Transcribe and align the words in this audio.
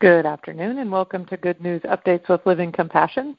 Good 0.00 0.24
afternoon 0.24 0.78
and 0.78 0.90
welcome 0.90 1.26
to 1.26 1.36
Good 1.36 1.60
News 1.60 1.82
Updates 1.82 2.26
with 2.30 2.40
Living 2.46 2.72
Compassion. 2.72 3.36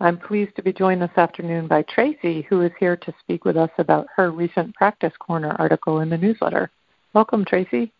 I'm 0.00 0.18
pleased 0.18 0.54
to 0.56 0.62
be 0.62 0.70
joined 0.70 1.00
this 1.00 1.16
afternoon 1.16 1.66
by 1.66 1.80
Tracy, 1.80 2.42
who 2.50 2.60
is 2.60 2.72
here 2.78 2.94
to 2.94 3.14
speak 3.20 3.46
with 3.46 3.56
us 3.56 3.70
about 3.78 4.06
her 4.14 4.30
recent 4.30 4.74
Practice 4.74 5.14
Corner 5.18 5.56
article 5.58 6.00
in 6.00 6.10
the 6.10 6.18
newsletter. 6.18 6.70
Welcome, 7.14 7.42
Tracy. 7.46 7.90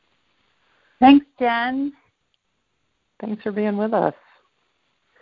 Thanks, 1.00 1.24
Jen. 1.38 1.94
Thanks 3.22 3.42
for 3.42 3.52
being 3.52 3.78
with 3.78 3.94
us. 3.94 4.14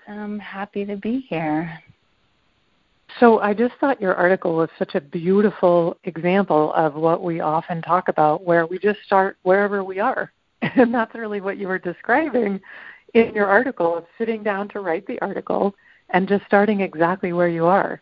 I'm 0.08 0.40
happy 0.40 0.84
to 0.84 0.96
be 0.96 1.24
here. 1.28 1.78
So, 3.20 3.38
I 3.38 3.54
just 3.54 3.74
thought 3.80 4.00
your 4.00 4.16
article 4.16 4.56
was 4.56 4.70
such 4.76 4.96
a 4.96 5.00
beautiful 5.00 5.98
example 6.02 6.72
of 6.72 6.96
what 6.96 7.22
we 7.22 7.38
often 7.38 7.80
talk 7.80 8.08
about, 8.08 8.42
where 8.42 8.66
we 8.66 8.80
just 8.80 8.98
start 9.06 9.36
wherever 9.44 9.84
we 9.84 10.00
are 10.00 10.32
and 10.76 10.94
that's 10.94 11.14
really 11.14 11.40
what 11.40 11.58
you 11.58 11.68
were 11.68 11.78
describing 11.78 12.60
in 13.14 13.34
your 13.34 13.46
article 13.46 13.96
of 13.96 14.04
sitting 14.16 14.42
down 14.42 14.68
to 14.68 14.80
write 14.80 15.06
the 15.06 15.20
article 15.20 15.74
and 16.10 16.28
just 16.28 16.44
starting 16.46 16.80
exactly 16.80 17.32
where 17.32 17.48
you 17.48 17.66
are. 17.66 18.00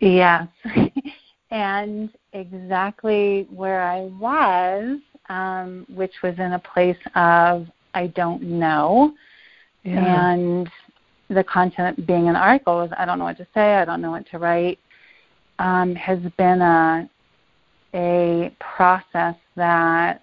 Yes. 0.00 0.48
and 1.50 2.10
exactly 2.32 3.46
where 3.50 3.82
I 3.82 4.02
was, 4.18 4.98
um, 5.28 5.86
which 5.94 6.14
was 6.22 6.34
in 6.38 6.54
a 6.54 6.58
place 6.58 6.96
of 7.14 7.66
I 7.94 8.06
don't 8.08 8.42
know. 8.42 9.14
Yeah. 9.84 10.32
And 10.32 10.70
the 11.28 11.44
content 11.44 12.06
being 12.06 12.28
an 12.28 12.36
article 12.36 12.82
is 12.82 12.90
I 12.96 13.04
don't 13.04 13.18
know 13.18 13.26
what 13.26 13.36
to 13.36 13.46
say, 13.54 13.74
I 13.74 13.84
don't 13.84 14.00
know 14.00 14.10
what 14.10 14.28
to 14.30 14.38
write, 14.38 14.78
um, 15.58 15.94
has 15.94 16.18
been 16.38 16.62
a 16.62 17.08
a 17.94 18.54
process 18.58 19.36
that 19.56 20.22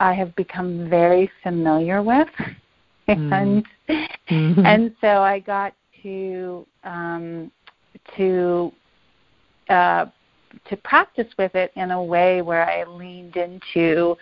I 0.00 0.12
have 0.14 0.34
become 0.36 0.88
very 0.88 1.30
familiar 1.42 2.02
with, 2.02 2.28
mm-hmm. 3.08 3.32
and 3.32 3.64
mm-hmm. 3.88 4.66
and 4.66 4.94
so 5.00 5.08
I 5.22 5.40
got 5.40 5.74
to 6.02 6.66
um, 6.84 7.50
to 8.16 8.72
uh, 9.68 10.06
to 10.68 10.76
practice 10.78 11.28
with 11.38 11.54
it 11.54 11.72
in 11.76 11.90
a 11.90 12.02
way 12.02 12.42
where 12.42 12.68
I 12.68 12.84
leaned 12.84 13.36
into 13.36 14.16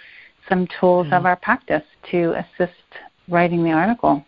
some 0.48 0.66
tools 0.80 1.06
mm-hmm. 1.06 1.14
of 1.14 1.26
our 1.26 1.36
practice 1.36 1.82
to 2.10 2.34
assist 2.34 2.72
writing 3.28 3.64
the 3.64 3.72
article. 3.72 4.24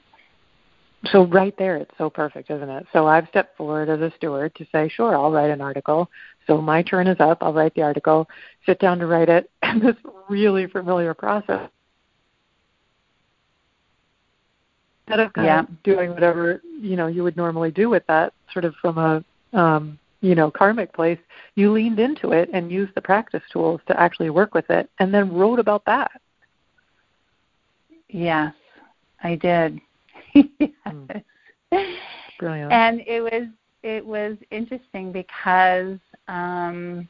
So 1.13 1.27
right 1.27 1.55
there, 1.59 1.77
it's 1.77 1.93
so 1.99 2.11
perfect, 2.11 2.51
isn't 2.51 2.69
it? 2.69 2.87
So 2.93 3.07
I've 3.07 3.29
stepped 3.29 3.57
forward 3.57 3.89
as 3.89 4.01
a 4.01 4.13
steward 4.17 4.55
to 4.57 4.67
say, 4.73 4.89
sure, 4.89 5.15
I'll 5.15 5.31
write 5.31 5.51
an 5.51 5.61
article. 5.61 6.11
So 6.47 6.61
my 6.61 6.83
turn 6.83 7.07
is 7.07 7.19
up. 7.21 7.39
I'll 7.41 7.53
write 7.53 7.75
the 7.75 7.83
article, 7.83 8.29
sit 8.65 8.79
down 8.79 8.99
to 8.99 9.07
write 9.07 9.29
it, 9.29 9.51
and 9.63 9.81
this 9.83 9.97
really 10.29 10.67
familiar 10.67 11.15
process. 11.15 11.71
Instead 15.07 15.21
of 15.21 15.33
kind 15.35 15.47
yeah. 15.47 15.61
of 15.61 15.83
doing 15.85 16.11
whatever 16.11 16.61
you 16.81 16.97
know 16.97 17.07
you 17.07 17.23
would 17.23 17.37
normally 17.37 17.71
do 17.71 17.89
with 17.89 18.05
that, 18.09 18.33
sort 18.53 18.65
of 18.65 18.75
from 18.77 18.99
a 18.99 19.25
um, 19.57 19.99
you 20.21 20.35
know 20.35 20.51
karmic 20.51 20.93
place, 20.93 21.19
you 21.55 21.73
leaned 21.73 22.01
into 22.01 22.33
it 22.33 22.51
and 22.53 22.73
used 22.73 22.93
the 22.97 23.01
practice 23.01 23.43
tools 23.53 23.81
to 23.87 24.01
actually 24.01 24.31
work 24.31 24.53
with 24.53 24.69
it, 24.69 24.91
and 24.99 25.15
then 25.15 25.33
wrote 25.33 25.61
about 25.61 25.85
that. 25.85 26.11
Yes, 28.09 28.53
I 29.23 29.37
did. 29.37 29.81
yes. 30.35 30.71
Mm. 30.87 31.23
Brilliant. 32.39 32.73
And 32.73 33.01
it 33.07 33.21
was 33.21 33.49
it 33.83 34.05
was 34.05 34.37
interesting 34.51 35.13
because 35.13 35.99
um, 36.29 37.09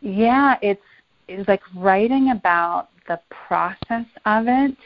yeah, 0.00 0.56
it's 0.62 0.80
it's 1.28 1.48
like 1.48 1.62
writing 1.76 2.30
about 2.30 2.88
the 3.06 3.20
process 3.46 4.06
of 4.24 4.46
it 4.48 4.76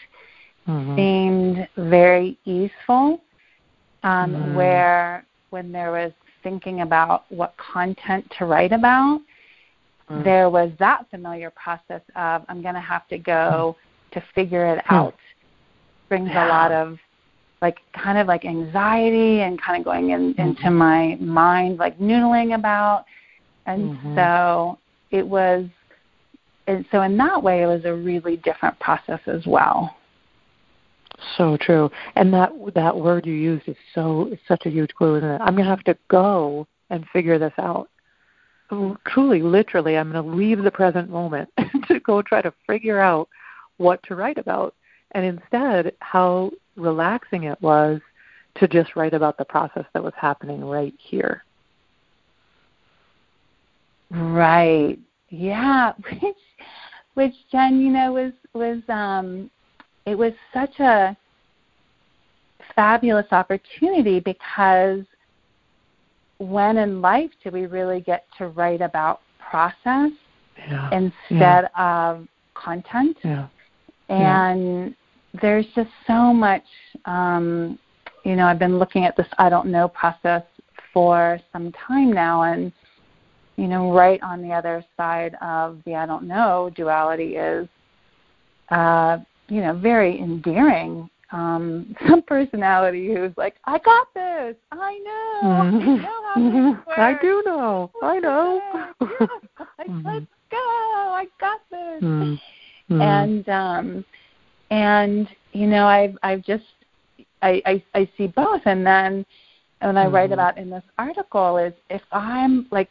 mm-hmm. 0.67 0.97
seemed 0.97 1.69
very 1.77 2.39
easeful. 2.45 3.20
Um, 4.03 4.34
mm. 4.34 4.55
Where 4.55 5.25
when 5.50 5.72
there 5.72 5.91
was 5.91 6.12
thinking 6.43 6.82
about 6.82 7.25
what 7.31 7.55
content 7.56 8.31
to 8.38 8.44
write 8.44 8.72
about, 8.72 9.21
mm. 10.11 10.25
there 10.25 10.50
was 10.50 10.71
that 10.78 11.09
familiar 11.11 11.50
process 11.50 12.03
of 12.15 12.43
I'm 12.49 12.61
going 12.61 12.75
to 12.75 12.81
have 12.81 13.09
to 13.09 13.19
go 13.19 13.76
mm. 13.76 14.12
to 14.15 14.25
figure 14.34 14.66
it 14.75 14.84
hmm. 14.87 14.94
out. 14.94 15.15
Brings 16.11 16.28
yeah. 16.28 16.47
a 16.47 16.49
lot 16.49 16.71
of 16.71 16.99
like 17.64 17.78
kind 17.94 18.19
of 18.19 18.26
like 18.26 18.44
anxiety 18.44 19.41
and 19.41 19.58
kind 19.58 19.78
of 19.78 19.86
going 19.86 20.10
in, 20.10 20.34
mm-hmm. 20.34 20.48
into 20.48 20.70
my 20.70 21.16
mind 21.19 21.78
like 21.78 21.98
noodling 21.98 22.54
about. 22.54 23.06
And 23.64 23.97
mm-hmm. 23.97 24.16
so 24.16 24.78
it 25.10 25.26
was 25.26 25.64
and 26.66 26.84
so 26.92 27.00
in 27.00 27.16
that 27.16 27.42
way 27.42 27.62
it 27.62 27.66
was 27.66 27.86
a 27.86 27.94
really 27.94 28.36
different 28.36 28.78
process 28.80 29.20
as 29.26 29.47
well. 29.47 29.97
So 31.38 31.56
true. 31.58 31.91
And 32.16 32.34
that 32.34 32.52
that 32.75 32.94
word 32.94 33.25
you 33.25 33.32
used 33.32 33.66
is 33.66 33.76
so 33.94 34.28
is 34.31 34.38
such 34.46 34.66
a 34.66 34.70
huge 34.70 34.94
clue 34.94 35.16
isn't 35.16 35.31
it? 35.31 35.41
I'm 35.41 35.54
going 35.54 35.64
to 35.64 35.70
have 35.70 35.84
to 35.84 35.96
go 36.08 36.66
and 36.91 37.06
figure 37.14 37.38
this 37.38 37.54
out. 37.56 37.88
Truly 39.06 39.41
literally 39.41 39.96
i'm 39.96 40.10
going 40.10 40.25
to 40.25 40.36
leave 40.36 40.62
the 40.62 40.70
present 40.70 41.08
moment 41.08 41.48
to 41.88 42.00
go 42.00 42.20
try 42.22 42.42
to 42.42 42.52
figure 42.66 42.98
out 42.98 43.28
what 43.76 44.02
to 44.02 44.16
write 44.16 44.38
about 44.38 44.75
and 45.14 45.25
instead 45.25 45.94
how 46.00 46.50
relaxing 46.76 47.44
it 47.44 47.60
was 47.62 48.00
to 48.56 48.69
just 48.69 48.94
write 48.97 49.14
about 49.14 49.38
the 49.38 49.44
process 49.44 49.84
that 49.94 50.02
was 50.02 50.12
happening 50.16 50.64
right 50.64 50.94
here. 50.98 51.44
Right. 54.10 54.98
Yeah. 55.30 55.92
Which 56.20 56.36
which 57.14 57.34
Jen, 57.52 57.80
you 57.80 57.91
know, 57.91 58.12
was 58.12 58.32
was 58.54 58.82
um 58.88 59.50
it 60.04 60.16
was 60.16 60.32
such 60.52 60.78
a 60.80 61.16
fabulous 62.75 63.26
opportunity 63.31 64.19
because 64.19 65.04
when 66.38 66.76
in 66.78 67.00
life 67.00 67.31
do 67.42 67.50
we 67.50 67.66
really 67.66 68.00
get 68.00 68.26
to 68.38 68.48
write 68.48 68.81
about 68.81 69.20
process 69.38 70.10
yeah. 70.58 70.91
instead 70.91 71.70
yeah. 71.76 72.10
of 72.10 72.28
content? 72.54 73.16
Yeah. 73.22 73.46
And 74.08 74.94
there's 75.41 75.67
just 75.75 75.91
so 76.06 76.33
much 76.33 76.65
um, 77.05 77.78
you 78.25 78.37
know 78.37 78.47
i've 78.47 78.59
been 78.59 78.78
looking 78.78 79.05
at 79.05 79.17
this 79.17 79.27
i 79.39 79.49
don't 79.49 79.67
know 79.67 79.89
process 79.89 80.43
for 80.93 81.39
some 81.53 81.72
time 81.72 82.12
now 82.12 82.43
and 82.43 82.72
you 83.56 83.67
know 83.67 83.93
right 83.93 84.23
on 84.23 84.43
the 84.43 84.53
other 84.53 84.84
side 84.97 85.34
of 85.43 85.78
the 85.84 85.94
i 85.94 86.06
don't 86.06 86.25
know 86.25 86.71
duality 86.75 87.37
is 87.37 87.69
uh, 88.71 89.19
you 89.49 89.61
know 89.61 89.75
very 89.75 90.19
endearing 90.19 91.09
um, 91.34 91.94
some 92.09 92.23
personality 92.23 93.12
who's 93.12 93.33
like, 93.37 93.56
I 93.65 93.78
got 93.78 94.15
this. 94.15 94.56
I 94.73 94.99
know. 94.99 95.41
Mm-hmm. 95.44 95.91
I 95.91 95.97
know 95.97 96.23
how 96.34 96.75
this 96.77 96.87
works. 96.87 96.99
I 96.99 97.15
do 97.21 97.43
know. 97.44 97.91
I 98.03 98.19
know. 98.21 98.61
like, 99.00 99.11
mm-hmm. 99.89 100.06
Let's 100.06 100.27
go. 100.50 100.56
I 100.56 101.27
got 101.41 101.61
this. 101.71 102.03
Mm-hmm. 102.03 103.00
And 103.00 103.49
um, 103.49 104.05
and 104.75 105.29
you 105.53 105.67
know 105.69 105.87
i've 105.87 106.17
i've 106.25 106.45
just 106.45 106.65
i 107.43 107.62
i, 107.65 107.83
I 107.95 108.11
see 108.19 108.27
both 108.27 108.62
and 108.65 108.85
then 108.85 109.25
when 109.81 109.97
i 109.97 110.05
mm-hmm. 110.05 110.15
write 110.15 110.33
about 110.33 110.59
in 110.59 110.69
this 110.69 110.83
article 110.99 111.59
is 111.59 111.73
if 111.91 112.03
i'm 112.11 112.67
like 112.73 112.91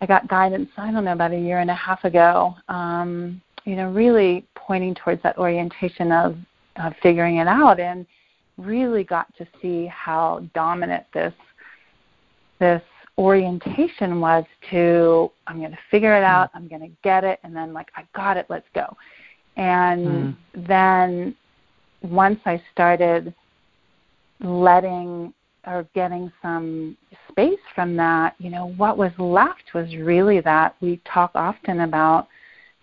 i 0.00 0.06
got 0.06 0.26
guidance 0.28 0.70
i 0.78 0.90
don't 0.90 1.04
know 1.04 1.12
about 1.12 1.32
a 1.32 1.38
year 1.38 1.58
and 1.58 1.70
a 1.70 1.74
half 1.74 2.02
ago 2.04 2.54
um 2.68 3.40
you 3.64 3.76
know 3.76 3.90
really 3.90 4.46
pointing 4.54 4.94
towards 4.94 5.22
that 5.22 5.36
orientation 5.36 6.12
of 6.12 6.36
of 6.76 6.94
figuring 7.02 7.36
it 7.36 7.46
out 7.46 7.78
and 7.78 8.06
really 8.56 9.04
got 9.04 9.26
to 9.36 9.46
see 9.60 9.86
how 9.86 10.42
dominant 10.54 11.04
this 11.12 11.34
this 12.58 12.82
orientation 13.18 14.20
was 14.20 14.44
to 14.70 15.30
I'm 15.46 15.58
going 15.58 15.72
to 15.72 15.78
figure 15.90 16.16
it 16.16 16.22
out, 16.22 16.50
I'm 16.54 16.68
going 16.68 16.82
to 16.82 16.90
get 17.02 17.24
it, 17.24 17.40
and 17.42 17.54
then 17.54 17.72
like 17.72 17.88
I 17.96 18.04
got 18.14 18.36
it, 18.36 18.46
let's 18.48 18.66
go. 18.74 18.96
And 19.58 20.06
mm. 20.06 20.36
then 20.68 21.36
once 22.02 22.38
I 22.46 22.62
started 22.72 23.34
letting 24.40 25.34
or 25.66 25.86
getting 25.94 26.32
some 26.40 26.96
space 27.28 27.58
from 27.74 27.96
that, 27.96 28.34
you 28.38 28.50
know, 28.50 28.72
what 28.76 28.96
was 28.96 29.12
left 29.18 29.74
was 29.74 29.94
really 29.96 30.40
that 30.40 30.76
we 30.80 31.00
talk 31.12 31.32
often 31.34 31.80
about 31.80 32.28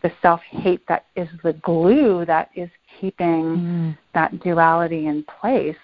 the 0.03 0.11
self 0.21 0.41
hate 0.41 0.85
that 0.87 1.05
is 1.15 1.29
the 1.43 1.53
glue 1.53 2.25
that 2.25 2.49
is 2.55 2.69
keeping 2.99 3.43
mm. 3.43 3.97
that 4.13 4.39
duality 4.41 5.07
in 5.07 5.23
place, 5.39 5.75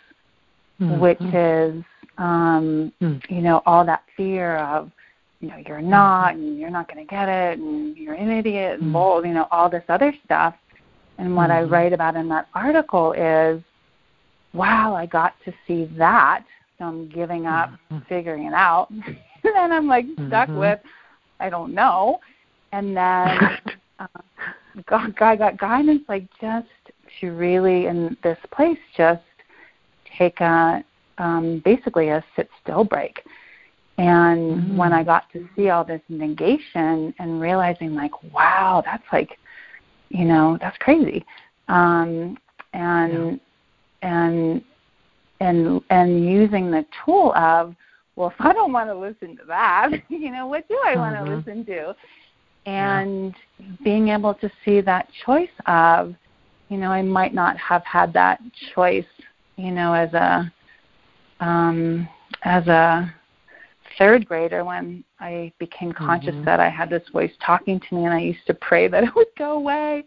mm-hmm. 0.80 1.00
which 1.00 1.21
is, 1.21 1.83
um, 2.18 2.92
mm. 3.01 3.21
you 3.30 3.42
know, 3.42 3.63
all 3.66 3.86
that 3.86 4.04
fear 4.16 4.57
of, 4.57 4.92
you 5.39 5.48
know, 5.48 5.57
you're 5.66 5.81
not, 5.81 6.36
and 6.36 6.60
you're 6.60 6.69
not 6.69 6.94
going 6.94 7.04
to 7.04 7.10
get 7.10 7.30
it, 7.30 7.57
and 7.57 7.98
you're 7.98 8.13
an 8.13 8.30
idiot, 8.30 8.80
and 8.80 8.94
mm. 8.94 9.25
you 9.25 9.33
know, 9.33 9.48
all 9.50 9.69
this 9.69 9.83
other 9.89 10.13
stuff. 10.25 10.54
And 11.18 11.36
what 11.36 11.50
mm-hmm. 11.50 11.66
I 11.66 11.69
write 11.69 11.94
about 11.94 12.16
in 12.16 12.28
that 12.30 12.48
article 12.54 13.13
is, 13.13 13.62
wow, 14.54 14.96
I 14.96 15.06
got 15.06 15.34
to 15.46 15.54
see 15.68 15.86
that. 15.98 16.44
So 16.78 16.86
I'm 16.86 17.10
giving 17.10 17.46
up 17.46 17.69
mm-hmm. 17.69 18.00
figuring 18.10 18.46
it 18.46 18.54
out. 18.54 18.90
and 18.90 19.08
then 19.44 19.72
I'm 19.72 19.88
like 19.88 20.06
stuck 20.28 20.50
mm-hmm. 20.50 20.58
with, 20.58 20.80
I 21.40 21.50
don't 21.50 21.74
know. 21.74 22.19
And 22.72 22.96
then, 22.96 23.38
uh, 24.00 24.08
God, 24.86 25.16
God 25.16 25.38
got 25.38 25.58
guidance 25.58 26.04
like 26.08 26.25
just 26.40 26.68
to 27.19 27.31
really 27.31 27.88
in 27.88 28.16
this 28.24 28.38
place 28.52 28.78
just 28.96 29.22
take 30.18 30.40
a 30.40 30.84
um, 31.18 31.62
basically 31.64 32.10
a 32.10 32.24
sit 32.36 32.50
still 32.64 32.84
break. 32.84 33.24
And 33.98 34.57
mm-hmm. 34.57 34.78
when 34.78 34.94
I 34.94 35.04
got 35.04 35.31
to 35.34 35.48
see 35.56 35.69
all 35.69 35.84
this 35.84 36.02
negation 36.10 37.14
and 37.19 37.40
realizing 37.40 37.94
like, 37.94 38.24
wow, 38.34 38.81
that's 38.84 39.04
like, 39.14 39.38
you 40.13 40.25
know, 40.25 40.58
that's 40.62 40.78
crazy. 40.78 41.25
Um, 41.68 42.38
and 42.74 43.40
yeah. 44.04 44.10
and 44.10 44.62
and 45.40 45.81
and 45.90 46.25
using 46.25 46.72
the 46.72 46.86
tool 47.04 47.34
of, 47.36 47.75
well, 48.16 48.30
if 48.30 48.36
I 48.40 48.54
don't 48.54 48.74
want 48.74 48.90
to 48.90 48.98
listen 48.98 49.38
to 49.38 49.44
that, 49.48 49.92
you 50.10 50.31
know, 50.31 50.48
what 50.48 50.68
do 50.68 50.80
I 50.86 50.96
want 50.96 51.16
to 51.16 51.22
mm-hmm. 51.22 51.50
listen 51.50 51.66
to? 51.66 51.96
And 52.66 53.34
yeah. 53.58 53.66
being 53.84 54.10
able 54.10 54.36
to 54.36 54.52
see 54.63 54.81
that 54.81 55.08
choice 55.25 55.50
of, 55.66 56.14
you 56.69 56.78
know, 56.78 56.92
I 56.92 57.02
might 57.02 57.34
not 57.34 57.57
have 57.57 57.84
had 57.86 58.14
that 58.14 58.40
choice, 58.75 59.06
you 59.57 59.72
know, 59.72 59.94
as 59.94 60.14
a 60.14 60.52
um, 61.40 62.07
as 62.44 62.68
a 62.68 63.14
third 63.98 64.26
grader 64.26 64.64
when 64.64 65.04
I 65.20 65.52
became 65.60 65.92
conscious 65.92 66.34
mm-hmm. 66.34 66.46
that 66.46 66.60
I 66.60 66.70
had 66.70 66.90
this 66.90 67.08
voice 67.12 67.32
talking 67.46 67.80
to 67.80 67.96
me, 67.96 68.06
and 68.06 68.14
I 68.14 68.20
used 68.20 68.46
to 68.48 68.54
pray 68.54 68.88
that 68.88 69.04
it 69.06 69.16
would 69.16 69.28
go 69.38 69.54
away. 69.54 70.04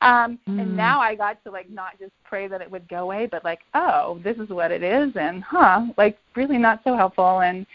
Um, 0.00 0.38
mm-hmm. 0.48 0.58
And 0.58 0.76
now 0.76 1.00
I 1.00 1.14
got 1.14 1.42
to 1.44 1.50
like 1.50 1.70
not 1.70 1.98
just 1.98 2.12
pray 2.24 2.48
that 2.48 2.60
it 2.60 2.70
would 2.70 2.88
go 2.88 3.04
away, 3.04 3.26
but 3.26 3.44
like, 3.44 3.60
oh, 3.74 4.20
this 4.24 4.36
is 4.36 4.48
what 4.48 4.70
it 4.70 4.82
is, 4.82 5.12
and 5.14 5.42
huh, 5.42 5.86
like 5.96 6.18
really 6.34 6.58
not 6.58 6.80
so 6.84 6.96
helpful. 6.96 7.40
And 7.40 7.66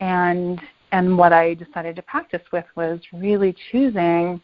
and 0.00 0.60
and 0.92 1.18
what 1.18 1.32
I 1.32 1.54
decided 1.54 1.96
to 1.96 2.02
practice 2.02 2.42
with 2.52 2.64
was 2.76 3.00
really 3.12 3.54
choosing. 3.70 4.40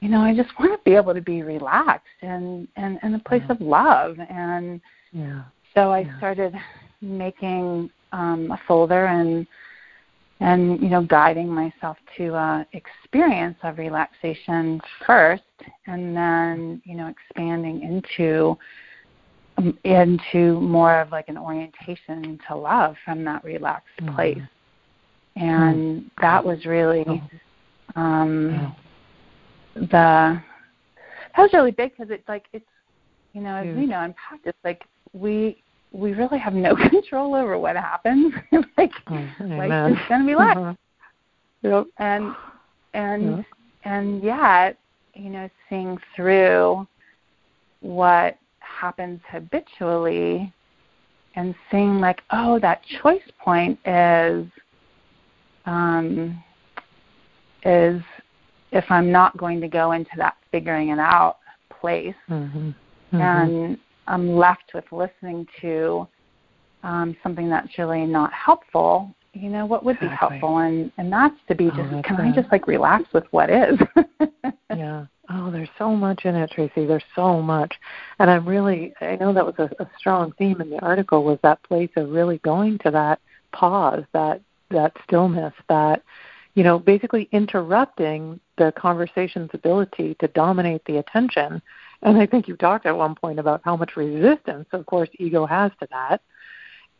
You 0.00 0.08
know, 0.08 0.20
I 0.20 0.34
just 0.34 0.50
want 0.58 0.72
to 0.72 0.84
be 0.84 0.96
able 0.96 1.14
to 1.14 1.20
be 1.20 1.42
relaxed 1.42 2.06
and 2.22 2.66
and 2.76 2.98
in 3.02 3.14
a 3.14 3.20
place 3.20 3.42
yeah. 3.46 3.52
of 3.52 3.60
love, 3.60 4.16
and 4.28 4.80
yeah. 5.12 5.42
so 5.74 5.90
I 5.90 6.00
yeah. 6.00 6.18
started 6.18 6.54
making 7.00 7.90
um, 8.12 8.50
a 8.50 8.60
folder 8.66 9.06
and 9.06 9.46
and 10.40 10.80
you 10.80 10.88
know 10.88 11.02
guiding 11.02 11.48
myself 11.48 11.96
to 12.16 12.34
uh, 12.34 12.64
experience 12.72 13.56
of 13.62 13.78
relaxation 13.78 14.80
first, 15.06 15.42
and 15.86 16.16
then 16.16 16.82
you 16.84 16.96
know 16.96 17.08
expanding 17.08 17.82
into 17.82 18.56
um, 19.58 19.78
into 19.84 20.60
more 20.60 21.00
of 21.00 21.10
like 21.12 21.28
an 21.28 21.38
orientation 21.38 22.38
to 22.48 22.56
love 22.56 22.96
from 23.04 23.24
that 23.24 23.44
relaxed 23.44 23.88
mm-hmm. 24.00 24.14
place, 24.14 24.42
and 25.36 26.00
mm-hmm. 26.00 26.08
that 26.20 26.44
was 26.44 26.64
really 26.64 27.22
um, 27.96 28.74
the 29.74 30.42
that 31.36 31.42
was 31.42 31.50
really 31.52 31.70
big 31.70 31.92
because 31.96 32.10
it's 32.10 32.28
like 32.28 32.46
it's 32.52 32.64
you 33.32 33.40
know 33.40 33.56
as 33.56 33.76
we 33.76 33.86
know 33.86 34.02
in 34.02 34.14
practice 34.14 34.54
like 34.64 34.82
we 35.12 35.62
we 35.94 36.12
really 36.12 36.38
have 36.38 36.54
no 36.54 36.74
control 36.90 37.34
over 37.34 37.58
what 37.58 37.76
happens. 37.76 38.34
like 38.76 38.90
mm, 39.08 39.68
life's 39.68 39.96
just 39.96 40.08
gonna 40.08 40.26
be 40.26 40.34
life. 40.34 40.56
Uh-huh. 40.56 40.74
Yep. 41.62 41.86
And 41.98 42.34
and 42.92 43.22
yeah. 43.38 43.42
and 43.84 44.22
yet, 44.22 44.78
you 45.14 45.30
know, 45.30 45.48
seeing 45.68 45.96
through 46.14 46.86
what 47.80 48.36
happens 48.58 49.20
habitually 49.30 50.52
and 51.36 51.54
seeing 51.70 52.00
like, 52.00 52.22
oh, 52.30 52.58
that 52.60 52.82
choice 53.00 53.22
point 53.38 53.78
is 53.86 54.46
um 55.66 56.42
is 57.64 58.02
if 58.72 58.84
I'm 58.90 59.10
not 59.10 59.36
going 59.36 59.60
to 59.60 59.68
go 59.68 59.92
into 59.92 60.10
that 60.16 60.36
figuring 60.50 60.90
it 60.90 60.98
out 60.98 61.38
place 61.80 62.14
mm-hmm. 62.28 62.68
Mm-hmm. 62.68 63.16
and 63.16 63.78
I'm 64.06 64.36
left 64.36 64.72
with 64.74 64.84
listening 64.92 65.46
to 65.60 66.06
um, 66.82 67.16
something 67.22 67.48
that's 67.48 67.78
really 67.78 68.04
not 68.04 68.32
helpful, 68.32 69.14
you 69.34 69.48
know, 69.48 69.66
what 69.66 69.84
would 69.84 69.96
exactly. 69.96 70.08
be 70.08 70.16
helpful? 70.16 70.58
And 70.58 70.92
and 70.96 71.12
that's 71.12 71.36
to 71.48 71.54
be 71.54 71.66
oh, 71.66 71.76
just 71.76 72.04
can 72.04 72.16
right. 72.16 72.32
I 72.32 72.34
just 72.34 72.50
like 72.52 72.66
relax 72.66 73.04
with 73.12 73.24
what 73.30 73.50
is? 73.50 73.78
yeah. 74.76 75.06
Oh, 75.30 75.50
there's 75.50 75.70
so 75.78 75.96
much 75.96 76.26
in 76.26 76.34
it, 76.34 76.50
Tracy. 76.50 76.86
There's 76.86 77.04
so 77.16 77.40
much, 77.40 77.74
and 78.18 78.30
I'm 78.30 78.46
really 78.46 78.94
I 79.00 79.16
know 79.16 79.32
that 79.32 79.44
was 79.44 79.54
a, 79.58 79.70
a 79.82 79.88
strong 79.98 80.32
theme 80.32 80.60
in 80.60 80.70
the 80.70 80.78
article 80.80 81.24
was 81.24 81.38
that 81.42 81.62
place 81.62 81.90
of 81.96 82.10
really 82.10 82.38
going 82.38 82.78
to 82.84 82.90
that 82.90 83.20
pause, 83.52 84.04
that 84.12 84.40
that 84.70 84.92
stillness, 85.04 85.54
that 85.68 86.02
you 86.54 86.62
know, 86.62 86.78
basically 86.78 87.28
interrupting 87.32 88.38
the 88.58 88.72
conversation's 88.76 89.50
ability 89.54 90.16
to 90.20 90.28
dominate 90.28 90.84
the 90.84 90.98
attention 90.98 91.60
and 92.04 92.18
I 92.18 92.26
think 92.26 92.46
you 92.46 92.56
talked 92.56 92.86
at 92.86 92.96
one 92.96 93.14
point 93.14 93.38
about 93.38 93.62
how 93.64 93.76
much 93.76 93.96
resistance, 93.96 94.68
of 94.72 94.86
course, 94.86 95.08
ego 95.18 95.46
has 95.46 95.72
to 95.80 95.88
that. 95.90 96.20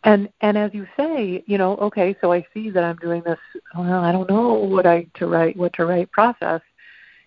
And 0.03 0.29
and 0.41 0.59
as 0.59 0.75
you 0.75 0.87
say, 0.97 1.45
you 1.47 1.59
know, 1.59 1.77
okay, 1.77 2.17
so 2.21 2.33
I 2.33 2.47
see 2.53 2.71
that 2.71 2.85
I'm 2.85 2.97
doing 2.97 3.23
this. 3.25 3.39
Well, 3.77 4.05
I 4.05 4.13
don't 4.13 4.29
know 4.29 4.55
what 4.55 4.87
I 4.87 5.07
to 5.15 5.27
write, 5.27 5.57
what 5.57 5.73
to 5.75 5.87
write 5.87 6.11
process. 6.11 6.61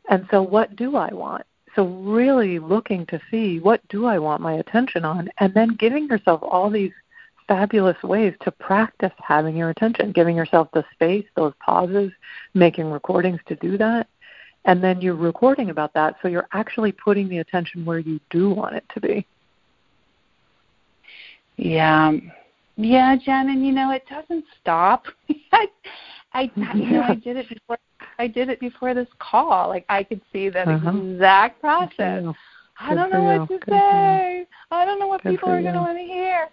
And 0.10 0.28
so, 0.32 0.42
what 0.42 0.76
do 0.76 0.96
I 0.96 1.14
want? 1.14 1.44
So 1.76 1.86
really 1.86 2.60
looking 2.60 3.06
to 3.08 3.20
see 3.30 3.60
what 3.60 3.88
do 3.90 4.06
I 4.06 4.18
want 4.18 4.42
my 4.42 4.54
attention 4.54 5.06
on, 5.06 5.30
and 5.38 5.54
then 5.54 5.76
giving 5.76 6.08
yourself 6.08 6.42
all 6.44 6.70
these 6.70 6.94
fabulous 7.48 8.02
ways 8.04 8.34
to 8.42 8.52
practice 8.52 9.14
having 9.20 9.56
your 9.56 9.70
attention, 9.70 10.12
giving 10.12 10.36
yourself 10.36 10.68
the 10.74 10.84
space, 10.94 11.26
those 11.36 11.54
pauses, 11.60 12.12
making 12.54 12.92
recordings 12.92 13.40
to 13.48 13.56
do 13.56 13.78
that, 13.78 14.08
and 14.68 14.84
then 14.84 15.02
you're 15.02 15.16
recording 15.16 15.70
about 15.70 15.94
that 15.94 16.18
so 16.22 16.28
you're 16.28 16.48
actually 16.52 16.92
putting 16.92 17.28
the 17.28 17.40
attention 17.40 17.86
where 17.86 18.00
you 18.00 18.20
do 18.30 18.50
want 18.50 18.76
it 18.76 18.84
to 18.94 19.00
be. 19.02 19.26
Yeah. 21.56 22.12
Yeah 22.76 23.16
jen 23.16 23.50
and 23.50 23.66
you 23.66 23.72
know 23.72 23.92
it 23.92 24.04
doesn't 24.08 24.46
stop. 24.62 25.06
I 25.52 25.68
i 26.34 26.52
you 26.76 26.92
know 26.92 27.04
i 27.04 27.16
did 27.16 27.38
it 27.38 27.50
before 27.50 27.78
i 28.20 28.28
did 28.28 28.50
it 28.50 28.60
before 28.60 28.94
this 28.94 29.08
call. 29.20 29.70
Like 29.70 29.86
i 29.90 30.04
could 30.04 30.22
see 30.32 30.50
that 30.50 30.68
uh-huh. 30.68 30.92
exact 30.92 31.62
process. 31.62 32.26
i 32.80 32.94
don't 32.94 33.12
know 33.12 33.24
what 33.24 33.48
to 33.48 33.58
Good 33.58 33.70
say. 33.70 34.46
I 34.70 34.86
don't 34.86 35.00
know 35.00 35.08
what 35.08 35.24
Good 35.24 35.32
people 35.32 35.50
are 35.50 35.62
going 35.62 35.74
to 35.74 35.80
want 35.80 35.98
to 35.98 36.04
hear. 36.04 36.50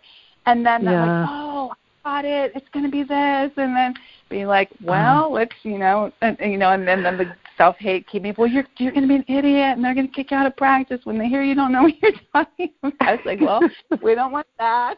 And 0.46 0.64
then 0.64 0.84
yeah. 0.84 1.20
like 1.20 1.28
oh 1.30 1.72
it 2.06 2.52
it's 2.54 2.68
going 2.72 2.84
to 2.84 2.90
be 2.90 3.02
this 3.02 3.50
and 3.56 3.74
then 3.76 3.94
be 4.28 4.44
like 4.46 4.68
uh-huh. 4.72 4.84
well 4.86 5.24
uh-huh. 5.24 5.28
let's 5.30 5.54
you 5.62 5.78
know 5.78 6.12
and 6.20 6.36
you 6.40 6.58
know 6.58 6.70
and 6.70 6.86
then, 6.86 7.02
then 7.02 7.16
the 7.16 7.34
self 7.56 7.76
hate 7.78 8.06
keep 8.06 8.22
me 8.22 8.34
well 8.36 8.48
you're 8.48 8.64
you're 8.78 8.92
going 8.92 9.02
to 9.02 9.08
be 9.08 9.16
an 9.16 9.24
idiot 9.28 9.76
and 9.76 9.84
they're 9.84 9.94
going 9.94 10.06
to 10.06 10.12
kick 10.12 10.30
you 10.30 10.36
out 10.36 10.46
of 10.46 10.56
practice 10.56 11.00
when 11.04 11.18
they 11.18 11.28
hear 11.28 11.42
you 11.42 11.54
don't 11.54 11.72
know 11.72 11.82
what 11.84 11.94
you're 12.02 12.12
talking 12.32 12.70
about. 12.82 12.94
I 13.00 13.12
was 13.12 13.20
like, 13.24 13.40
well, 13.40 13.60
we 14.02 14.14
don't 14.14 14.32
want 14.32 14.46
that. 14.58 14.96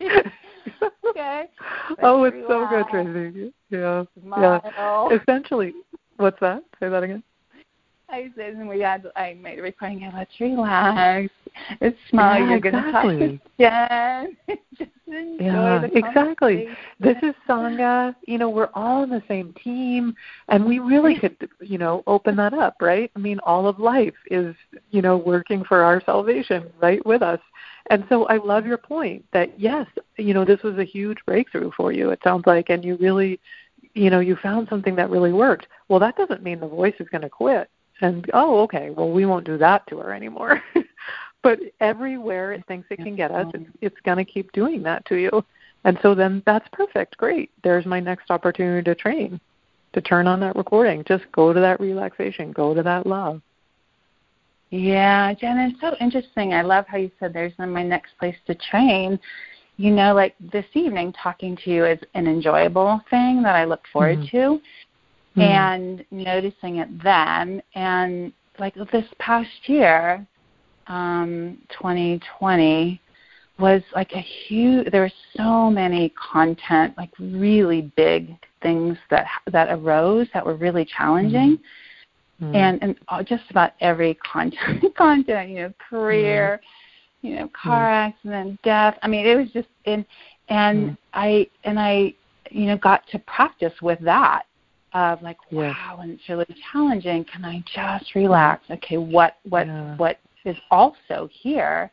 okay. 1.08 1.44
oh, 2.02 2.24
it's 2.24 2.36
so 2.48 2.66
good, 2.68 2.86
Tracy. 2.90 3.52
Yeah. 3.70 4.04
Smile. 4.22 4.62
Yeah. 4.64 5.08
Essentially, 5.20 5.74
what's 6.16 6.40
that? 6.40 6.62
Say 6.80 6.88
that 6.88 7.02
again. 7.02 7.22
I 8.12 8.30
said, 8.36 8.54
and 8.54 8.68
we 8.68 8.80
had, 8.80 9.06
I 9.16 9.34
made 9.34 9.58
a 9.58 9.62
recording. 9.62 10.00
Yeah, 10.00 10.10
let's 10.14 10.30
relax. 10.40 11.32
It's 11.80 11.96
smile. 12.08 12.40
Yeah, 12.40 12.48
You're 12.48 12.56
exactly. 12.56 13.18
going 13.18 13.40
to 13.58 14.26
talk. 14.48 14.58
Just 14.78 14.90
enjoy 15.06 15.44
yeah, 15.44 15.78
the 15.78 15.96
exactly. 15.96 16.68
This 16.98 17.16
is 17.22 17.34
Sangha. 17.48 18.14
You 18.26 18.38
know, 18.38 18.50
we're 18.50 18.70
all 18.74 19.02
on 19.02 19.10
the 19.10 19.22
same 19.28 19.54
team, 19.62 20.14
and 20.48 20.64
we 20.64 20.78
really 20.78 21.18
could, 21.18 21.36
you 21.60 21.78
know, 21.78 22.02
open 22.06 22.36
that 22.36 22.52
up, 22.52 22.76
right? 22.80 23.10
I 23.14 23.18
mean, 23.18 23.38
all 23.40 23.66
of 23.66 23.78
life 23.78 24.14
is, 24.30 24.54
you 24.90 25.02
know, 25.02 25.16
working 25.16 25.64
for 25.64 25.82
our 25.82 26.02
salvation, 26.04 26.70
right, 26.80 27.04
with 27.06 27.22
us. 27.22 27.40
And 27.90 28.04
so 28.08 28.26
I 28.26 28.36
love 28.38 28.66
your 28.66 28.78
point 28.78 29.24
that 29.32 29.58
yes, 29.58 29.86
you 30.16 30.34
know, 30.34 30.44
this 30.44 30.62
was 30.62 30.78
a 30.78 30.84
huge 30.84 31.18
breakthrough 31.26 31.70
for 31.76 31.92
you. 31.92 32.10
It 32.10 32.20
sounds 32.24 32.46
like, 32.46 32.70
and 32.70 32.84
you 32.84 32.96
really, 32.96 33.40
you 33.94 34.10
know, 34.10 34.20
you 34.20 34.36
found 34.36 34.68
something 34.68 34.96
that 34.96 35.10
really 35.10 35.32
worked. 35.32 35.66
Well, 35.88 36.00
that 36.00 36.16
doesn't 36.16 36.42
mean 36.42 36.60
the 36.60 36.68
voice 36.68 36.94
is 37.00 37.08
going 37.08 37.22
to 37.22 37.28
quit 37.28 37.68
and 38.00 38.30
oh 38.34 38.60
okay 38.60 38.90
well 38.90 39.10
we 39.10 39.26
won't 39.26 39.46
do 39.46 39.58
that 39.58 39.86
to 39.88 39.98
her 39.98 40.12
anymore. 40.12 40.62
But 41.42 41.58
everywhere 41.80 42.52
it 42.52 42.66
thinks 42.66 42.86
it 42.90 42.98
can 42.98 43.16
get 43.16 43.30
us 43.30 43.46
it's, 43.54 43.70
it's 43.80 44.00
going 44.04 44.18
to 44.18 44.24
keep 44.24 44.52
doing 44.52 44.82
that 44.82 45.04
to 45.06 45.16
you. 45.16 45.44
And 45.84 45.98
so 46.02 46.14
then 46.14 46.42
that's 46.44 46.68
perfect. 46.72 47.16
Great. 47.16 47.50
There's 47.64 47.86
my 47.86 48.00
next 48.00 48.30
opportunity 48.30 48.82
to 48.84 48.94
train 48.94 49.40
to 49.92 50.00
turn 50.00 50.26
on 50.26 50.38
that 50.40 50.54
recording. 50.54 51.02
Just 51.04 51.24
go 51.32 51.52
to 51.52 51.60
that 51.60 51.80
relaxation. 51.80 52.52
Go 52.52 52.74
to 52.74 52.82
that 52.82 53.06
love. 53.06 53.40
Yeah 54.70 55.32
jen 55.34 55.58
it's 55.58 55.80
so 55.80 55.96
interesting. 56.00 56.52
I 56.54 56.62
love 56.62 56.84
how 56.86 56.98
you 56.98 57.10
said 57.18 57.32
there's 57.32 57.52
my 57.58 57.82
next 57.82 58.12
place 58.18 58.36
to 58.46 58.54
train. 58.54 59.18
You 59.78 59.90
know 59.90 60.14
like 60.14 60.34
this 60.38 60.66
evening 60.74 61.14
talking 61.20 61.56
to 61.64 61.70
you 61.70 61.86
is 61.86 61.98
an 62.14 62.26
enjoyable 62.26 63.00
thing 63.08 63.42
that 63.42 63.56
i 63.56 63.64
look 63.64 63.82
forward 63.90 64.18
mm-hmm. 64.18 64.36
to 64.36 64.60
mm. 65.36 65.42
and 65.42 66.04
noticing 66.10 66.76
it 66.76 66.88
then 67.02 67.62
and 67.74 68.32
like 68.58 68.74
this 68.92 69.06
past 69.18 69.48
year 69.66 70.26
um 70.86 71.58
2020 71.70 73.00
was 73.58 73.82
like 73.94 74.12
a 74.12 74.20
huge 74.20 74.90
there 74.90 75.02
were 75.02 75.12
so 75.36 75.70
many 75.70 76.12
content 76.32 76.94
like 76.96 77.10
really 77.18 77.92
big 77.96 78.34
things 78.62 78.96
that 79.10 79.26
that 79.52 79.68
arose 79.70 80.26
that 80.34 80.44
were 80.44 80.56
really 80.56 80.84
challenging 80.84 81.58
mm. 82.42 82.50
mm. 82.50 82.56
and 82.56 82.82
and 82.82 83.26
just 83.26 83.44
about 83.50 83.72
every 83.80 84.14
content 84.14 84.82
content 84.96 85.50
you 85.50 85.56
know 85.56 85.72
career 85.90 86.60
mm. 87.22 87.28
you 87.28 87.36
know 87.36 87.48
car 87.48 87.88
mm. 87.88 88.08
accident 88.08 88.60
death 88.62 88.98
i 89.02 89.08
mean 89.08 89.26
it 89.26 89.36
was 89.36 89.50
just 89.52 89.68
in 89.84 90.04
and 90.48 90.96
i 91.12 91.46
and 91.64 91.78
i 91.78 92.12
you 92.50 92.66
know 92.66 92.76
got 92.78 93.06
to 93.08 93.18
practice 93.20 93.74
with 93.82 93.98
that 94.00 94.44
of 94.92 95.22
like 95.22 95.38
wow 95.52 96.00
and 96.02 96.12
it's 96.12 96.28
really 96.28 96.46
challenging. 96.72 97.24
Can 97.24 97.44
i 97.44 97.62
just 97.74 98.14
relax? 98.14 98.64
Okay 98.70 98.96
what 98.96 99.36
what 99.48 99.66
yeah. 99.66 99.96
what 99.96 100.18
is 100.44 100.56
also 100.70 101.28
here? 101.32 101.90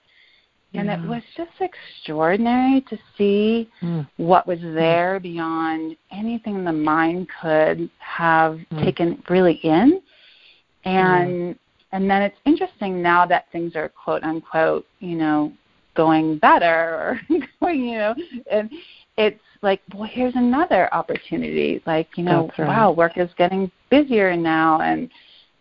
And 0.73 0.89
it 0.89 1.07
was 1.07 1.23
just 1.35 1.51
extraordinary 1.59 2.81
to 2.81 2.97
see 3.17 3.67
mm. 3.81 4.07
what 4.17 4.45
was 4.45 4.59
there 4.61 5.19
beyond 5.19 5.97
anything 6.11 6.63
the 6.63 6.71
mind 6.71 7.27
could 7.41 7.89
have 7.97 8.59
mm. 8.71 8.83
taken 8.83 9.23
really 9.27 9.59
in. 9.63 10.01
And 10.85 11.57
and 11.91 12.09
then 12.09 12.21
it's 12.21 12.37
interesting 12.45 13.01
now 13.01 13.25
that 13.25 13.45
things 13.51 13.75
are 13.75 13.89
quote 13.89 14.23
unquote 14.23 14.85
you 14.99 15.15
know 15.15 15.51
going 15.95 16.37
better 16.37 16.65
or 16.69 17.21
going 17.59 17.83
you 17.85 17.97
know 17.97 18.15
and 18.51 18.69
it's 19.17 19.39
like 19.61 19.81
well 19.93 20.09
here's 20.11 20.35
another 20.35 20.93
opportunity 20.93 21.81
like 21.85 22.07
you 22.15 22.23
know 22.23 22.49
right. 22.57 22.67
wow 22.67 22.91
work 22.91 23.17
is 23.17 23.29
getting 23.37 23.71
busier 23.89 24.35
now 24.35 24.81
and 24.81 25.09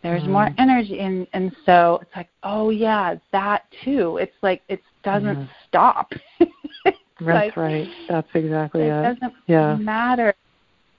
there's 0.02 0.22
mm. 0.22 0.28
more 0.28 0.50
energy 0.58 1.00
and 1.00 1.26
and 1.32 1.54
so 1.64 1.98
it's 2.02 2.14
like 2.14 2.28
oh 2.42 2.70
yeah 2.70 3.14
that 3.32 3.64
too 3.84 4.18
it's 4.18 4.36
like 4.42 4.62
it 4.68 4.80
doesn't 5.02 5.36
mm. 5.36 5.48
stop 5.66 6.12
that's 6.84 6.96
like, 7.20 7.56
right 7.56 7.88
that's 8.08 8.28
exactly 8.34 8.82
it, 8.82 8.88
it. 8.88 9.02
doesn't 9.20 9.34
yeah. 9.46 9.75
matter 9.76 10.34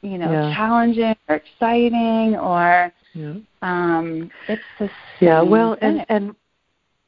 you 0.01 0.17
know 0.17 0.31
yeah. 0.31 0.53
challenging 0.55 1.15
or 1.27 1.35
exciting 1.35 2.35
or 2.35 2.91
yeah. 3.13 3.35
um 3.61 4.29
it's 4.47 4.61
the 4.79 4.87
same 4.87 5.27
yeah 5.27 5.41
well 5.41 5.75
thing. 5.75 5.99
and 5.99 6.05
and 6.09 6.35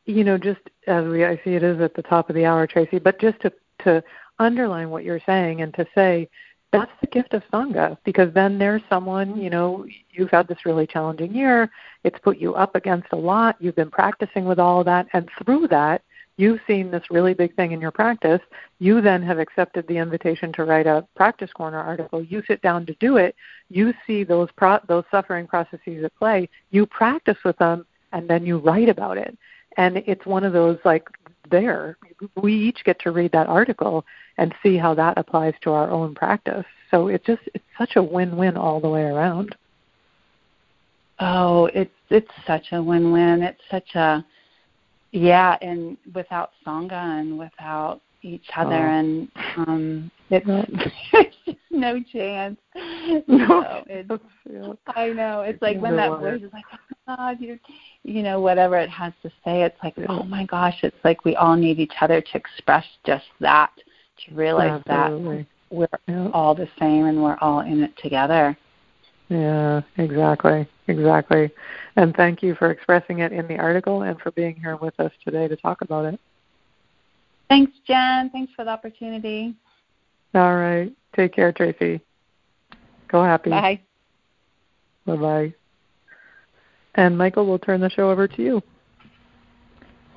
you 0.06 0.24
know 0.24 0.38
just 0.38 0.62
as 0.88 1.06
we 1.06 1.26
i 1.26 1.36
see 1.44 1.52
it 1.52 1.64
is 1.64 1.80
at 1.82 1.94
the 1.96 2.02
top 2.04 2.30
of 2.30 2.36
the 2.36 2.46
hour 2.46 2.68
tracy 2.68 3.00
but 3.00 3.20
just 3.20 3.40
to 3.42 3.52
to 3.84 4.04
underline 4.40 4.90
what 4.90 5.04
you're 5.04 5.22
saying 5.26 5.62
and 5.62 5.74
to 5.74 5.86
say 5.96 6.30
that's 6.72 6.92
the 7.02 7.08
gift 7.08 7.34
of 7.34 7.44
sangha 7.52 7.98
because 8.04 8.34
then 8.34 8.58
there's 8.58 8.82
someone 8.90 9.40
you 9.40 9.50
know 9.50 9.86
you've 10.12 10.30
had 10.30 10.48
this 10.48 10.66
really 10.66 10.88
challenging 10.88 11.34
year 11.34 11.70
it's 12.04 12.20
put 12.20 12.38
you 12.38 12.54
up 12.56 12.76
against 12.76 13.08
a 13.12 13.16
lot 13.16 13.56
you've 13.60 13.76
been 13.76 13.92
practicing 13.92 14.46
with 14.46 14.60
all 14.60 14.80
of 14.80 14.86
that 14.86 15.08
and 15.14 15.30
through 15.44 15.68
that 15.68 16.02
you've 16.38 16.60
seen 16.68 16.90
this 16.90 17.04
really 17.10 17.34
big 17.34 17.54
thing 17.56 17.72
in 17.72 17.82
your 17.82 17.92
practice 17.92 18.42
you 18.80 19.02
then 19.02 19.22
have 19.22 19.40
accepted 19.40 19.86
the 19.88 19.98
invitation 19.98 20.54
to 20.54 20.64
write 20.64 20.88
a 20.88 21.06
practice 21.16 21.52
corner 21.54 21.80
article 21.80 22.24
you 22.24 22.42
sit 22.48 22.62
down 22.62 22.86
to 22.86 22.94
do 23.00 23.18
it 23.18 23.36
you 23.70 23.94
see 24.06 24.24
those 24.24 24.50
pro- 24.56 24.80
those 24.88 25.04
suffering 25.12 25.48
processes 25.48 26.04
at 26.04 26.16
play 26.16 26.48
you 26.72 26.86
practice 26.86 27.38
with 27.44 27.58
them 27.58 27.86
and 28.12 28.30
then 28.30 28.46
you 28.46 28.58
write 28.58 28.90
about 28.90 29.18
it. 29.18 29.38
And 29.78 29.98
it's 29.98 30.26
one 30.26 30.44
of 30.44 30.54
those 30.54 30.78
like 30.84 31.08
there 31.50 31.98
we 32.36 32.54
each 32.54 32.84
get 32.84 33.00
to 33.02 33.12
read 33.12 33.32
that 33.32 33.48
article 33.48 34.06
and 34.38 34.54
see 34.64 34.78
how 34.78 34.94
that 34.94 35.18
applies 35.18 35.54
to 35.62 35.72
our 35.72 35.90
own 35.90 36.16
practice. 36.16 36.66
So 36.92 37.08
it's 37.08 37.26
just 37.26 37.42
it's 37.54 37.64
such 37.78 37.96
a 37.96 38.04
win-win 38.04 38.58
all 38.58 38.80
the 38.80 38.90
way 38.90 39.04
around. 39.04 39.56
Oh, 41.20 41.66
it's 41.68 41.92
it's 42.10 42.32
such 42.48 42.68
a 42.72 42.82
win-win. 42.82 43.44
It's 43.44 43.62
such 43.70 43.96
a 43.96 44.26
yeah, 45.12 45.58
and 45.62 45.98
without 46.14 46.52
sangha 46.66 47.20
and 47.20 47.38
without 47.38 48.02
each 48.22 48.46
other, 48.56 48.76
oh. 48.76 49.00
and 49.00 49.32
um, 49.58 50.12
it's, 50.30 50.46
it's 51.14 51.36
just 51.46 51.58
no 51.72 52.02
chance. 52.12 52.58
No, 53.28 53.84
it's, 53.88 54.24
I 54.88 55.10
know. 55.10 55.42
It's 55.42 55.62
like 55.62 55.80
when 55.80 55.96
that 55.96 56.20
voice 56.20 56.42
is 56.42 56.54
like, 56.54 56.66
God, 57.16 57.38
you, 57.40 57.60
you 58.04 58.22
know, 58.22 58.40
whatever 58.40 58.78
it 58.78 58.90
has 58.90 59.14
to 59.24 59.30
say. 59.44 59.64
It's 59.64 59.78
like, 59.84 59.96
oh 60.08 60.24
my 60.24 60.46
gosh, 60.46 60.78
it's 60.84 60.98
like 61.04 61.26
we 61.26 61.36
all 61.36 61.56
need 61.56 61.80
each 61.80 61.94
other 62.02 62.22
to 62.22 62.38
express 62.38 62.86
just 63.06 63.26
that 63.40 63.72
to 64.26 64.36
realize 64.36 64.82
Absolutely. 64.88 65.38
that 65.38 65.48
we're 65.76 65.88
yeah. 66.08 66.30
all 66.34 66.54
the 66.54 66.68
same 66.80 67.06
and 67.06 67.22
we're 67.22 67.38
all 67.42 67.62
in 67.62 67.84
it 67.84 67.98
together. 67.98 68.56
Yeah, 69.30 69.82
exactly, 69.98 70.68
exactly. 70.88 71.52
And 71.96 72.16
thank 72.16 72.44
you 72.44 72.56
for 72.56 72.70
expressing 72.70 73.20
it 73.20 73.32
in 73.32 73.48
the 73.48 73.58
article 73.58 74.04
and 74.04 74.20
for 74.20 74.32
being 74.32 74.56
here 74.56 74.76
with 74.76 75.00
us 75.00 75.12
today 75.24 75.48
to 75.48 75.56
talk 75.56 75.82
about 75.82 76.06
it. 76.06 76.20
Thanks, 77.48 77.72
Jen. 77.88 78.30
Thanks 78.30 78.54
for 78.56 78.66
the 78.66 78.72
opportunity. 78.72 79.56
All 80.36 80.56
right. 80.56 80.92
Take 81.16 81.34
care, 81.34 81.52
Tracy. 81.52 82.02
Go 83.08 83.24
happy. 83.24 83.50
Bye. 83.50 83.82
Bye 85.08 85.16
bye. 85.16 85.54
And 86.96 87.18
Michael, 87.18 87.46
we'll 87.46 87.60
turn 87.60 87.82
the 87.82 87.90
show 87.90 88.10
over 88.10 88.28
to 88.28 88.42
you. 88.42 88.62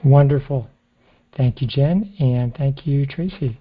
Wonderful. 0.04 0.68
Thank 1.36 1.62
you, 1.62 1.68
Jen, 1.68 2.12
and 2.18 2.54
thank 2.54 2.86
you, 2.86 3.06
Tracy. 3.06 3.58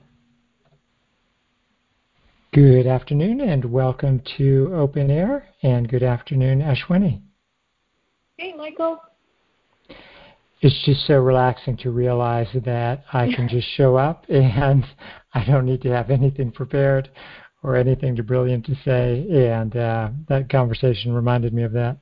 Good 2.53 2.85
afternoon 2.85 3.39
and 3.39 3.63
welcome 3.63 4.21
to 4.37 4.71
Open 4.73 5.09
Air, 5.09 5.47
and 5.63 5.87
good 5.87 6.03
afternoon, 6.03 6.59
Ashwini. 6.59 7.21
Hey, 8.37 8.53
Michael. 8.57 8.99
It's 10.61 10.83
just 10.85 11.07
so 11.07 11.15
relaxing 11.15 11.77
to 11.77 11.91
realize 11.91 12.47
that 12.65 13.05
I 13.13 13.31
can 13.33 13.47
just 13.47 13.67
show 13.77 13.95
up 13.95 14.25
and 14.27 14.83
I 15.33 15.45
don't 15.45 15.65
need 15.65 15.81
to 15.83 15.91
have 15.91 16.09
anything 16.09 16.51
prepared 16.51 17.09
or 17.63 17.75
anything 17.75 18.15
to 18.15 18.23
brilliant 18.23 18.65
to 18.65 18.75
say, 18.83 19.25
and 19.29 19.75
uh, 19.77 20.09
that 20.27 20.49
conversation 20.49 21.13
reminded 21.13 21.53
me 21.53 21.63
of 21.63 21.71
that. 21.73 21.97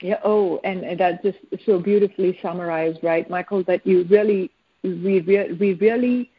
Yeah. 0.00 0.18
Oh, 0.24 0.60
and, 0.64 0.98
that 0.98 1.22
just 1.22 1.38
so 1.66 1.78
beautifully 1.78 2.38
summarized, 2.42 3.00
right, 3.02 3.28
Michael? 3.28 3.62
That 3.64 3.86
you 3.86 4.04
really, 4.04 4.50
we, 4.82 5.20
we 5.58 5.74
really 5.74 6.30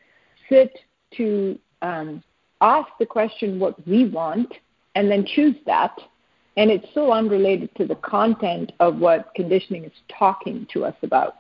sit 0.50 0.80
to 1.18 1.60
um, 1.82 2.24
ask 2.62 2.90
the 3.00 3.06
question 3.06 3.60
what 3.60 3.86
we 3.88 4.08
want 4.10 4.52
and 4.96 5.10
then 5.10 5.26
choose 5.26 5.56
that. 5.66 5.96
And 6.58 6.70
it's 6.70 6.88
so 6.94 7.14
unrelated 7.14 7.74
to 7.76 7.86
the 7.86 7.96
content 7.96 8.74
of 8.80 8.98
what 8.98 9.34
conditioning 9.36 9.86
is 9.86 9.92
talking 10.18 10.68
to 10.74 10.86
us 10.86 10.96
about. 11.02 11.38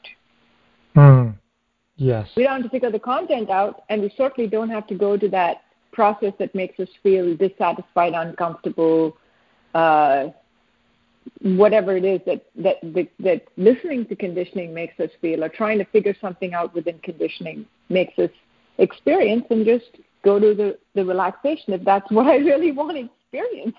Mm. 0.96 1.36
Yes. 1.98 2.30
We 2.36 2.44
don't 2.44 2.62
have 2.62 2.64
to 2.64 2.70
figure 2.70 2.92
the 2.92 3.00
content 3.00 3.50
out, 3.50 3.84
and 3.90 4.02
we 4.02 4.14
certainly 4.18 4.50
don't 4.50 4.70
have 4.70 4.88
to 4.88 4.96
go 4.96 5.18
to 5.18 5.30
that 5.30 5.64
process 5.92 6.34
that 6.40 6.56
makes 6.56 6.80
us 6.80 6.88
feel 7.04 7.36
dissatisfied, 7.36 8.14
uncomfortable, 8.14 9.18
uh, 9.74 10.28
whatever 11.42 11.96
it 11.96 12.06
is 12.06 12.22
that, 12.26 12.46
that, 12.56 12.78
that, 12.94 13.08
that 13.20 13.44
listening 13.58 14.06
to 14.08 14.16
conditioning 14.16 14.74
makes 14.74 15.00
us 15.00 15.10
feel, 15.22 15.44
or 15.44 15.50
trying 15.50 15.78
to 15.80 15.86
figure 15.86 16.16
something 16.20 16.54
out 16.54 16.74
within 16.74 17.00
conditioning 17.00 17.66
makes 17.90 18.18
us 18.20 18.30
experience, 18.78 19.46
and 19.50 19.66
just 19.66 19.98
go 20.24 20.40
to 20.40 20.54
the, 20.54 20.78
the 20.96 21.04
relaxation 21.04 21.74
if 21.74 21.84
that's 21.84 22.10
what 22.12 22.28
I 22.28 22.38
really 22.38 22.72
want 22.72 22.98
to 22.98 23.10
experience. 23.32 23.76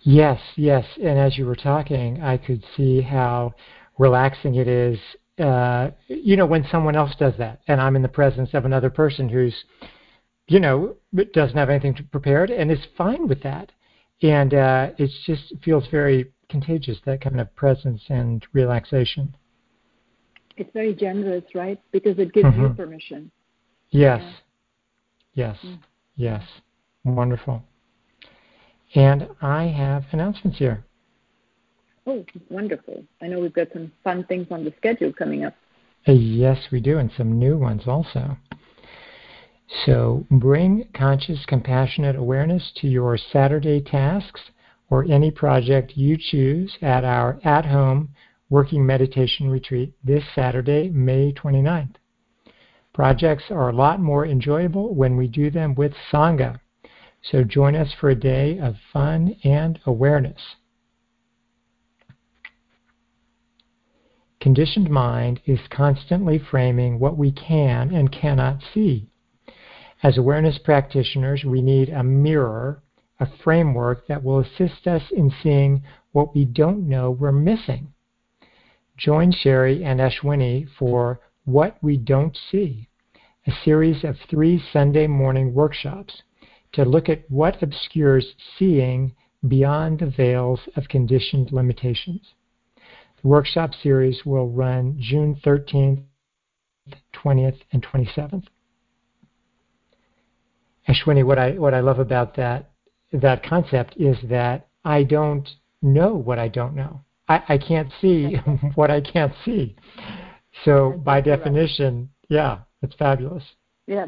Yes, 0.00 0.40
yes. 0.56 0.84
And 1.02 1.18
as 1.18 1.36
you 1.36 1.44
were 1.46 1.56
talking, 1.56 2.22
I 2.22 2.38
could 2.38 2.64
see 2.76 3.02
how 3.02 3.54
relaxing 3.98 4.54
it 4.54 4.66
is. 4.66 4.98
Uh, 5.38 5.90
you 6.08 6.36
know, 6.36 6.46
when 6.46 6.66
someone 6.70 6.96
else 6.96 7.12
does 7.18 7.34
that, 7.38 7.60
and 7.68 7.80
I'm 7.80 7.96
in 7.96 8.02
the 8.02 8.08
presence 8.08 8.50
of 8.54 8.64
another 8.64 8.90
person 8.90 9.28
who's, 9.28 9.54
you 10.48 10.60
know, 10.60 10.96
doesn't 11.32 11.56
have 11.56 11.70
anything 11.70 11.94
prepared 12.10 12.50
and 12.50 12.70
is 12.70 12.78
fine 12.96 13.28
with 13.28 13.42
that, 13.42 13.72
and 14.22 14.54
uh, 14.54 14.90
it 14.98 15.10
just 15.26 15.52
feels 15.64 15.84
very 15.90 16.32
contagious 16.48 16.98
that 17.06 17.20
kind 17.20 17.40
of 17.40 17.54
presence 17.54 18.02
and 18.08 18.46
relaxation. 18.52 19.34
It's 20.56 20.70
very 20.74 20.94
generous, 20.94 21.44
right? 21.54 21.80
Because 21.92 22.18
it 22.18 22.32
gives 22.32 22.48
mm-hmm. 22.48 22.62
you 22.62 22.68
permission. 22.70 23.30
Yes. 23.90 24.20
Yeah. 24.22 24.32
Yes, 25.34 25.56
mm. 25.64 25.78
yes, 26.16 26.42
wonderful. 27.04 27.62
And 28.94 29.28
I 29.40 29.64
have 29.64 30.04
announcements 30.12 30.58
here. 30.58 30.84
Oh, 32.06 32.24
wonderful. 32.48 33.04
I 33.22 33.28
know 33.28 33.38
we've 33.38 33.52
got 33.52 33.68
some 33.72 33.92
fun 34.02 34.24
things 34.24 34.48
on 34.50 34.64
the 34.64 34.74
schedule 34.76 35.12
coming 35.12 35.44
up. 35.44 35.54
Uh, 36.08 36.12
yes, 36.12 36.58
we 36.72 36.80
do, 36.80 36.98
and 36.98 37.10
some 37.16 37.38
new 37.38 37.56
ones 37.56 37.82
also. 37.86 38.36
So 39.86 40.26
bring 40.30 40.88
conscious, 40.94 41.44
compassionate 41.46 42.16
awareness 42.16 42.72
to 42.76 42.88
your 42.88 43.16
Saturday 43.16 43.80
tasks 43.80 44.40
or 44.90 45.04
any 45.04 45.30
project 45.30 45.96
you 45.96 46.16
choose 46.18 46.76
at 46.82 47.04
our 47.04 47.38
at 47.44 47.66
home 47.66 48.10
working 48.48 48.84
meditation 48.84 49.48
retreat 49.48 49.94
this 50.02 50.24
Saturday, 50.34 50.90
May 50.90 51.32
29th. 51.32 51.94
Projects 52.92 53.44
are 53.50 53.68
a 53.68 53.74
lot 53.74 54.00
more 54.00 54.26
enjoyable 54.26 54.92
when 54.92 55.16
we 55.16 55.28
do 55.28 55.50
them 55.50 55.76
with 55.76 55.92
Sangha. 56.12 56.58
So 57.22 57.44
join 57.44 57.76
us 57.76 57.92
for 57.92 58.10
a 58.10 58.14
day 58.14 58.58
of 58.58 58.74
fun 58.92 59.36
and 59.44 59.78
awareness. 59.86 60.40
Conditioned 64.40 64.90
mind 64.90 65.40
is 65.46 65.60
constantly 65.68 66.38
framing 66.38 66.98
what 66.98 67.16
we 67.16 67.30
can 67.30 67.94
and 67.94 68.10
cannot 68.10 68.62
see. 68.74 69.09
As 70.02 70.18
awareness 70.18 70.58
practitioners, 70.58 71.44
we 71.44 71.60
need 71.62 71.88
a 71.90 72.02
mirror 72.02 72.82
a 73.20 73.28
framework 73.44 74.06
that 74.06 74.24
will 74.24 74.40
assist 74.40 74.86
us 74.86 75.02
in 75.12 75.30
seeing 75.42 75.82
what 76.12 76.34
we 76.34 76.46
don't 76.46 76.88
know 76.88 77.10
we're 77.10 77.30
missing. 77.30 77.92
Join 78.96 79.30
Cheri 79.30 79.84
and 79.84 80.00
Ashwini 80.00 80.66
for 80.78 81.20
What 81.44 81.76
We 81.82 81.98
Don't 81.98 82.36
See, 82.50 82.88
a 83.46 83.52
series 83.64 84.04
of 84.04 84.16
three 84.28 84.62
Sunday 84.72 85.06
morning 85.06 85.52
workshops 85.52 86.22
to 86.72 86.84
look 86.84 87.08
at 87.08 87.30
what 87.30 87.62
obscures 87.62 88.34
seeing 88.58 89.14
beyond 89.46 89.98
the 89.98 90.06
veils 90.06 90.60
of 90.76 90.88
conditioned 90.88 91.52
limitations. 91.52 92.22
The 93.22 93.28
workshop 93.28 93.72
series 93.82 94.24
will 94.24 94.48
run 94.48 94.96
June 94.98 95.38
13th, 95.44 96.02
20th, 97.14 97.60
and 97.72 97.82
27th. 97.82 98.46
Ashwini, 100.88 101.24
what 101.24 101.38
I 101.38 101.52
what 101.52 101.74
I 101.74 101.80
love 101.80 101.98
about 101.98 102.34
that 102.36 102.70
that 103.12 103.42
concept 103.42 103.96
is 103.96 104.16
that 104.24 104.68
I 104.84 105.02
don't 105.02 105.48
know 105.82 106.14
what 106.14 106.38
I 106.38 106.48
don't 106.48 106.74
know. 106.74 107.00
I, 107.28 107.42
I 107.48 107.58
can't 107.58 107.90
see 108.00 108.34
what 108.74 108.90
I 108.90 109.00
can't 109.00 109.32
see. 109.44 109.76
So 110.64 111.00
by 111.04 111.20
definition, 111.20 112.10
yeah, 112.28 112.58
it's 112.82 112.94
fabulous. 112.96 113.44
Yeah. 113.86 114.06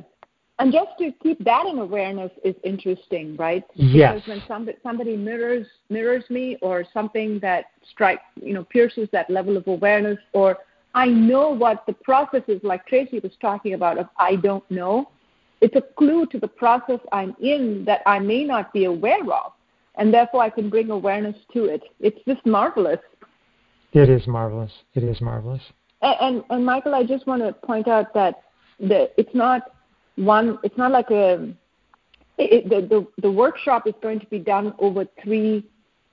And 0.58 0.72
just 0.72 0.90
to 0.98 1.10
keep 1.22 1.42
that 1.44 1.66
in 1.66 1.78
awareness 1.78 2.30
is 2.44 2.54
interesting, 2.62 3.36
right? 3.36 3.64
Yes. 3.74 4.14
Because 4.14 4.28
when 4.28 4.42
somebody, 4.46 4.78
somebody 4.82 5.16
mirrors 5.16 5.66
mirrors 5.88 6.24
me 6.30 6.56
or 6.62 6.84
something 6.92 7.40
that 7.40 7.66
strikes, 7.90 8.22
you 8.40 8.52
know, 8.54 8.64
pierces 8.64 9.08
that 9.12 9.28
level 9.30 9.56
of 9.56 9.66
awareness 9.66 10.18
or 10.32 10.58
I 10.94 11.06
know 11.06 11.50
what 11.50 11.84
the 11.86 11.94
process 11.94 12.42
is 12.48 12.62
like 12.62 12.86
Tracy 12.86 13.18
was 13.18 13.32
talking 13.40 13.74
about 13.74 13.98
of 13.98 14.08
I 14.18 14.36
don't 14.36 14.68
know. 14.70 15.10
It's 15.62 15.76
a 15.76 15.80
clue 15.96 16.26
to 16.26 16.38
the 16.38 16.48
process 16.48 16.98
I'm 17.12 17.34
in 17.40 17.84
that 17.86 18.02
I 18.04 18.18
may 18.18 18.44
not 18.44 18.72
be 18.72 18.84
aware 18.84 19.22
of. 19.22 19.52
And 19.94 20.12
therefore 20.12 20.42
I 20.42 20.50
can 20.50 20.68
bring 20.68 20.90
awareness 20.90 21.36
to 21.54 21.66
it. 21.66 21.82
It's 22.00 22.18
just 22.26 22.44
marvelous. 22.44 22.98
It 23.92 24.08
is 24.10 24.26
marvelous. 24.26 24.72
It 24.94 25.04
is 25.04 25.20
marvelous. 25.20 25.62
And, 26.00 26.16
and, 26.20 26.44
and 26.50 26.66
Michael, 26.66 26.94
I 26.94 27.04
just 27.04 27.26
want 27.26 27.42
to 27.42 27.52
point 27.52 27.86
out 27.86 28.12
that 28.14 28.42
the, 28.80 29.10
it's 29.16 29.34
not 29.34 29.62
one. 30.16 30.58
It's 30.64 30.76
not 30.76 30.90
like 30.90 31.10
a. 31.10 31.54
It, 32.38 32.68
the, 32.70 32.80
the 32.80 33.06
the 33.20 33.30
workshop 33.30 33.86
is 33.86 33.94
going 34.02 34.18
to 34.18 34.26
be 34.26 34.38
done 34.38 34.74
over 34.78 35.06
three 35.22 35.64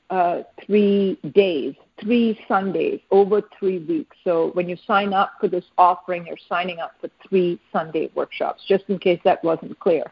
uh, 0.09 0.41
three 0.65 1.19
days, 1.33 1.75
three 2.01 2.39
Sundays, 2.47 2.99
over 3.11 3.41
three 3.57 3.79
weeks. 3.79 4.15
So 4.23 4.51
when 4.53 4.67
you 4.67 4.77
sign 4.87 5.13
up 5.13 5.33
for 5.39 5.47
this 5.47 5.65
offering, 5.77 6.25
you're 6.25 6.37
signing 6.47 6.79
up 6.79 6.93
for 6.99 7.09
three 7.27 7.59
Sunday 7.71 8.09
workshops. 8.15 8.63
Just 8.67 8.85
in 8.87 8.97
case 8.99 9.19
that 9.23 9.43
wasn't 9.43 9.79
clear. 9.79 10.03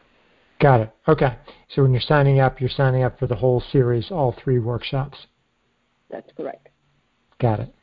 Got 0.60 0.80
it. 0.80 0.90
Okay. 1.06 1.36
So 1.74 1.82
when 1.82 1.92
you're 1.92 2.00
signing 2.00 2.40
up, 2.40 2.60
you're 2.60 2.70
signing 2.70 3.02
up 3.02 3.18
for 3.18 3.26
the 3.26 3.36
whole 3.36 3.62
series, 3.72 4.10
all 4.10 4.34
three 4.42 4.58
workshops. 4.58 5.18
That's 6.10 6.30
correct. 6.36 6.68
Got 7.40 7.60
it. 7.60 7.74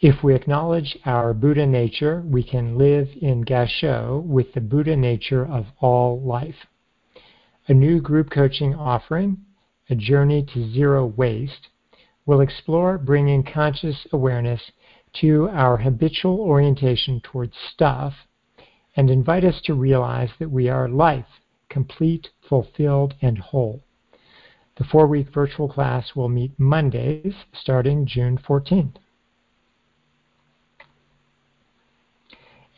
If 0.00 0.22
we 0.22 0.34
acknowledge 0.34 0.98
our 1.06 1.32
Buddha 1.32 1.66
nature, 1.66 2.22
we 2.26 2.42
can 2.44 2.76
live 2.76 3.08
in 3.20 3.44
Gassho 3.44 4.22
with 4.22 4.52
the 4.52 4.60
Buddha 4.60 4.94
nature 4.94 5.46
of 5.46 5.66
all 5.80 6.20
life. 6.20 6.66
A 7.68 7.74
new 7.74 8.00
group 8.00 8.30
coaching 8.30 8.74
offering, 8.74 9.38
A 9.88 9.94
Journey 9.94 10.44
to 10.52 10.72
Zero 10.72 11.06
Waste, 11.06 11.68
will 12.26 12.40
explore 12.40 12.98
bringing 12.98 13.44
conscious 13.44 14.06
awareness 14.12 14.60
to 15.20 15.48
our 15.50 15.76
habitual 15.76 16.40
orientation 16.40 17.20
towards 17.20 17.54
stuff 17.72 18.12
and 18.96 19.08
invite 19.10 19.44
us 19.44 19.60
to 19.64 19.74
realize 19.74 20.30
that 20.38 20.50
we 20.50 20.68
are 20.68 20.88
life, 20.88 21.26
complete, 21.68 22.28
fulfilled, 22.48 23.14
and 23.22 23.38
whole. 23.38 23.80
The 24.76 24.84
four 24.84 25.06
week 25.06 25.28
virtual 25.32 25.68
class 25.68 26.14
will 26.14 26.28
meet 26.28 26.58
Mondays 26.58 27.34
starting 27.54 28.06
June 28.06 28.38
14th. 28.38 28.96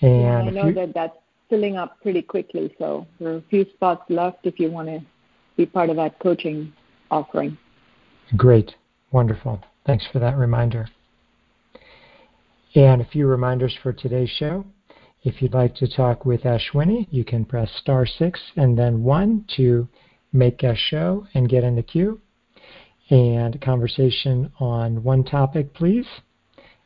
And 0.00 0.48
I 0.48 0.50
know 0.50 0.66
you, 0.66 0.74
that 0.74 0.94
that's 0.94 1.16
filling 1.48 1.76
up 1.76 2.00
pretty 2.02 2.22
quickly, 2.22 2.72
so 2.78 3.06
there 3.18 3.32
are 3.32 3.36
a 3.38 3.44
few 3.50 3.64
spots 3.70 4.02
left 4.10 4.38
if 4.44 4.60
you 4.60 4.70
want 4.70 4.88
to 4.88 5.00
be 5.56 5.66
part 5.66 5.90
of 5.90 5.96
that 5.96 6.18
coaching 6.20 6.72
offering. 7.10 7.56
Great. 8.36 8.74
Wonderful. 9.10 9.60
Thanks 9.86 10.06
for 10.12 10.18
that 10.18 10.36
reminder. 10.36 10.88
And 12.74 13.00
a 13.00 13.06
few 13.06 13.26
reminders 13.26 13.76
for 13.82 13.92
today's 13.92 14.30
show. 14.30 14.64
If 15.24 15.42
you'd 15.42 15.54
like 15.54 15.74
to 15.76 15.88
talk 15.88 16.24
with 16.24 16.42
Ashwini, 16.42 17.08
you 17.10 17.24
can 17.24 17.44
press 17.44 17.70
star 17.80 18.06
six 18.06 18.40
and 18.56 18.78
then 18.78 19.02
one 19.02 19.44
to 19.56 19.88
make 20.32 20.62
a 20.62 20.76
show 20.76 21.26
and 21.34 21.48
get 21.48 21.64
in 21.64 21.74
the 21.74 21.82
queue. 21.82 22.20
And 23.10 23.54
a 23.54 23.58
conversation 23.58 24.52
on 24.60 25.02
one 25.02 25.24
topic, 25.24 25.72
please. 25.72 26.06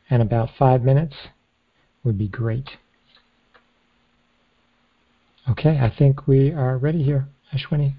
And 0.09 0.21
about 0.21 0.49
five 0.57 0.81
minutes 0.81 1.15
would 2.03 2.17
be 2.17 2.27
great. 2.27 2.69
Okay, 5.49 5.77
I 5.77 5.93
think 5.95 6.25
we 6.25 6.51
are 6.53 6.77
ready 6.77 7.03
here, 7.03 7.27
Ashwini. 7.53 7.93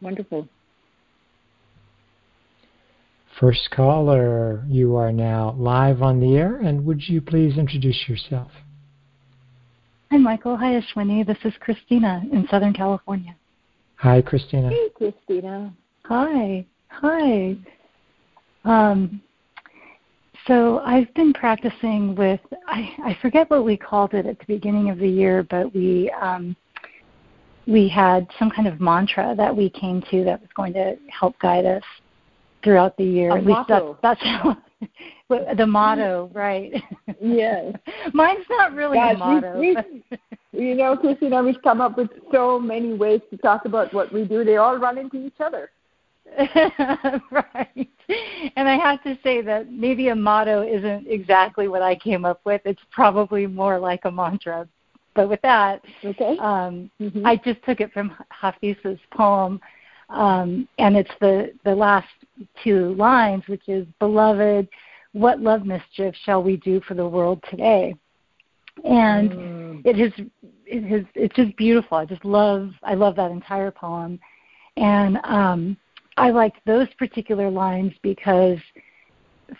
Wonderful. 0.00 0.48
First 3.40 3.70
caller, 3.70 4.64
you 4.68 4.96
are 4.96 5.10
now 5.10 5.54
live 5.58 6.02
on 6.02 6.20
the 6.20 6.36
air, 6.36 6.58
and 6.58 6.84
would 6.84 7.08
you 7.08 7.20
please 7.20 7.56
introduce 7.56 8.08
yourself? 8.08 8.50
Hi, 10.10 10.18
Michael. 10.18 10.56
Hi, 10.56 10.80
Ashwini. 10.80 11.26
This 11.26 11.38
is 11.44 11.54
Christina 11.58 12.22
in 12.30 12.46
Southern 12.50 12.74
California. 12.74 13.34
Hi, 13.96 14.20
Christina. 14.20 14.68
Hey, 14.68 14.88
Christina. 14.94 15.72
Hi. 16.04 16.66
Hi. 16.88 17.56
Um, 18.64 19.22
so 20.46 20.80
I've 20.80 21.12
been 21.14 21.32
practicing 21.32 22.14
with 22.14 22.40
I, 22.66 22.94
I 23.04 23.18
forget 23.22 23.48
what 23.48 23.64
we 23.64 23.76
called 23.76 24.12
it 24.12 24.26
at 24.26 24.38
the 24.38 24.44
beginning 24.46 24.90
of 24.90 24.98
the 24.98 25.08
year, 25.08 25.44
but 25.48 25.74
we 25.74 26.10
um, 26.20 26.54
we 27.66 27.88
had 27.88 28.26
some 28.38 28.50
kind 28.50 28.68
of 28.68 28.80
mantra 28.80 29.34
that 29.36 29.56
we 29.56 29.70
came 29.70 30.02
to 30.10 30.24
that 30.24 30.40
was 30.40 30.50
going 30.54 30.72
to 30.74 30.96
help 31.08 31.38
guide 31.38 31.64
us 31.64 31.82
throughout 32.62 32.96
the 32.96 33.04
year. 33.04 33.30
A 33.30 33.36
at 33.38 33.46
least 33.46 33.68
motto. 33.68 33.98
that's, 34.02 34.20
that's 34.22 34.42
how, 35.28 35.54
the 35.56 35.66
motto, 35.66 36.30
right? 36.32 36.72
Yes. 37.20 37.74
Mine's 38.12 38.46
not 38.50 38.74
really 38.74 38.98
Gosh, 38.98 39.14
a 39.14 39.18
motto. 39.18 39.58
we, 39.58 39.76
we, 40.52 40.68
you 40.68 40.74
know, 40.74 40.96
Christina, 40.96 41.42
we've 41.42 41.60
come 41.62 41.80
up 41.80 41.96
with 41.96 42.10
so 42.32 42.58
many 42.58 42.92
ways 42.92 43.20
to 43.30 43.36
talk 43.38 43.64
about 43.64 43.92
what 43.94 44.12
we 44.12 44.24
do. 44.24 44.44
They 44.44 44.56
all 44.56 44.76
run 44.76 44.98
into 44.98 45.24
each 45.24 45.40
other. 45.40 45.70
right. 47.30 47.88
And 48.56 48.68
I 48.68 48.76
have 48.78 49.02
to 49.04 49.18
say 49.22 49.42
that 49.42 49.70
maybe 49.70 50.08
a 50.08 50.14
motto 50.14 50.62
isn't 50.62 51.06
exactly 51.08 51.68
what 51.68 51.82
I 51.82 51.94
came 51.94 52.24
up 52.24 52.40
with. 52.44 52.62
It's 52.64 52.80
probably 52.90 53.46
more 53.46 53.78
like 53.78 54.04
a 54.04 54.10
mantra. 54.10 54.66
But 55.14 55.28
with 55.28 55.42
that, 55.42 55.84
Okay. 56.02 56.38
um, 56.38 56.90
Mhm. 57.00 57.26
I 57.26 57.36
just 57.36 57.62
took 57.64 57.80
it 57.80 57.92
from 57.92 58.14
Hafiz's 58.30 58.98
poem, 59.10 59.60
um, 60.08 60.66
and 60.78 60.96
it's 60.96 61.14
the 61.20 61.52
the 61.64 61.74
last 61.74 62.08
two 62.62 62.94
lines, 62.94 63.46
which 63.46 63.68
is, 63.68 63.86
"Beloved, 63.98 64.68
what 65.12 65.40
love 65.40 65.64
mischief 65.66 66.14
shall 66.24 66.42
we 66.42 66.56
do 66.56 66.80
for 66.80 66.94
the 66.94 67.06
world 67.06 67.42
today?" 67.50 67.94
And 68.84 69.30
Mm. 69.30 69.82
it 69.84 69.98
is 69.98 70.12
it 70.66 70.84
is 70.92 71.06
it's 71.14 71.34
just 71.34 71.56
beautiful. 71.56 71.98
I 71.98 72.04
just 72.04 72.24
love 72.24 72.72
I 72.82 72.94
love 72.94 73.16
that 73.16 73.30
entire 73.30 73.70
poem, 73.70 74.18
and 74.76 75.18
um, 75.24 75.76
I 76.16 76.30
liked 76.30 76.58
those 76.66 76.88
particular 76.98 77.50
lines 77.50 77.92
because 78.02 78.58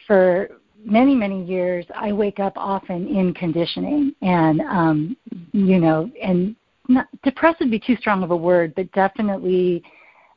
for 0.06 0.48
many 0.84 1.14
many 1.14 1.44
years 1.44 1.86
I 1.94 2.12
wake 2.12 2.40
up 2.40 2.54
often 2.56 3.06
in 3.08 3.34
conditioning, 3.34 4.14
and 4.22 4.60
um, 4.62 5.16
you 5.52 5.78
know, 5.78 6.10
and 6.20 6.56
not, 6.88 7.06
depressed 7.22 7.60
would 7.60 7.70
be 7.70 7.78
too 7.78 7.96
strong 7.96 8.22
of 8.22 8.30
a 8.30 8.36
word, 8.36 8.74
but 8.74 8.90
definitely 8.92 9.82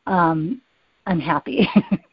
um, 0.07 0.61
unhappy, 1.07 1.67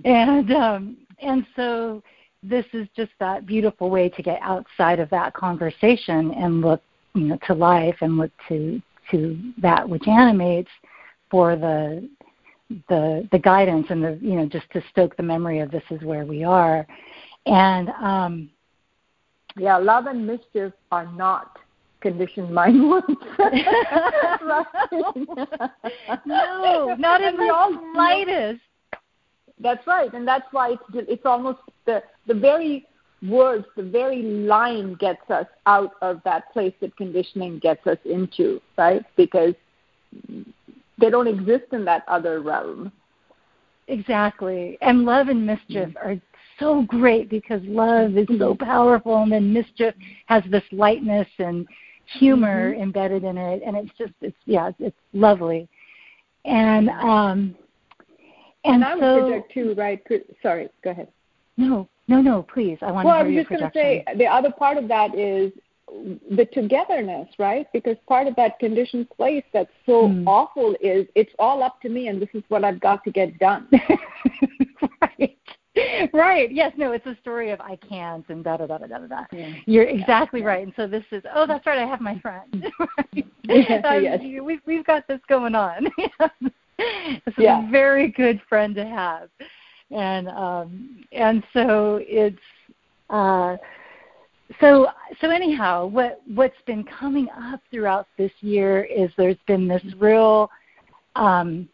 and 0.04 0.52
um, 0.52 0.96
and 1.20 1.46
so 1.56 2.02
this 2.42 2.64
is 2.72 2.88
just 2.96 3.12
that 3.20 3.46
beautiful 3.46 3.90
way 3.90 4.08
to 4.08 4.22
get 4.22 4.40
outside 4.42 4.98
of 4.98 5.10
that 5.10 5.34
conversation 5.34 6.32
and 6.32 6.60
look 6.60 6.82
you 7.14 7.26
know 7.26 7.38
to 7.46 7.54
life 7.54 7.96
and 8.00 8.16
look 8.16 8.30
to 8.48 8.80
to 9.10 9.38
that 9.60 9.86
which 9.88 10.06
animates 10.06 10.70
for 11.30 11.56
the 11.56 12.08
the 12.88 13.28
the 13.32 13.38
guidance 13.38 13.86
and 13.90 14.02
the 14.02 14.18
you 14.22 14.36
know 14.36 14.46
just 14.46 14.70
to 14.72 14.82
stoke 14.90 15.16
the 15.16 15.22
memory 15.22 15.58
of 15.60 15.70
this 15.70 15.82
is 15.90 16.00
where 16.02 16.24
we 16.24 16.44
are. 16.44 16.86
And 17.46 17.88
um 18.00 18.50
Yeah, 19.56 19.76
love 19.78 20.06
and 20.06 20.26
mischief 20.26 20.72
are 20.92 21.10
not 21.12 21.58
conditioned 22.00 22.52
mind 22.52 22.88
words. 22.90 23.06
no 26.26 26.94
not 26.98 27.20
in 27.20 27.36
the 27.36 27.78
slightest 27.92 28.62
That's 29.62 29.86
right, 29.86 30.12
and 30.12 30.26
that's 30.26 30.46
why 30.52 30.70
it's 30.72 30.82
it's 31.08 31.26
almost 31.26 31.58
the 31.86 32.02
the 32.26 32.34
very 32.34 32.86
words, 33.22 33.66
the 33.76 33.82
very 33.82 34.22
line 34.22 34.94
gets 34.94 35.30
us 35.30 35.46
out 35.66 35.92
of 36.00 36.20
that 36.24 36.52
place 36.52 36.72
that 36.80 36.96
conditioning 36.96 37.58
gets 37.58 37.86
us 37.86 37.98
into, 38.04 38.60
right? 38.78 39.04
Because 39.16 39.54
they 40.98 41.10
don't 41.10 41.26
exist 41.26 41.72
in 41.72 41.84
that 41.84 42.04
other 42.08 42.40
realm. 42.40 42.92
Exactly. 43.88 44.78
And 44.80 45.04
love 45.04 45.28
and 45.28 45.46
mischief 45.46 45.88
mm-hmm. 45.88 46.08
are 46.08 46.20
so 46.58 46.82
great 46.82 47.28
because 47.28 47.60
love 47.64 48.16
is 48.16 48.28
so 48.28 48.54
mm-hmm. 48.54 48.64
powerful 48.64 49.22
and 49.22 49.32
then 49.32 49.52
mischief 49.52 49.94
has 50.26 50.42
this 50.50 50.62
lightness 50.72 51.26
and 51.38 51.66
humor 52.18 52.72
mm-hmm. 52.72 52.82
embedded 52.82 53.24
in 53.24 53.36
it 53.36 53.62
and 53.64 53.76
it's 53.76 53.90
just 53.98 54.12
it's 54.20 54.36
yeah, 54.44 54.70
it's 54.78 54.96
lovely. 55.12 55.68
And 56.44 56.88
um 56.90 57.56
and, 58.64 58.76
and 58.76 58.84
I 58.84 58.98
so, 58.98 59.14
would 59.14 59.30
project 59.30 59.52
too, 59.52 59.74
right? 59.76 60.02
Sorry, 60.42 60.68
go 60.82 60.90
ahead. 60.90 61.08
No, 61.56 61.88
no, 62.08 62.20
no, 62.20 62.42
please. 62.42 62.78
I 62.82 62.90
want 62.90 63.06
well, 63.06 63.22
to 63.22 63.30
hear 63.30 63.38
I 63.38 63.42
was 63.42 63.48
just 63.48 63.60
going 63.60 63.70
to 63.70 63.78
say 63.78 64.04
the 64.16 64.26
other 64.26 64.50
part 64.50 64.76
of 64.76 64.88
that 64.88 65.14
is 65.14 65.52
the 66.30 66.46
togetherness, 66.52 67.28
right? 67.38 67.66
Because 67.72 67.96
part 68.06 68.26
of 68.26 68.36
that 68.36 68.58
conditioned 68.58 69.10
place 69.10 69.44
that's 69.52 69.70
so 69.86 70.08
mm. 70.08 70.26
awful 70.26 70.76
is 70.80 71.06
it's 71.14 71.32
all 71.38 71.62
up 71.62 71.80
to 71.82 71.88
me 71.88 72.08
and 72.08 72.20
this 72.20 72.28
is 72.34 72.42
what 72.48 72.64
I've 72.64 72.80
got 72.80 73.02
to 73.04 73.10
get 73.10 73.38
done. 73.38 73.68
right. 75.02 75.36
Right. 76.12 76.52
Yes. 76.52 76.72
No. 76.76 76.92
It's 76.92 77.06
a 77.06 77.16
story 77.20 77.50
of 77.50 77.60
I 77.60 77.76
can't 77.76 78.24
and 78.28 78.44
da 78.44 78.56
da 78.56 78.66
da 78.66 78.78
da 78.78 78.86
da 78.86 78.98
da. 78.98 79.24
Yeah. 79.32 79.52
You're 79.66 79.84
exactly 79.84 80.40
yeah. 80.40 80.46
right. 80.46 80.62
And 80.64 80.72
so 80.76 80.86
this 80.86 81.04
is. 81.12 81.22
Oh, 81.34 81.46
that's 81.46 81.64
right. 81.66 81.78
I 81.78 81.86
have 81.86 82.00
my 82.00 82.18
friend. 82.20 82.70
right? 83.48 83.84
um, 83.84 84.02
yes. 84.02 84.20
We've 84.20 84.60
we've 84.66 84.84
got 84.84 85.06
this 85.08 85.20
going 85.28 85.54
on. 85.54 85.86
this 87.24 87.34
is 87.34 87.44
yeah. 87.44 87.66
a 87.66 87.70
very 87.70 88.08
good 88.08 88.40
friend 88.48 88.74
to 88.74 88.84
have, 88.84 89.28
and 89.90 90.28
um 90.28 91.04
and 91.12 91.44
so 91.52 91.98
it's. 92.02 92.38
uh 93.10 93.56
so 94.60 94.88
so 95.20 95.30
anyhow 95.30 95.86
what 95.86 96.20
what's 96.34 96.60
been 96.66 96.84
coming 96.84 97.28
up 97.30 97.60
throughout 97.70 98.06
this 98.18 98.32
year 98.40 98.82
is 98.84 99.10
there's 99.16 99.36
been 99.46 99.68
this 99.68 99.82
real 99.98 100.50
um 101.14 101.68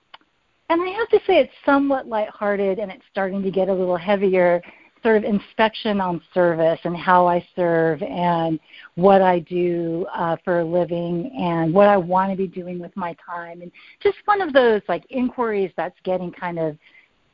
and 0.69 0.83
I 0.83 0.89
have 0.89 1.09
to 1.11 1.19
say 1.27 1.39
it's 1.39 1.53
somewhat 1.65 2.09
lighthearted 2.09 2.79
and 2.79 2.91
it's 2.91 3.05
starting 3.11 3.43
to 3.43 3.51
get 3.51 3.69
a 3.69 3.73
little 3.73 3.97
heavier 3.97 4.61
sort 5.07 5.17
of 5.19 5.23
inspection 5.23 6.01
on 6.01 6.21
service 6.35 6.81
and 6.83 6.97
how 6.97 7.29
I 7.29 7.47
serve 7.55 8.03
and 8.03 8.59
what 8.97 9.23
I 9.23 9.39
do 9.39 10.05
uh, 10.13 10.35
for 10.45 10.59
a 10.59 10.65
living 10.65 11.31
and 11.39 11.73
what 11.73 11.87
I 11.87 11.97
want 11.97 12.33
to 12.33 12.37
be 12.37 12.49
doing 12.49 12.81
with 12.81 12.91
my 12.97 13.15
time 13.25 13.63
and 13.63 13.71
just 14.03 14.17
one 14.25 14.41
of 14.41 14.53
those 14.53 14.83
like 14.89 15.05
inquiries 15.09 15.71
that's 15.77 15.95
getting 16.03 16.33
kind 16.33 16.59
of 16.59 16.77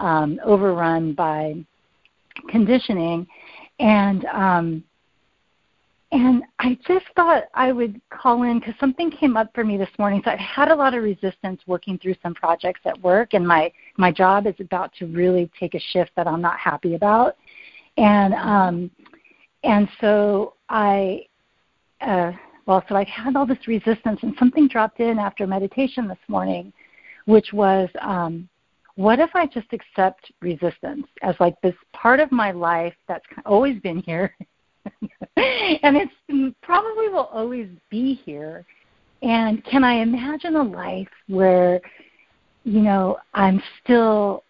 um, 0.01 0.39
overrun 0.45 1.15
by 1.15 1.65
conditioning 2.51 3.27
and 3.81 4.27
um, 4.27 4.85
and 6.11 6.43
I 6.59 6.77
just 6.87 7.07
thought 7.17 7.45
I 7.55 7.73
would 7.73 7.99
call 8.11 8.43
in 8.43 8.59
because 8.59 8.75
something 8.79 9.11
came 9.11 9.35
up 9.35 9.51
for 9.55 9.65
me 9.65 9.79
this 9.79 9.89
morning. 9.99 10.21
So 10.23 10.31
I've 10.31 10.39
had 10.39 10.69
a 10.69 10.75
lot 10.75 10.93
of 10.93 11.03
resistance 11.03 11.63
working 11.67 11.97
through 11.97 12.17
some 12.23 12.35
projects 12.35 12.83
at 12.85 13.01
work, 13.01 13.33
and 13.33 13.49
my 13.49 13.73
my 13.97 14.13
job 14.13 14.47
is 14.47 14.55
about 14.61 14.93
to 14.99 15.07
really 15.07 15.51
take 15.59 15.75
a 15.75 15.81
shift 15.81 16.11
that 16.17 16.27
I'm 16.27 16.43
not 16.43 16.59
happy 16.59 16.97
about. 16.97 17.37
And 17.97 18.35
um, 18.35 18.91
and 19.65 19.89
so 20.01 20.55
I, 20.69 21.27
uh, 22.01 22.33
well, 22.67 22.85
so 22.89 22.97
I've 22.97 23.07
had 23.09 23.37
all 23.37 23.47
this 23.47 23.67
resistance, 23.67 24.21
and 24.23 24.35
something 24.39 24.67
dropped 24.67 25.01
in 25.01 25.19
after 25.19 25.47
meditation 25.47 26.09
this 26.09 26.19
morning, 26.29 26.73
which 27.27 27.53
was, 27.53 27.89
um, 28.01 28.49
what 28.97 29.21
if 29.21 29.31
I 29.35 29.47
just 29.47 29.73
accept 29.73 30.33
resistance 30.41 31.07
as 31.23 31.35
like 31.39 31.55
this 31.63 31.75
part 31.93 32.21
of 32.21 32.33
my 32.33 32.51
life 32.51 32.95
that's 33.09 33.25
always 33.47 33.81
been 33.81 34.01
here 34.01 34.35
and 35.37 35.97
it's 35.97 36.55
probably 36.63 37.09
will 37.09 37.29
always 37.33 37.69
be 37.91 38.15
here. 38.25 38.65
And 39.23 39.65
can 39.65 39.85
I 39.85 39.95
imagine 39.95 40.57
a 40.57 40.63
life 40.63 41.09
where, 41.29 41.81
you 42.65 42.81
know, 42.81 43.19
I'm 43.35 43.63
still 43.83 44.45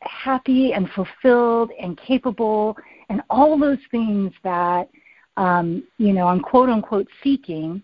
happy 0.00 0.72
and 0.72 0.88
fulfilled 0.90 1.70
and 1.80 1.98
capable 1.98 2.76
and 3.08 3.22
all 3.30 3.58
those 3.58 3.78
things 3.90 4.32
that, 4.42 4.88
um, 5.36 5.84
you 5.98 6.12
know, 6.12 6.26
I'm 6.26 6.40
quote 6.40 6.68
unquote 6.68 7.08
seeking 7.22 7.82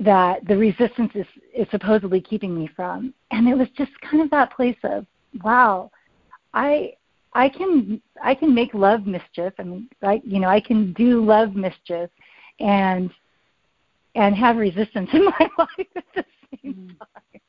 that 0.00 0.46
the 0.46 0.56
resistance 0.56 1.12
is, 1.14 1.26
is 1.54 1.66
supposedly 1.70 2.20
keeping 2.20 2.56
me 2.56 2.68
from. 2.74 3.14
And 3.30 3.48
it 3.48 3.56
was 3.56 3.68
just 3.76 3.92
kind 4.00 4.22
of 4.22 4.30
that 4.30 4.52
place 4.52 4.76
of, 4.82 5.06
wow, 5.42 5.90
I 6.52 6.94
I 7.34 7.48
can 7.48 8.00
I 8.22 8.34
can 8.34 8.54
make 8.54 8.72
love 8.74 9.06
mischief. 9.06 9.52
I 9.58 9.64
mean, 9.64 9.88
I 10.02 10.22
you 10.24 10.38
know 10.38 10.48
I 10.48 10.60
can 10.60 10.92
do 10.92 11.24
love 11.24 11.54
mischief, 11.54 12.08
and 12.60 13.10
and 14.14 14.34
have 14.36 14.56
resistance 14.56 15.10
in 15.12 15.24
my 15.24 15.48
life 15.58 15.86
at 15.96 16.04
the 16.14 16.24
same 16.62 16.74
mm. 16.74 16.98
time. 16.98 17.40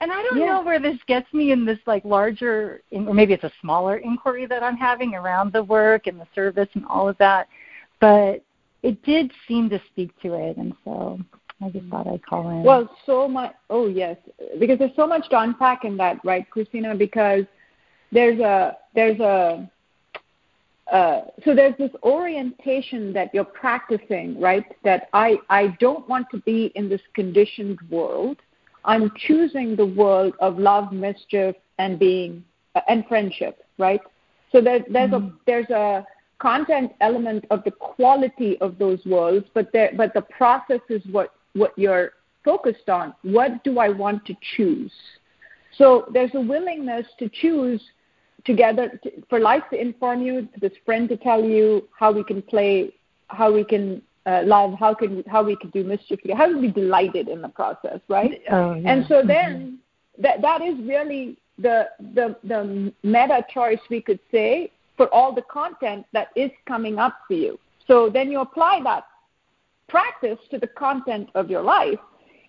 And 0.00 0.12
I 0.12 0.22
don't 0.22 0.38
yeah. 0.38 0.46
know 0.46 0.62
where 0.62 0.80
this 0.80 0.98
gets 1.06 1.32
me 1.32 1.52
in 1.52 1.64
this 1.64 1.78
like 1.86 2.04
larger, 2.04 2.82
or 2.92 3.14
maybe 3.14 3.32
it's 3.32 3.44
a 3.44 3.52
smaller 3.60 3.96
inquiry 3.98 4.46
that 4.46 4.62
I'm 4.62 4.76
having 4.76 5.14
around 5.14 5.52
the 5.52 5.62
work 5.62 6.06
and 6.06 6.20
the 6.20 6.26
service 6.34 6.68
and 6.74 6.84
all 6.86 7.08
of 7.08 7.16
that, 7.18 7.48
but 8.00 8.42
it 8.82 9.02
did 9.02 9.32
seem 9.48 9.68
to 9.70 9.80
speak 9.90 10.10
to 10.22 10.34
it, 10.34 10.56
and 10.56 10.72
so 10.84 11.18
I 11.60 11.70
just 11.70 11.86
thought 11.86 12.06
I'd 12.06 12.24
call 12.24 12.50
in. 12.50 12.62
Well, 12.62 12.88
so 13.06 13.26
much. 13.26 13.54
Oh 13.70 13.88
yes, 13.88 14.16
because 14.58 14.78
there's 14.78 14.94
so 14.96 15.06
much 15.06 15.28
to 15.30 15.40
unpack 15.40 15.84
in 15.84 15.96
that, 15.96 16.18
right, 16.24 16.48
Christina? 16.50 16.94
Because 16.94 17.44
there's 18.12 18.38
a 18.40 18.76
there's 18.94 19.18
a 19.20 19.70
uh, 20.92 21.22
so 21.44 21.54
there's 21.54 21.76
this 21.78 21.90
orientation 22.04 23.12
that 23.12 23.34
you're 23.34 23.44
practicing, 23.44 24.40
right? 24.40 24.64
That 24.84 25.08
I 25.12 25.38
I 25.48 25.76
don't 25.80 26.08
want 26.08 26.28
to 26.30 26.38
be 26.38 26.66
in 26.74 26.88
this 26.88 27.00
conditioned 27.14 27.78
world. 27.90 28.38
I'm 28.86 29.10
choosing 29.16 29.76
the 29.76 29.86
world 29.86 30.34
of 30.40 30.58
love, 30.58 30.92
mischief, 30.92 31.56
and 31.78 31.98
being 31.98 32.44
uh, 32.74 32.80
and 32.88 33.04
friendship, 33.06 33.64
right? 33.78 34.00
So 34.52 34.60
there's 34.60 34.82
there's 34.90 35.10
mm-hmm. 35.10 35.26
a 35.26 35.38
there's 35.46 35.70
a 35.70 36.06
content 36.38 36.92
element 37.00 37.44
of 37.50 37.64
the 37.64 37.70
quality 37.70 38.58
of 38.60 38.78
those 38.78 39.04
worlds, 39.04 39.46
but 39.54 39.72
there 39.72 39.90
but 39.96 40.14
the 40.14 40.22
process 40.22 40.80
is 40.88 41.02
what 41.10 41.34
what 41.54 41.72
you're 41.76 42.12
focused 42.44 42.88
on. 42.88 43.14
What 43.22 43.64
do 43.64 43.78
I 43.78 43.88
want 43.88 44.24
to 44.26 44.36
choose? 44.56 44.92
So 45.76 46.06
there's 46.12 46.34
a 46.34 46.40
willingness 46.40 47.06
to 47.18 47.28
choose 47.28 47.82
together 48.44 48.98
to, 49.02 49.10
for 49.28 49.40
life 49.40 49.64
to 49.72 49.80
inform 49.80 50.22
you, 50.22 50.48
for 50.54 50.60
this 50.60 50.78
friend 50.84 51.08
to 51.08 51.16
tell 51.16 51.44
you 51.44 51.88
how 51.98 52.12
we 52.12 52.22
can 52.22 52.40
play, 52.40 52.94
how 53.28 53.52
we 53.52 53.64
can 53.64 54.00
uh, 54.26 54.42
love, 54.44 54.74
how 54.78 54.94
can 54.94 55.22
how 55.26 55.42
we 55.42 55.56
can 55.56 55.70
do 55.70 55.84
mischief, 55.84 56.20
together, 56.20 56.36
how 56.36 56.52
to 56.52 56.60
be 56.60 56.70
delighted 56.70 57.28
in 57.28 57.40
the 57.40 57.48
process, 57.48 58.00
right? 58.08 58.42
Oh, 58.50 58.74
yeah. 58.74 58.92
And 58.92 59.06
so 59.08 59.22
then 59.26 59.80
mm-hmm. 60.16 60.22
that 60.22 60.42
that 60.42 60.62
is 60.62 60.74
really 60.80 61.36
the 61.58 61.88
the 62.14 62.36
the 62.44 62.92
meta 63.02 63.44
choice 63.52 63.78
we 63.88 64.00
could 64.00 64.20
say 64.30 64.70
for 64.96 65.12
all 65.14 65.34
the 65.34 65.42
content 65.42 66.06
that 66.12 66.28
is 66.36 66.50
coming 66.66 66.98
up 66.98 67.18
for 67.28 67.34
you. 67.34 67.58
So 67.86 68.10
then 68.10 68.30
you 68.30 68.40
apply 68.40 68.80
that 68.84 69.04
practice 69.88 70.38
to 70.50 70.58
the 70.58 70.66
content 70.66 71.28
of 71.34 71.48
your 71.48 71.62
life 71.62 72.00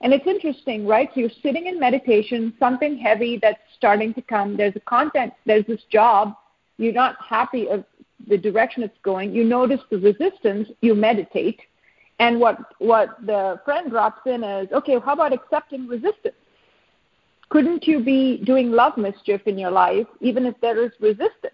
and 0.01 0.13
it's 0.13 0.27
interesting, 0.27 0.85
right? 0.85 1.09
So 1.13 1.21
you're 1.21 1.29
sitting 1.41 1.67
in 1.67 1.79
meditation, 1.79 2.53
something 2.59 2.97
heavy 2.97 3.39
that's 3.41 3.59
starting 3.75 4.13
to 4.13 4.21
come. 4.21 4.55
There's 4.55 4.75
a 4.75 4.81
content, 4.81 5.33
there's 5.45 5.65
this 5.65 5.81
job. 5.91 6.35
You're 6.77 6.93
not 6.93 7.15
happy 7.27 7.67
of 7.67 7.83
the 8.27 8.37
direction 8.37 8.83
it's 8.83 8.97
going. 9.03 9.33
You 9.33 9.43
notice 9.43 9.81
the 9.89 9.97
resistance. 9.97 10.69
You 10.81 10.95
meditate, 10.95 11.59
and 12.19 12.39
what 12.39 12.57
what 12.79 13.09
the 13.25 13.59
friend 13.63 13.91
drops 13.91 14.21
in 14.25 14.43
is, 14.43 14.71
okay, 14.71 14.97
how 15.03 15.13
about 15.13 15.33
accepting 15.33 15.87
resistance? 15.87 16.35
Couldn't 17.49 17.87
you 17.87 18.03
be 18.03 18.43
doing 18.43 18.71
love 18.71 18.97
mischief 18.97 19.41
in 19.45 19.57
your 19.57 19.71
life 19.71 20.07
even 20.19 20.45
if 20.45 20.55
there 20.61 20.83
is 20.83 20.91
resistance? 20.99 21.53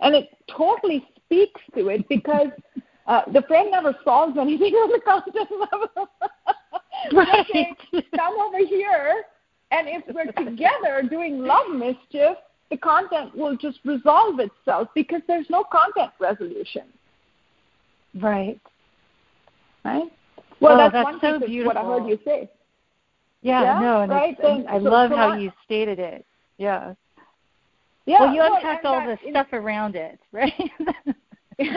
And 0.00 0.14
it 0.14 0.30
totally 0.48 1.06
speaks 1.16 1.60
to 1.74 1.88
it 1.88 2.08
because 2.08 2.48
uh, 3.06 3.22
the 3.32 3.42
friend 3.42 3.70
never 3.70 3.94
solves 4.04 4.38
anything 4.38 4.74
on 4.74 4.90
the 4.90 5.00
content 5.00 5.50
level. 5.72 6.08
Right. 7.12 7.40
okay, 7.40 7.74
come 8.16 8.34
over 8.38 8.58
here, 8.58 9.24
and 9.72 9.88
if 9.88 10.04
we're 10.14 10.30
together 10.30 11.02
doing 11.08 11.40
love 11.40 11.68
mischief, 11.74 12.36
the 12.72 12.78
content 12.78 13.36
will 13.36 13.54
just 13.54 13.78
resolve 13.84 14.40
itself 14.40 14.88
because 14.94 15.20
there's 15.28 15.44
no 15.50 15.62
content 15.62 16.10
resolution. 16.18 16.84
Right. 18.18 18.60
Right. 19.84 20.10
Well, 20.58 20.72
oh, 20.72 20.76
that's, 20.78 20.94
that's 20.94 21.04
one 21.04 21.20
so 21.20 21.38
piece 21.40 21.48
beautiful. 21.48 21.74
what 21.74 21.76
I 21.76 22.00
heard 22.00 22.08
you 22.08 22.18
say. 22.24 22.50
Yeah, 23.42 23.62
yeah 23.62 23.80
no, 23.80 24.00
and 24.00 24.10
right. 24.10 24.36
Then, 24.40 24.64
I 24.68 24.78
so, 24.78 24.84
love 24.84 25.10
so 25.10 25.16
how 25.16 25.36
you 25.36 25.52
stated 25.66 25.98
it. 25.98 26.24
Yeah. 26.56 26.94
Yeah. 28.06 28.20
Well, 28.20 28.32
you 28.32 28.40
well, 28.40 28.56
unpacked 28.56 28.86
all 28.86 29.04
the 29.04 29.18
stuff 29.30 29.48
around 29.52 29.94
it, 29.94 30.18
right? 30.32 30.52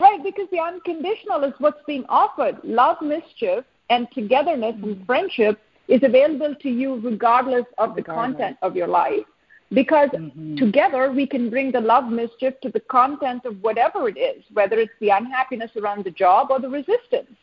right, 0.00 0.22
because 0.24 0.48
the 0.50 0.58
unconditional 0.58 1.44
is 1.44 1.54
what's 1.58 1.78
being 1.86 2.04
offered. 2.08 2.56
Love, 2.64 2.96
mischief, 3.00 3.64
and 3.90 4.08
togetherness 4.12 4.74
mm-hmm. 4.74 4.88
and 4.88 5.06
friendship 5.06 5.60
is 5.86 6.02
available 6.02 6.56
to 6.62 6.68
you 6.68 7.00
regardless 7.00 7.64
of 7.78 7.94
the 7.94 8.02
content 8.02 8.56
of 8.62 8.74
your 8.74 8.88
life. 8.88 9.24
Because 9.72 10.10
mm-hmm. 10.10 10.56
together 10.56 11.10
we 11.10 11.26
can 11.26 11.50
bring 11.50 11.72
the 11.72 11.80
love 11.80 12.04
mischief 12.04 12.54
to 12.62 12.70
the 12.70 12.80
content 12.80 13.44
of 13.44 13.60
whatever 13.62 14.08
it 14.08 14.16
is, 14.16 14.44
whether 14.52 14.78
it's 14.78 14.92
the 15.00 15.10
unhappiness 15.10 15.70
around 15.76 16.04
the 16.04 16.10
job 16.12 16.48
or 16.50 16.60
the 16.60 16.68
resistance. 16.68 17.36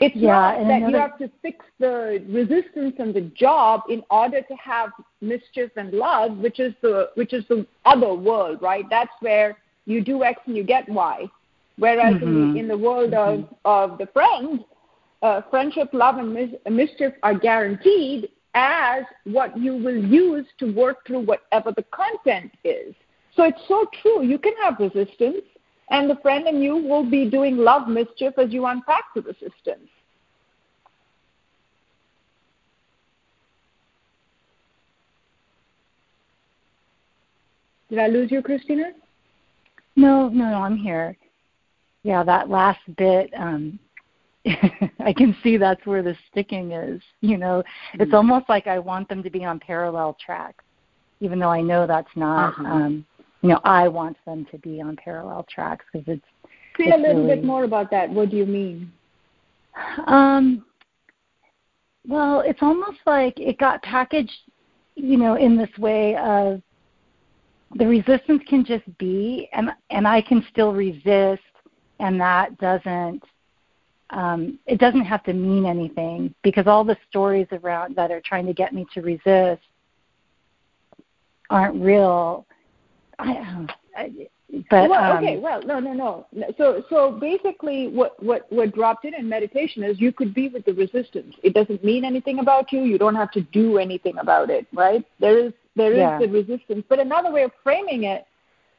It's 0.00 0.14
yeah, 0.14 0.28
not 0.28 0.58
that 0.58 0.76
another... 0.76 0.90
you 0.90 0.96
have 0.96 1.18
to 1.18 1.30
fix 1.42 1.64
the 1.80 2.24
resistance 2.28 2.94
and 3.00 3.12
the 3.12 3.22
job 3.36 3.82
in 3.88 4.04
order 4.10 4.40
to 4.40 4.54
have 4.54 4.90
mischief 5.20 5.72
and 5.76 5.92
love, 5.92 6.38
which 6.38 6.60
is 6.60 6.72
the 6.82 7.10
which 7.14 7.32
is 7.32 7.44
the 7.48 7.66
other 7.84 8.14
world, 8.14 8.62
right? 8.62 8.84
That's 8.88 9.10
where 9.20 9.58
you 9.86 10.04
do 10.04 10.22
X 10.22 10.40
and 10.46 10.56
you 10.56 10.62
get 10.62 10.88
Y. 10.88 11.26
Whereas 11.78 12.14
mm-hmm. 12.14 12.26
in, 12.26 12.52
the, 12.52 12.60
in 12.60 12.68
the 12.68 12.78
world 12.78 13.12
mm-hmm. 13.12 13.54
of, 13.64 13.90
of 13.90 13.98
the 13.98 14.06
friends, 14.06 14.62
uh, 15.22 15.42
friendship, 15.50 15.88
love, 15.92 16.18
and 16.18 16.32
mis- 16.32 16.54
mischief 16.70 17.12
are 17.22 17.34
guaranteed 17.34 18.28
as 18.54 19.04
what 19.24 19.56
you 19.56 19.76
will 19.76 19.96
use 19.96 20.46
to 20.58 20.72
work 20.72 21.06
through 21.06 21.20
whatever 21.20 21.72
the 21.72 21.84
content 21.84 22.52
is. 22.64 22.94
So 23.34 23.44
it's 23.44 23.60
so 23.68 23.86
true. 24.02 24.22
You 24.22 24.38
can 24.38 24.54
have 24.62 24.78
resistance, 24.80 25.42
and 25.90 26.10
the 26.10 26.16
friend 26.16 26.46
and 26.46 26.62
you 26.62 26.76
will 26.76 27.08
be 27.08 27.28
doing 27.30 27.56
love 27.56 27.88
mischief 27.88 28.34
as 28.38 28.52
you 28.52 28.66
unpack 28.66 29.04
the 29.14 29.22
resistance. 29.22 29.88
Did 37.88 37.98
I 38.00 38.08
lose 38.08 38.30
you, 38.30 38.42
Christina? 38.42 38.92
No, 39.96 40.28
no, 40.28 40.50
no, 40.50 40.62
I'm 40.62 40.76
here. 40.76 41.16
Yeah, 42.02 42.22
that 42.22 42.50
last 42.50 42.80
bit, 42.96 43.32
um, 43.36 43.78
I 45.00 45.12
can 45.12 45.36
see 45.42 45.56
that's 45.56 45.84
where 45.86 46.02
the 46.02 46.16
sticking 46.30 46.72
is. 46.72 47.00
You 47.20 47.36
know, 47.38 47.62
mm-hmm. 47.62 48.02
it's 48.02 48.14
almost 48.14 48.48
like 48.48 48.66
I 48.66 48.78
want 48.78 49.08
them 49.08 49.22
to 49.22 49.30
be 49.30 49.44
on 49.44 49.58
parallel 49.58 50.16
tracks, 50.24 50.64
even 51.20 51.38
though 51.38 51.50
I 51.50 51.60
know 51.60 51.86
that's 51.86 52.14
not. 52.16 52.50
Uh-huh. 52.50 52.64
Um, 52.64 53.06
you 53.42 53.50
know, 53.50 53.60
I 53.64 53.86
want 53.88 54.16
them 54.26 54.46
to 54.50 54.58
be 54.58 54.80
on 54.80 54.96
parallel 54.96 55.46
tracks 55.48 55.84
because 55.92 56.06
it's. 56.08 56.24
Say 56.76 56.84
it's 56.84 56.94
a 56.94 56.98
little 56.98 57.24
really, 57.24 57.36
bit 57.36 57.44
more 57.44 57.64
about 57.64 57.90
that. 57.90 58.08
What 58.10 58.30
do 58.30 58.36
you 58.36 58.46
mean? 58.46 58.92
Um. 60.06 60.64
Well, 62.06 62.40
it's 62.40 62.62
almost 62.62 62.98
like 63.04 63.38
it 63.38 63.58
got 63.58 63.82
packaged, 63.82 64.32
you 64.94 65.18
know, 65.18 65.34
in 65.34 65.56
this 65.58 65.68
way 65.78 66.16
of 66.16 66.62
the 67.76 67.86
resistance 67.86 68.42
can 68.48 68.64
just 68.64 68.84
be, 68.98 69.48
and 69.52 69.70
and 69.90 70.08
I 70.08 70.22
can 70.22 70.44
still 70.50 70.72
resist, 70.72 71.42
and 72.00 72.20
that 72.20 72.56
doesn't 72.58 73.22
um, 74.10 74.58
it 74.66 74.78
doesn't 74.78 75.04
have 75.04 75.22
to 75.24 75.32
mean 75.32 75.66
anything 75.66 76.34
because 76.42 76.66
all 76.66 76.84
the 76.84 76.96
stories 77.10 77.46
around 77.52 77.96
that 77.96 78.10
are 78.10 78.22
trying 78.24 78.46
to 78.46 78.54
get 78.54 78.72
me 78.72 78.86
to 78.94 79.02
resist 79.02 79.62
aren't 81.50 81.82
real. 81.82 82.46
I, 83.18 83.66
I, 83.96 84.12
but 84.70 84.88
well, 84.88 85.12
um, 85.12 85.18
okay, 85.18 85.36
well, 85.36 85.60
no, 85.62 85.78
no, 85.78 85.92
no. 85.92 86.26
So, 86.56 86.82
so 86.88 87.12
basically, 87.12 87.88
what 87.88 88.22
what 88.22 88.50
what 88.50 88.74
dropped 88.74 89.04
in 89.04 89.12
in 89.12 89.28
meditation 89.28 89.82
is 89.82 90.00
you 90.00 90.10
could 90.10 90.32
be 90.32 90.48
with 90.48 90.64
the 90.64 90.72
resistance. 90.72 91.34
It 91.42 91.52
doesn't 91.52 91.84
mean 91.84 92.04
anything 92.04 92.38
about 92.38 92.72
you. 92.72 92.82
You 92.82 92.96
don't 92.96 93.14
have 93.14 93.30
to 93.32 93.42
do 93.42 93.76
anything 93.76 94.16
about 94.16 94.48
it, 94.48 94.66
right? 94.72 95.04
There 95.20 95.38
is 95.38 95.52
there 95.76 95.92
is 95.92 95.98
yeah. 95.98 96.18
the 96.18 96.28
resistance. 96.28 96.84
But 96.88 96.98
another 96.98 97.30
way 97.30 97.42
of 97.42 97.52
framing 97.62 98.04
it, 98.04 98.26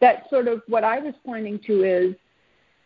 that 0.01 0.27
sort 0.31 0.47
of 0.47 0.63
what 0.67 0.83
I 0.83 0.99
was 0.99 1.13
pointing 1.23 1.59
to 1.67 1.83
is 1.83 2.15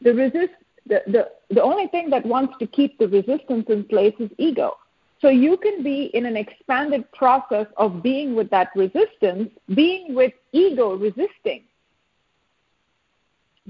the 0.01 0.13
resist 0.13 0.53
the, 0.85 1.01
the, 1.07 1.29
the 1.49 1.61
only 1.61 1.87
thing 1.87 2.09
that 2.09 2.25
wants 2.25 2.55
to 2.59 2.67
keep 2.67 2.97
the 2.97 3.07
resistance 3.07 3.65
in 3.69 3.85
place 3.85 4.13
is 4.19 4.29
ego. 4.37 4.77
So 5.21 5.29
you 5.29 5.55
can 5.55 5.83
be 5.83 6.11
in 6.13 6.25
an 6.25 6.35
expanded 6.35 7.09
process 7.13 7.67
of 7.77 8.03
being 8.03 8.35
with 8.35 8.49
that 8.49 8.69
resistance, 8.75 9.49
being 9.73 10.13
with 10.13 10.33
ego 10.51 10.95
resisting. 10.95 11.63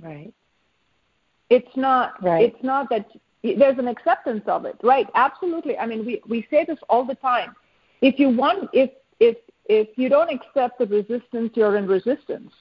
Right. 0.02 0.34
It's 1.52 1.76
not 1.76 2.23
right. 2.23 2.45
it's 2.45 2.63
not 2.63 2.89
that 2.89 3.06
there's 3.43 3.78
an 3.78 3.88
acceptance 3.88 4.41
of 4.47 4.65
it. 4.65 4.76
Right. 4.82 5.06
Absolutely. 5.13 5.78
I 5.78 5.86
mean 5.86 6.04
we, 6.04 6.21
we 6.28 6.47
say 6.49 6.65
this 6.67 6.80
all 6.89 7.06
the 7.06 7.13
time. 7.13 7.56
If 8.02 8.17
you 8.17 8.30
want 8.30 8.71
if 8.73 8.89
if 9.19 9.38
if 9.65 9.89
you 9.95 10.10
don't 10.10 10.32
accept 10.32 10.80
the 10.80 10.88
resistance, 10.88 11.52
you're 11.54 11.78
in 11.78 11.86
resistance 11.86 12.52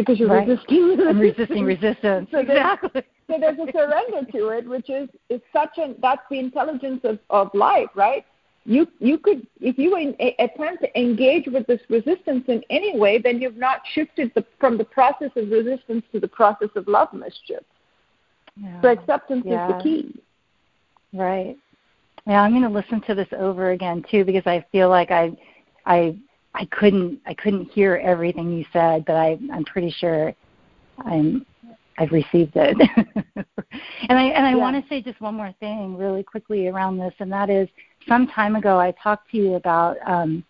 because 0.00 0.18
you're 0.18 0.28
right. 0.28 0.46
resisting 0.46 0.84
resistance. 0.84 1.08
I'm 1.08 1.18
resisting 1.18 1.64
resistance. 1.64 2.28
So 2.30 2.38
exactly. 2.38 3.02
so 3.28 3.38
there's 3.38 3.58
a 3.58 3.72
surrender 3.72 4.30
to 4.32 4.48
it, 4.48 4.68
which 4.68 4.90
is 4.90 5.08
is 5.28 5.40
such 5.52 5.78
an 5.78 5.96
that's 6.00 6.22
the 6.30 6.38
intelligence 6.38 7.00
of, 7.04 7.18
of 7.30 7.52
life, 7.54 7.88
right? 7.94 8.24
You 8.64 8.86
you 8.98 9.18
could 9.18 9.46
if 9.60 9.78
you 9.78 9.96
in, 9.96 10.14
a, 10.20 10.34
attempt 10.38 10.82
to 10.82 11.00
engage 11.00 11.46
with 11.46 11.66
this 11.66 11.80
resistance 11.88 12.44
in 12.48 12.62
any 12.70 12.98
way, 12.98 13.18
then 13.18 13.40
you've 13.40 13.56
not 13.56 13.80
shifted 13.92 14.32
the, 14.34 14.44
from 14.58 14.78
the 14.78 14.84
process 14.84 15.30
of 15.36 15.50
resistance 15.50 16.04
to 16.12 16.20
the 16.20 16.28
process 16.28 16.70
of 16.76 16.86
love 16.86 17.12
mischief. 17.12 17.62
Yeah. 18.56 18.80
So 18.82 18.88
acceptance 18.88 19.44
yeah. 19.46 19.68
is 19.68 19.74
the 19.74 19.82
key. 19.82 20.20
Right. 21.12 21.56
Yeah, 22.26 22.42
I'm 22.42 22.52
going 22.52 22.62
to 22.62 22.68
listen 22.68 23.00
to 23.02 23.14
this 23.14 23.28
over 23.36 23.70
again 23.70 24.04
too 24.10 24.24
because 24.24 24.46
I 24.46 24.64
feel 24.70 24.88
like 24.88 25.10
I 25.10 25.32
I 25.86 26.16
I 26.54 26.64
couldn't 26.66 27.20
I 27.26 27.34
couldn't 27.34 27.70
hear 27.70 27.96
everything 27.96 28.52
you 28.52 28.64
said, 28.72 29.04
but 29.04 29.16
I 29.16 29.38
I'm 29.52 29.64
pretty 29.64 29.90
sure 29.90 30.34
I'm 30.98 31.46
I've 31.98 32.12
received 32.12 32.52
it. 32.56 32.76
and 34.08 34.18
I 34.18 34.22
and 34.24 34.46
I 34.46 34.50
yeah. 34.50 34.56
want 34.56 34.82
to 34.82 34.88
say 34.88 35.02
just 35.02 35.20
one 35.20 35.34
more 35.34 35.54
thing 35.60 35.96
really 35.96 36.22
quickly 36.22 36.68
around 36.68 36.98
this, 36.98 37.14
and 37.18 37.30
that 37.32 37.50
is 37.50 37.68
some 38.08 38.26
time 38.26 38.56
ago 38.56 38.78
I 38.78 38.92
talked 39.02 39.30
to 39.30 39.36
you 39.36 39.54
about 39.54 39.96
um, 40.06 40.44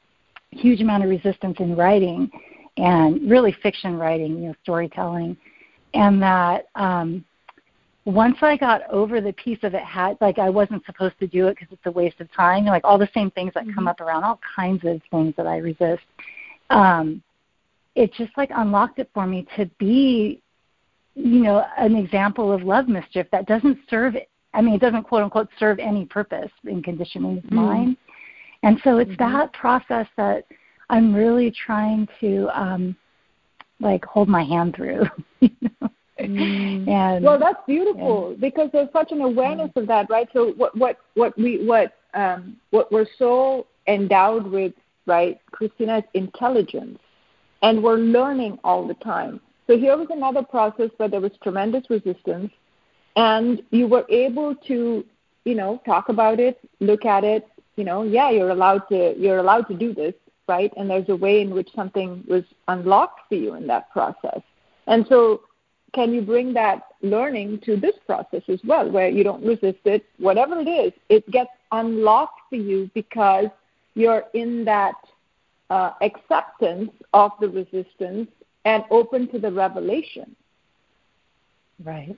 huge 0.52 0.80
amount 0.80 1.04
of 1.04 1.10
resistance 1.10 1.56
in 1.58 1.76
writing 1.76 2.30
and 2.76 3.28
really 3.28 3.52
fiction 3.62 3.96
writing, 3.96 4.42
you 4.42 4.48
know, 4.48 4.54
storytelling, 4.62 5.36
and 5.92 6.22
that 6.22 6.68
um, 6.76 7.24
once 8.04 8.36
I 8.40 8.56
got 8.56 8.88
over 8.90 9.20
the 9.20 9.32
piece 9.34 9.58
of 9.62 9.74
it 9.74 9.82
had 9.82 10.16
like 10.20 10.38
I 10.38 10.48
wasn't 10.48 10.84
supposed 10.86 11.18
to 11.20 11.26
do 11.26 11.48
it 11.48 11.56
because 11.58 11.68
it's 11.70 11.86
a 11.86 11.90
waste 11.90 12.20
of 12.20 12.32
time. 12.32 12.64
Like 12.64 12.84
all 12.84 12.98
the 12.98 13.08
same 13.12 13.30
things 13.30 13.52
that 13.54 13.64
mm-hmm. 13.64 13.74
come 13.74 13.88
up 13.88 14.00
around 14.00 14.24
all 14.24 14.40
kinds 14.56 14.84
of 14.84 15.00
things 15.10 15.34
that 15.36 15.46
I 15.46 15.58
resist. 15.58 16.02
Um, 16.70 17.22
it 17.94 18.12
just 18.14 18.30
like 18.36 18.50
unlocked 18.54 18.98
it 18.98 19.10
for 19.12 19.26
me 19.26 19.46
to 19.56 19.66
be, 19.78 20.40
you 21.14 21.42
know, 21.42 21.64
an 21.76 21.96
example 21.96 22.52
of 22.52 22.62
love 22.62 22.88
mischief 22.88 23.26
that 23.32 23.46
doesn't 23.46 23.78
serve. 23.90 24.14
I 24.54 24.62
mean, 24.62 24.74
it 24.74 24.80
doesn't 24.80 25.02
quote 25.02 25.22
unquote 25.22 25.48
serve 25.58 25.78
any 25.78 26.06
purpose 26.06 26.50
in 26.64 26.82
conditioning 26.82 27.42
mm-hmm. 27.42 27.54
mind. 27.54 27.96
And 28.62 28.80
so 28.82 28.98
it's 28.98 29.10
mm-hmm. 29.12 29.32
that 29.32 29.52
process 29.52 30.06
that 30.16 30.46
I'm 30.88 31.14
really 31.14 31.50
trying 31.50 32.08
to 32.20 32.48
um, 32.58 32.96
like 33.78 34.04
hold 34.04 34.28
my 34.28 34.44
hand 34.44 34.74
through. 34.74 35.04
You 35.40 35.50
know? 35.80 35.88
Mm. 36.28 36.88
And, 36.88 37.24
well, 37.24 37.38
that's 37.38 37.60
beautiful 37.66 38.30
yeah. 38.30 38.36
because 38.40 38.70
there's 38.72 38.88
such 38.92 39.12
an 39.12 39.20
awareness 39.20 39.70
of 39.76 39.86
that, 39.86 40.10
right? 40.10 40.28
So 40.32 40.52
what 40.56 40.76
what 40.76 40.98
what 41.14 41.36
we 41.38 41.64
what 41.64 41.94
um, 42.14 42.56
what 42.70 42.90
we're 42.90 43.06
so 43.18 43.66
endowed 43.86 44.46
with, 44.46 44.72
right, 45.06 45.40
Christina, 45.50 45.98
is 45.98 46.04
intelligence, 46.14 46.98
and 47.62 47.82
we're 47.82 47.98
learning 47.98 48.58
all 48.64 48.86
the 48.86 48.94
time. 48.94 49.40
So 49.66 49.78
here 49.78 49.96
was 49.96 50.08
another 50.10 50.42
process 50.42 50.90
where 50.96 51.08
there 51.08 51.20
was 51.20 51.32
tremendous 51.42 51.88
resistance, 51.88 52.50
and 53.16 53.62
you 53.70 53.86
were 53.86 54.04
able 54.08 54.54
to, 54.66 55.04
you 55.44 55.54
know, 55.54 55.80
talk 55.86 56.08
about 56.08 56.40
it, 56.40 56.58
look 56.80 57.04
at 57.04 57.24
it. 57.24 57.46
You 57.76 57.84
know, 57.84 58.02
yeah, 58.02 58.30
you're 58.30 58.50
allowed 58.50 58.88
to 58.88 59.14
you're 59.18 59.38
allowed 59.38 59.68
to 59.68 59.74
do 59.74 59.94
this, 59.94 60.14
right? 60.48 60.72
And 60.76 60.90
there's 60.90 61.08
a 61.08 61.16
way 61.16 61.40
in 61.40 61.54
which 61.54 61.68
something 61.74 62.24
was 62.28 62.44
unlocked 62.68 63.28
for 63.28 63.36
you 63.36 63.54
in 63.54 63.66
that 63.68 63.90
process. 63.90 64.40
And 64.86 65.06
so 65.08 65.42
can 65.92 66.12
you 66.12 66.22
bring 66.22 66.52
that 66.54 66.82
learning 67.02 67.60
to 67.64 67.76
this 67.76 67.94
process 68.06 68.42
as 68.48 68.60
well, 68.64 68.90
where 68.90 69.08
you 69.08 69.24
don't 69.24 69.44
resist 69.44 69.78
it, 69.84 70.04
whatever 70.18 70.58
it 70.60 70.68
is, 70.68 70.92
it 71.08 71.28
gets 71.30 71.50
unlocked 71.72 72.40
for 72.48 72.56
you 72.56 72.90
because 72.94 73.46
you're 73.94 74.24
in 74.34 74.64
that 74.64 74.94
uh, 75.70 75.92
acceptance 76.00 76.90
of 77.12 77.32
the 77.40 77.48
resistance 77.48 78.28
and 78.64 78.84
open 78.90 79.28
to 79.28 79.38
the 79.38 79.50
revelation. 79.50 80.34
Right. 81.84 82.16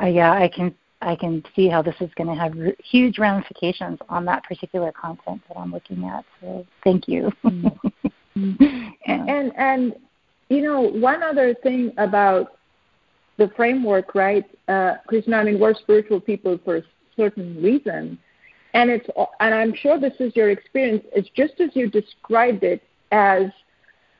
Uh, 0.00 0.06
yeah, 0.06 0.32
I 0.32 0.48
can 0.48 0.74
I 1.00 1.16
can 1.16 1.42
see 1.56 1.68
how 1.68 1.82
this 1.82 1.96
is 2.00 2.10
going 2.14 2.28
to 2.28 2.40
have 2.40 2.56
r- 2.58 2.74
huge 2.82 3.18
ramifications 3.18 3.98
on 4.08 4.24
that 4.26 4.44
particular 4.44 4.92
content 4.92 5.42
that 5.48 5.58
I'm 5.58 5.72
looking 5.72 6.04
at. 6.04 6.24
So 6.40 6.66
thank 6.84 7.08
you. 7.08 7.32
mm-hmm. 7.44 7.88
and, 9.06 9.30
and 9.30 9.52
and 9.56 9.94
you 10.52 10.62
know, 10.62 10.80
one 10.80 11.22
other 11.22 11.54
thing 11.54 11.92
about 11.98 12.58
the 13.38 13.50
framework, 13.56 14.14
right, 14.14 14.44
uh, 14.68 14.94
Christina, 15.06 15.38
I 15.38 15.44
mean, 15.44 15.58
we're 15.58 15.74
spiritual 15.74 16.20
people 16.20 16.58
for 16.64 16.76
a 16.76 16.82
certain 17.16 17.62
reason. 17.62 18.18
And 18.74 18.90
it's, 18.90 19.06
and 19.40 19.54
I'm 19.54 19.74
sure 19.74 19.98
this 19.98 20.14
is 20.20 20.34
your 20.36 20.50
experience. 20.50 21.04
It's 21.14 21.28
just 21.30 21.60
as 21.60 21.70
you 21.74 21.88
described 21.90 22.64
it 22.64 22.82
as, 23.10 23.44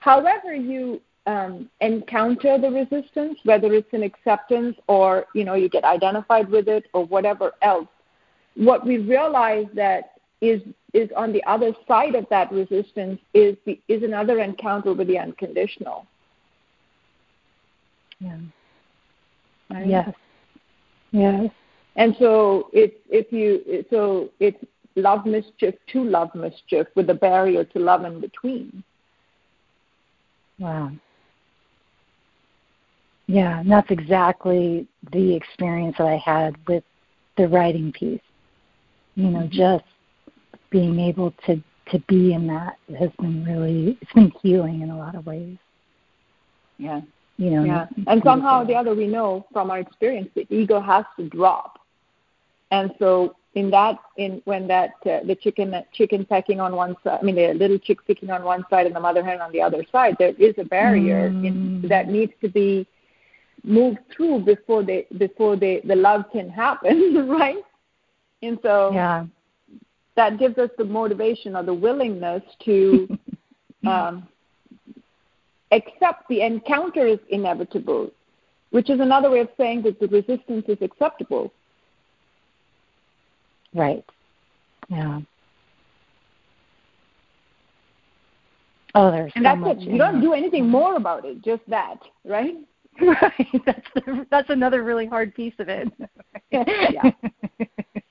however 0.00 0.54
you 0.54 1.00
um, 1.26 1.68
encounter 1.80 2.58
the 2.58 2.70
resistance, 2.70 3.38
whether 3.44 3.72
it's 3.72 3.92
an 3.92 4.02
acceptance 4.02 4.76
or 4.88 5.26
you 5.34 5.44
know 5.44 5.54
you 5.54 5.68
get 5.68 5.84
identified 5.84 6.48
with 6.48 6.68
it 6.68 6.86
or 6.92 7.04
whatever 7.04 7.52
else. 7.62 7.86
What 8.56 8.84
we 8.84 8.98
realize 8.98 9.66
that 9.74 10.12
is 10.40 10.60
is 10.92 11.08
on 11.16 11.32
the 11.32 11.42
other 11.44 11.72
side 11.86 12.14
of 12.14 12.26
that 12.30 12.50
resistance 12.52 13.20
is 13.34 13.56
the, 13.64 13.80
is 13.88 14.02
another 14.02 14.40
encounter 14.40 14.92
with 14.92 15.06
the 15.06 15.18
unconditional. 15.18 16.06
Yeah. 18.22 18.38
Right? 19.70 19.86
Yes. 19.86 20.14
Yes. 21.10 21.50
And 21.96 22.16
so 22.18 22.70
it's 22.72 22.96
if 23.10 23.32
you 23.32 23.84
so 23.90 24.30
it's 24.40 24.62
love 24.96 25.26
mischief 25.26 25.74
to 25.92 26.04
love 26.04 26.34
mischief 26.34 26.86
with 26.94 27.10
a 27.10 27.14
barrier 27.14 27.64
to 27.64 27.78
love 27.78 28.04
in 28.04 28.20
between. 28.20 28.82
Wow. 30.58 30.92
Yeah, 33.26 33.60
and 33.60 33.70
that's 33.70 33.90
exactly 33.90 34.86
the 35.12 35.34
experience 35.34 35.96
that 35.98 36.06
I 36.06 36.16
had 36.16 36.56
with 36.66 36.84
the 37.36 37.48
writing 37.48 37.92
piece. 37.92 38.20
You 39.14 39.28
know, 39.28 39.40
mm-hmm. 39.40 39.56
just 39.56 39.84
being 40.70 40.98
able 40.98 41.32
to 41.46 41.62
to 41.90 41.98
be 42.08 42.32
in 42.32 42.46
that 42.46 42.76
has 42.98 43.10
been 43.20 43.44
really 43.44 43.98
it's 44.00 44.12
been 44.12 44.32
healing 44.42 44.80
in 44.82 44.90
a 44.90 44.96
lot 44.96 45.14
of 45.14 45.26
ways. 45.26 45.58
Yeah. 46.78 47.00
You 47.36 47.50
know. 47.50 47.64
Yeah. 47.64 47.86
And 48.06 48.22
somehow 48.24 48.62
or 48.62 48.66
the 48.66 48.74
other 48.74 48.94
we 48.94 49.06
know 49.06 49.46
from 49.52 49.70
our 49.70 49.78
experience 49.78 50.28
the 50.34 50.46
ego 50.50 50.80
has 50.80 51.04
to 51.18 51.28
drop. 51.28 51.78
And 52.70 52.92
so 52.98 53.36
in 53.54 53.70
that 53.70 53.98
in 54.16 54.40
when 54.44 54.66
that 54.66 54.92
uh, 55.06 55.20
the 55.26 55.36
chicken 55.40 55.74
chicken 55.92 56.24
pecking 56.24 56.60
on 56.60 56.74
one 56.74 56.96
side 57.04 57.18
I 57.20 57.24
mean 57.24 57.34
the 57.34 57.52
little 57.54 57.78
chick 57.78 57.98
pecking 58.06 58.30
on 58.30 58.44
one 58.44 58.64
side 58.70 58.86
and 58.86 58.96
the 58.96 59.00
mother 59.00 59.24
hen 59.24 59.40
on 59.40 59.52
the 59.52 59.60
other 59.60 59.84
side 59.92 60.16
there 60.18 60.34
is 60.38 60.54
a 60.58 60.64
barrier 60.64 61.30
mm. 61.30 61.46
in, 61.46 61.88
that 61.88 62.08
needs 62.08 62.32
to 62.40 62.48
be 62.48 62.86
moved 63.62 63.98
through 64.14 64.40
before 64.40 64.82
they 64.82 65.06
before 65.18 65.56
they 65.56 65.82
the 65.84 65.94
love 65.94 66.24
can 66.32 66.48
happen 66.48 67.28
right 67.28 67.62
and 68.42 68.58
so 68.62 68.90
yeah 68.92 69.26
that 70.14 70.38
gives 70.38 70.58
us 70.58 70.70
the 70.78 70.84
motivation 70.84 71.56
or 71.56 71.62
the 71.62 71.74
willingness 71.74 72.42
to 72.64 73.08
um, 73.86 74.26
accept 75.72 76.28
the 76.28 76.42
encounter 76.42 77.06
is 77.06 77.18
inevitable 77.30 78.10
which 78.70 78.88
is 78.88 79.00
another 79.00 79.30
way 79.30 79.40
of 79.40 79.48
saying 79.56 79.82
that 79.82 79.98
the 80.00 80.08
resistance 80.08 80.64
is 80.68 80.78
acceptable 80.80 81.52
right 83.74 84.04
yeah 84.88 85.20
Oh, 88.94 89.10
there's 89.10 89.32
and 89.36 89.44
so 89.44 89.48
that's 89.48 89.60
much 89.60 89.76
it. 89.78 89.90
You 89.90 89.98
don't 89.98 90.20
do 90.20 90.34
anything 90.34 90.68
more 90.68 90.96
about 90.96 91.24
it, 91.24 91.42
just 91.42 91.62
that, 91.68 91.98
right? 92.24 92.56
Right. 93.00 93.62
That's 93.64 93.88
the, 93.94 94.26
that's 94.30 94.50
another 94.50 94.84
really 94.84 95.06
hard 95.06 95.34
piece 95.34 95.54
of 95.58 95.70
it. 95.70 95.88
yeah. 96.50 97.10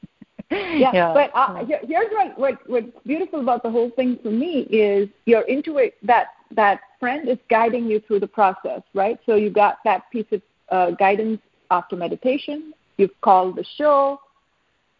yeah. 0.51 0.91
yeah. 0.93 1.13
But 1.13 1.31
uh, 1.33 1.65
here, 1.65 1.79
here's 1.87 2.11
what, 2.11 2.37
what 2.37 2.69
what's 2.69 2.87
beautiful 3.05 3.39
about 3.39 3.63
the 3.63 3.71
whole 3.71 3.89
thing 3.91 4.19
for 4.21 4.31
me 4.31 4.61
is 4.69 5.09
your 5.25 5.43
intuit 5.43 5.93
that 6.03 6.27
that 6.55 6.81
friend 6.99 7.29
is 7.29 7.37
guiding 7.49 7.85
you 7.85 8.01
through 8.01 8.19
the 8.19 8.27
process, 8.27 8.81
right? 8.93 9.17
So 9.25 9.35
you 9.35 9.49
got 9.49 9.77
that 9.85 10.11
piece 10.11 10.25
of 10.31 10.41
uh, 10.69 10.91
guidance 10.91 11.39
after 11.69 11.95
meditation. 11.95 12.73
You've 12.97 13.19
called 13.21 13.55
the 13.55 13.65
show. 13.77 14.19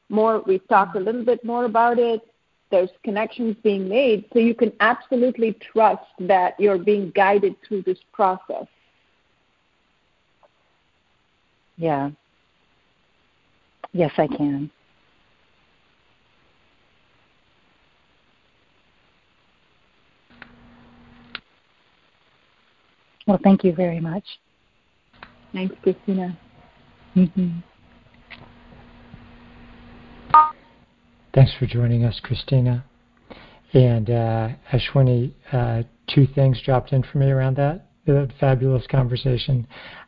More, 0.09 0.41
we've 0.45 0.65
talked 0.67 0.95
a 0.95 0.99
little 0.99 1.23
bit 1.23 1.43
more 1.43 1.65
about 1.65 1.99
it. 1.99 2.21
There's 2.69 2.89
connections 3.03 3.57
being 3.63 3.89
made, 3.89 4.25
so 4.31 4.39
you 4.39 4.55
can 4.55 4.71
absolutely 4.79 5.53
trust 5.53 6.05
that 6.21 6.57
you're 6.57 6.77
being 6.77 7.11
guided 7.11 7.55
through 7.67 7.81
this 7.83 7.99
process. 8.13 8.65
Yeah. 11.77 12.11
Yes, 13.91 14.11
I 14.17 14.27
can. 14.27 14.71
Well, 23.27 23.39
thank 23.43 23.63
you 23.63 23.73
very 23.73 23.99
much. 23.99 24.23
Thanks, 25.53 25.75
Christina. 25.83 26.37
Mm-hmm. 27.15 27.59
Thanks 31.33 31.53
for 31.57 31.65
joining 31.65 32.03
us, 32.03 32.19
Christina. 32.23 32.83
And 33.73 34.09
uh, 34.09 34.49
Ashwini, 34.73 35.33
uh, 35.51 35.83
two 36.13 36.27
things 36.35 36.61
dropped 36.61 36.91
in 36.91 37.03
for 37.03 37.19
me 37.19 37.29
around 37.29 37.57
that, 37.57 37.87
that 38.05 38.31
fabulous 38.39 38.85
conversation. 38.87 39.65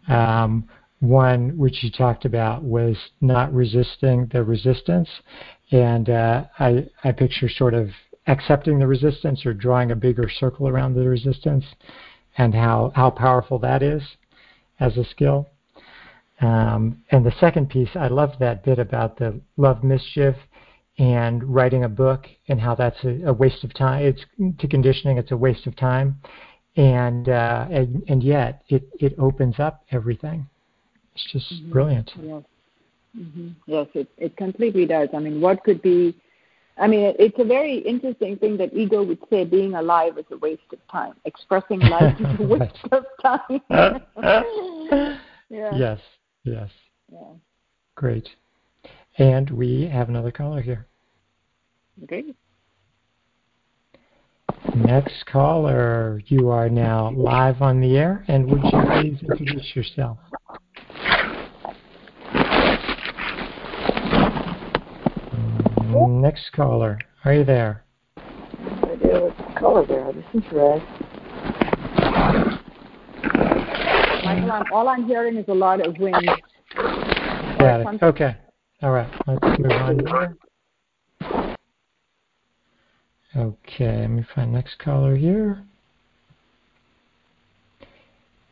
Um, 0.10 0.68
one, 1.00 1.58
which 1.58 1.84
you 1.84 1.92
talked 1.92 2.26
about, 2.26 2.64
was 2.64 2.98
not 3.22 3.54
resisting 3.54 4.30
the 4.32 4.44
resistance. 4.44 5.10
And 5.72 6.10
uh, 6.10 6.46
I, 6.60 6.88
I 7.04 7.12
picture 7.12 7.50
sort 7.50 7.74
of 7.74 7.90
accepting 8.28 8.80
the 8.80 8.88
resistance 8.88 9.46
or 9.46 9.54
drawing 9.54 9.92
a 9.92 9.96
bigger 9.96 10.30
circle 10.30 10.68
around 10.68 10.94
the 10.94 11.08
resistance 11.08 11.66
and 12.38 12.54
how, 12.54 12.92
how 12.96 13.10
powerful 13.10 13.60
that 13.60 13.84
is 13.84 14.02
as 14.80 14.98
a 14.98 15.06
skill. 15.06 15.48
Um, 16.42 17.04
and 17.12 17.26
the 17.26 17.34
second 17.40 17.70
piece, 17.70 17.90
I 17.96 18.08
loved 18.08 18.40
that 18.40 18.64
bit 18.64 18.80
about 18.80 19.18
the 19.18 19.40
love 19.58 19.84
mischief 19.84 20.36
and 20.98 21.44
writing 21.44 21.84
a 21.84 21.90
book 21.90 22.26
and 22.48 22.60
how 22.60 22.76
that's 22.76 23.04
a, 23.04 23.28
a 23.28 23.34
waste 23.34 23.64
of 23.64 23.74
time. 23.74 24.06
It's 24.06 24.26
to 24.60 24.68
conditioning, 24.68 25.18
it's 25.18 25.32
a 25.32 25.38
waste 25.38 25.68
of 25.68 25.76
time. 25.76 26.20
And, 26.76 27.30
uh, 27.30 27.68
and, 27.70 28.04
and 28.08 28.24
yet 28.24 28.64
it, 28.68 28.90
it 29.00 29.16
opens 29.20 29.60
up 29.60 29.86
everything. 29.92 30.48
It's 31.14 31.32
just 31.32 31.54
mm-hmm. 31.54 31.72
brilliant. 31.72 32.12
Yes. 32.22 32.44
Mm-hmm. 33.18 33.50
Yes, 33.68 33.88
it, 33.94 34.08
it 34.18 34.36
completely 34.38 34.86
does. 34.88 35.10
I 35.14 35.20
mean, 35.20 35.40
what 35.40 35.64
could 35.64 35.82
be 35.82 36.16
I 36.78 36.88
mean, 36.88 37.14
it's 37.20 37.38
a 37.38 37.44
very 37.44 37.78
interesting 37.78 38.38
thing 38.38 38.58
that 38.58 38.74
ego 38.74 39.04
would 39.04 39.20
say 39.30 39.46
being 39.46 39.76
alive 39.76 40.18
is 40.18 40.26
a 40.32 40.38
waste 40.38 40.62
of 40.72 40.80
time. 40.92 41.14
Expressing 41.26 41.80
life 41.80 42.16
is 42.20 42.40
a 42.40 42.44
waste 42.48 42.88
of 42.92 43.06
time. 43.22 43.62
yeah. 45.50 45.78
Yes, 45.78 46.00
yes. 46.44 46.70
Yeah. 47.12 47.34
Great. 47.96 48.28
And 49.20 49.50
we 49.52 49.88
have 49.88 50.10
another 50.10 50.32
caller 50.32 50.62
here. 50.62 50.88
Okay. 52.04 52.34
Next 54.76 55.26
caller, 55.28 56.22
you 56.26 56.50
are 56.50 56.70
now 56.70 57.12
live 57.12 57.62
on 57.62 57.80
the 57.80 57.96
air, 57.98 58.26
and 58.28 58.50
would 58.50 58.64
you 58.64 58.82
please 58.88 59.22
introduce 59.22 59.76
yourself? 59.76 60.18
Next 66.24 66.54
caller, 66.54 66.98
are 67.26 67.34
you 67.34 67.44
there? 67.44 67.84
I 68.16 68.96
do. 69.04 69.34
Caller 69.60 69.86
there. 69.86 70.10
This 70.14 70.24
is 70.34 70.44
Red. 70.54 70.82
Michael, 74.24 74.52
I'm, 74.54 74.64
all 74.72 74.88
I'm 74.88 75.06
hearing 75.06 75.36
is 75.36 75.44
a 75.50 75.54
lot 75.54 75.86
of 75.86 75.98
wind. 75.98 76.26
Got 76.78 77.82
it. 77.82 78.02
Okay. 78.02 78.38
All 78.82 78.92
right. 78.92 79.14
Let's 79.28 79.60
move 79.60 79.72
on 79.74 80.00
here. 80.00 80.38
Okay, 83.36 84.00
let 84.00 84.10
me 84.10 84.26
find 84.34 84.54
next 84.54 84.80
caller 84.80 85.18
here. 85.18 85.66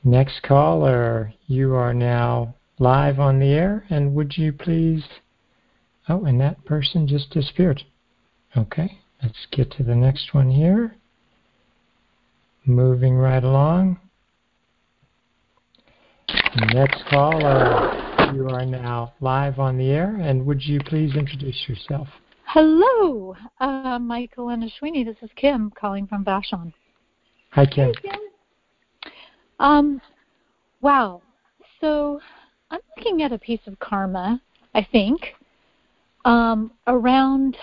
Next 0.04 0.44
caller, 0.44 1.34
you 1.48 1.74
are 1.74 1.94
now 1.94 2.54
live 2.80 3.18
on 3.18 3.40
the 3.40 3.54
air, 3.54 3.86
and 3.90 4.14
would 4.14 4.38
you 4.38 4.52
please 4.52 5.06
Oh, 6.10 6.26
and 6.26 6.40
that 6.42 6.64
person 6.66 7.08
just 7.08 7.30
disappeared. 7.30 7.84
Okay, 8.58 9.00
let's 9.24 9.48
get 9.52 9.72
to 9.72 9.84
the 9.84 9.96
next 9.96 10.34
one 10.34 10.50
here. 10.50 10.96
Moving 12.66 13.16
right 13.16 13.44
along. 13.44 14.00
Next 16.74 17.04
caller, 17.10 18.34
you 18.34 18.48
are 18.50 18.66
now 18.66 19.14
live 19.22 19.60
on 19.60 19.78
the 19.78 19.90
air, 19.90 20.16
and 20.16 20.46
would 20.46 20.64
you 20.64 20.80
please 20.86 21.16
introduce 21.16 21.68
yourself? 21.68 22.08
Hello, 22.46 23.36
uh, 23.60 23.98
Michael 24.00 24.50
and 24.50 24.64
Ashwini. 24.64 25.06
This 25.06 25.16
is 25.22 25.30
Kim 25.36 25.72
calling 25.72 26.08
from 26.08 26.26
Vashon. 26.26 26.74
Hi, 27.52 27.66
Kim. 27.66 27.94
Hey, 28.02 28.10
Kim. 28.10 29.12
Um, 29.60 30.02
wow. 30.82 31.22
So 31.80 32.20
I'm 32.70 32.82
looking 32.98 33.24
at 33.24 33.32
a 33.32 33.38
piece 33.38 33.62
of 33.68 33.80
karma, 33.80 34.42
I 34.76 34.86
think, 34.92 35.36
um, 36.26 36.72
around 36.88 37.58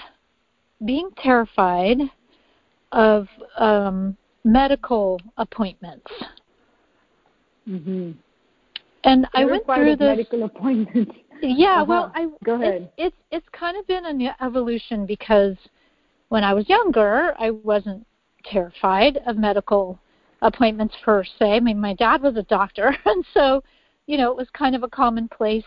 being 0.85 1.11
terrified 1.23 1.99
of 2.93 3.29
um, 3.59 4.17
medical 4.45 5.21
appointments. 5.37 6.11
Mm-hmm. 7.69 8.13
And 9.05 9.27
I 9.35 9.45
went 9.45 9.65
through 9.67 9.97
the 9.97 10.05
medical 10.05 10.45
appointments. 10.45 11.13
Yeah, 11.41 11.83
uh-huh. 11.83 11.85
well, 11.87 12.13
I 12.17 12.27
go 12.45 12.55
ahead. 12.55 12.91
It's, 12.97 13.15
it's 13.15 13.17
it's 13.31 13.47
kind 13.53 13.77
of 13.77 13.87
been 13.87 14.05
an 14.07 14.29
evolution 14.41 15.07
because 15.07 15.55
when 16.31 16.43
I 16.43 16.53
was 16.53 16.69
younger, 16.69 17.33
I 17.39 17.51
wasn't 17.51 18.05
terrified 18.45 19.19
of 19.25 19.37
medical 19.37 20.01
appointments 20.43 20.97
per 21.05 21.23
se. 21.23 21.53
I 21.53 21.61
mean, 21.61 21.81
my 21.81 21.95
dad 21.95 22.23
was 22.23 22.37
a 22.37 22.43
doctor, 22.43 22.93
and 23.05 23.25
so 23.33 23.63
you 24.09 24.17
know 24.17 24.33
it 24.33 24.37
was 24.37 24.49
kind 24.53 24.75
of 24.75 24.83
a 24.83 24.89
commonplace 24.89 25.63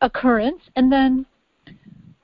occurrence. 0.00 0.62
And 0.74 0.90
then 0.90 1.26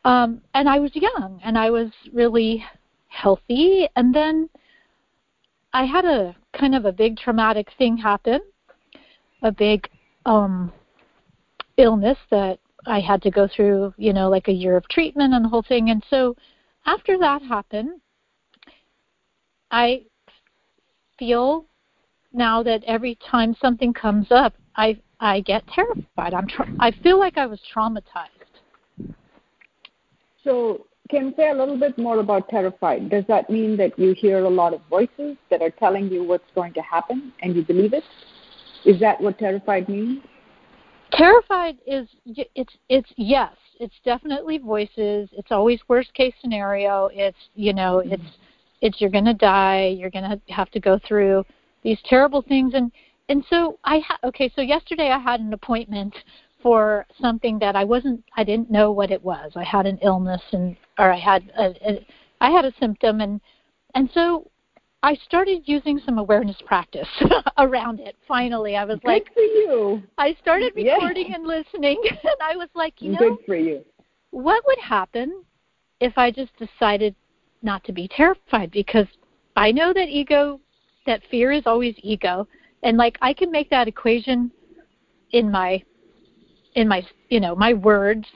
um, 0.05 0.41
and 0.55 0.69
I 0.69 0.79
was 0.79 0.91
young 0.95 1.41
and 1.45 1.59
I 1.59 1.71
was 1.71 1.91
really 2.13 2.65
healthy. 3.09 3.89
And 3.97 4.15
then 4.15 4.49
I 5.73 5.85
had 5.85 6.05
a 6.05 6.35
kind 6.59 6.75
of 6.75 6.85
a 6.85 6.93
big 6.93 7.17
traumatic 7.17 7.69
thing 7.77 7.97
happen, 7.97 8.41
a 9.43 9.53
big 9.53 9.89
um, 10.27 10.73
illness 11.77 12.19
that 12.31 12.59
I 12.87 13.01
had 13.01 13.23
to 13.23 13.31
go 13.31 13.49
through, 13.55 13.95
you 13.99 14.13
know, 14.13 14.29
like 14.31 14.49
a 14.49 14.53
year 14.53 14.77
of 14.77 14.89
treatment 14.89 15.35
and 15.35 15.45
the 15.45 15.49
whole 15.49 15.63
thing. 15.63 15.91
And 15.91 16.03
so 16.09 16.35
after 16.87 17.19
that 17.19 17.43
happened, 17.43 18.01
I 19.71 20.03
feel 21.19 21.67
now 22.33 22.63
that 22.63 22.83
every 22.85 23.17
time 23.17 23.55
something 23.61 23.93
comes 23.93 24.29
up, 24.31 24.55
I 24.77 24.99
I 25.21 25.41
get 25.41 25.67
terrified. 25.69 26.33
I'm 26.33 26.47
tra- 26.47 26.75
I 26.81 26.91
feel 26.91 27.19
like 27.19 27.37
I 27.37 27.47
was 27.47 27.61
traumatized. 27.75 28.40
So, 30.45 30.87
can 31.11 31.27
you 31.27 31.35
say 31.37 31.51
a 31.51 31.55
little 31.55 31.79
bit 31.79 31.99
more 31.99 32.21
about 32.21 32.49
terrified? 32.49 33.11
Does 33.11 33.25
that 33.29 33.51
mean 33.51 33.77
that 33.79 33.99
you 33.99 34.15
hear 34.17 34.45
a 34.45 34.49
lot 34.49 34.73
of 34.73 34.81
voices 34.89 35.37
that 35.51 35.61
are 35.61 35.71
telling 35.71 36.09
you 36.09 36.23
what's 36.23 36.45
going 36.55 36.73
to 36.75 36.83
happen 36.83 37.33
and 37.43 37.55
you 37.55 37.65
believe 37.65 37.93
it? 37.93 38.05
Is 38.85 39.01
that 39.01 39.21
what 39.21 39.39
terrified 39.39 39.89
means? 39.89 40.23
Terrified 41.13 41.79
is 41.87 42.09
it's 42.25 42.73
it's 42.89 43.11
yes, 43.17 43.53
it's 43.81 43.95
definitely 44.05 44.59
voices. 44.59 45.29
It's 45.33 45.51
always 45.51 45.81
worst 45.89 46.15
case 46.15 46.35
scenario. 46.41 47.11
It's 47.13 47.37
you 47.55 47.73
know 47.73 48.03
mm-hmm. 48.05 48.13
it's 48.13 48.37
it's 48.81 49.01
you're 49.01 49.11
going 49.11 49.25
to 49.25 49.35
die. 49.35 49.87
You're 49.89 50.11
going 50.11 50.31
to 50.31 50.41
have 50.53 50.71
to 50.71 50.81
go 50.81 51.01
through 51.07 51.45
these 51.83 51.99
terrible 52.05 52.43
things 52.43 52.75
and 52.75 52.93
and 53.31 53.45
so 53.49 53.79
I 53.85 54.01
ha- 54.01 54.19
okay. 54.25 54.53
So 54.55 54.61
yesterday 54.61 55.11
I 55.11 55.19
had 55.19 55.41
an 55.41 55.53
appointment 55.53 56.15
for 56.63 57.07
something 57.21 57.59
that 57.59 57.77
I 57.77 57.85
wasn't 57.85 58.23
I 58.37 58.45
didn't 58.45 58.71
know 58.71 58.93
what 58.93 59.11
it 59.11 59.23
was. 59.23 59.53
I 59.57 59.65
had 59.65 59.87
an 59.87 59.99
illness 60.03 60.43
and 60.53 60.77
or 60.99 61.13
I 61.13 61.19
had 61.19 61.51
a, 61.59 61.75
a 61.89 62.07
I 62.41 62.51
had 62.51 62.65
a 62.65 62.73
symptom 62.79 63.21
and 63.21 63.41
and 63.95 64.09
so 64.13 64.51
I 65.03 65.15
started 65.25 65.63
using 65.65 65.99
some 66.05 66.19
awareness 66.19 66.57
practice 66.67 67.09
around 67.59 68.01
it. 68.01 68.17
Finally, 68.29 68.77
I 68.77 68.85
was 68.85 68.99
Good 69.01 69.09
like, 69.09 69.33
for 69.33 69.41
you. 69.41 70.03
I 70.19 70.37
started 70.43 70.73
recording 70.77 71.29
yes. 71.29 71.37
and 71.37 71.47
listening, 71.47 72.03
and 72.11 72.35
I 72.43 72.57
was 72.57 72.69
like, 72.75 73.01
you 73.01 73.13
know, 73.13 73.19
Good 73.19 73.39
for 73.47 73.57
you. 73.57 73.85
What 74.31 74.63
would 74.67 74.79
happen 74.79 75.43
if 76.01 76.19
I 76.19 76.31
just 76.31 76.53
decided 76.59 77.15
not 77.63 77.83
to 77.85 77.93
be 77.93 78.09
terrified? 78.09 78.71
Because 78.73 79.07
I 79.57 79.73
know 79.73 79.93
that 79.95 80.09
ego, 80.09 80.61
that 81.07 81.23
fear 81.31 81.51
is 81.51 81.63
always 81.65 81.95
ego, 82.03 82.47
and 82.83 82.99
like 82.99 83.17
I 83.23 83.33
can 83.33 83.51
make 83.51 83.71
that 83.71 83.89
equation 83.89 84.51
in 85.33 85.51
my, 85.51 85.83
in 86.75 86.89
my, 86.89 87.05
you 87.29 87.41
know, 87.41 87.55
my 87.55 87.75
words, 87.75 88.27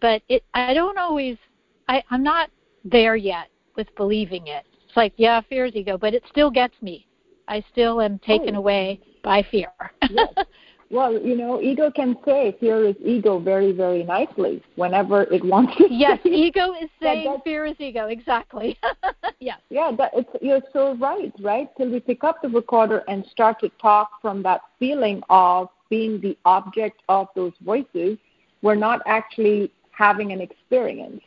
but 0.00 0.22
it, 0.28 0.44
I 0.54 0.74
don't 0.74 0.98
always, 0.98 1.36
I, 1.88 2.02
I'm 2.10 2.22
not 2.22 2.50
there 2.84 3.16
yet 3.16 3.48
with 3.76 3.88
believing 3.96 4.46
it 4.46 4.64
it's 4.94 4.96
like, 4.96 5.14
yeah, 5.16 5.40
fear 5.48 5.64
is 5.66 5.74
ego, 5.74 5.98
but 5.98 6.14
it 6.14 6.22
still 6.30 6.52
gets 6.52 6.80
me. 6.80 7.08
I 7.48 7.64
still 7.72 8.00
am 8.00 8.20
taken 8.20 8.54
oh. 8.54 8.60
away 8.60 9.00
by 9.24 9.44
fear. 9.50 9.72
yes. 10.08 10.28
Well, 10.90 11.18
you 11.18 11.34
know, 11.34 11.60
ego 11.60 11.90
can 11.90 12.14
say 12.24 12.56
fear 12.60 12.86
is 12.86 12.94
ego 13.04 13.40
very, 13.40 13.72
very 13.72 14.04
nicely 14.04 14.62
whenever 14.76 15.22
it 15.22 15.42
wants 15.42 15.74
to. 15.78 15.88
Yes, 15.90 16.20
ego 16.24 16.74
is 16.74 16.88
saying 17.02 17.24
that, 17.24 17.42
fear 17.42 17.64
is 17.64 17.74
ego. 17.80 18.06
Exactly. 18.06 18.78
yes. 19.40 19.58
Yeah, 19.70 19.90
that, 19.98 20.12
it's, 20.14 20.28
you're 20.40 20.60
so 20.72 20.94
right, 20.96 21.32
right? 21.40 21.68
Till 21.76 21.90
we 21.90 21.98
pick 21.98 22.22
up 22.22 22.42
the 22.42 22.48
recorder 22.48 23.02
and 23.08 23.24
start 23.26 23.58
to 23.60 23.70
talk 23.80 24.20
from 24.22 24.42
that 24.44 24.60
feeling 24.78 25.20
of 25.30 25.68
being 25.90 26.20
the 26.20 26.36
object 26.44 27.02
of 27.08 27.28
those 27.34 27.52
voices, 27.64 28.18
we're 28.62 28.74
not 28.74 29.00
actually 29.06 29.72
having 29.90 30.32
an 30.32 30.40
experience. 30.40 31.22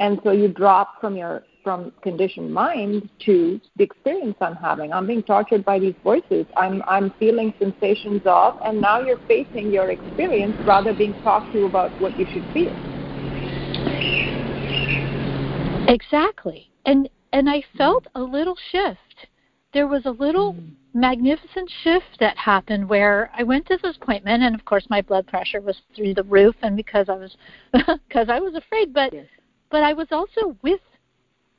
And 0.00 0.20
so 0.24 0.32
you 0.32 0.48
drop 0.48 1.00
from 1.00 1.16
your 1.16 1.44
from 1.62 1.92
conditioned 2.02 2.52
mind 2.52 3.08
to 3.26 3.60
the 3.76 3.84
experience 3.84 4.36
I'm 4.40 4.54
having. 4.56 4.92
I'm 4.92 5.06
being 5.06 5.22
tortured 5.22 5.64
by 5.64 5.78
these 5.78 5.94
voices. 6.02 6.46
I'm 6.56 6.82
I'm 6.88 7.12
feeling 7.18 7.52
sensations 7.58 8.22
of, 8.24 8.54
and 8.64 8.80
now 8.80 9.00
you're 9.00 9.20
facing 9.28 9.70
your 9.70 9.90
experience 9.90 10.56
rather 10.66 10.94
being 10.94 11.14
talked 11.22 11.52
to 11.52 11.66
about 11.66 11.90
what 12.00 12.18
you 12.18 12.26
should 12.32 12.46
feel. 12.54 12.72
Exactly, 15.88 16.70
and 16.86 17.08
and 17.32 17.50
I 17.50 17.62
felt 17.76 18.06
a 18.14 18.22
little 18.22 18.56
shift. 18.72 19.09
There 19.72 19.86
was 19.86 20.04
a 20.04 20.10
little 20.10 20.56
magnificent 20.94 21.70
shift 21.82 22.18
that 22.18 22.36
happened 22.36 22.88
where 22.88 23.30
I 23.36 23.44
went 23.44 23.66
to 23.66 23.78
this 23.82 23.96
appointment, 23.96 24.42
and 24.42 24.54
of 24.54 24.64
course 24.64 24.86
my 24.90 25.00
blood 25.00 25.26
pressure 25.26 25.60
was 25.60 25.76
through 25.94 26.14
the 26.14 26.24
roof, 26.24 26.56
and 26.62 26.76
because 26.76 27.08
I 27.08 27.14
was 27.14 27.36
because 27.72 28.28
I 28.28 28.40
was 28.40 28.54
afraid, 28.54 28.92
but 28.92 29.12
yes. 29.12 29.26
but 29.70 29.82
I 29.82 29.92
was 29.92 30.08
also 30.10 30.56
with 30.62 30.80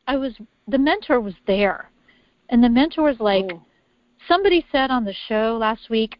I 0.08 0.18
was 0.18 0.34
the 0.68 0.78
mentor 0.78 1.22
was 1.22 1.36
there, 1.48 1.90
and 2.50 2.64
the 2.64 2.70
mentor 2.70 3.04
was 3.04 3.20
like, 3.20 3.46
oh. 3.52 3.62
somebody 4.28 4.66
said 4.72 4.92
on 4.92 5.06
the 5.06 5.16
show 5.28 5.58
last 5.60 5.90
week 5.90 6.18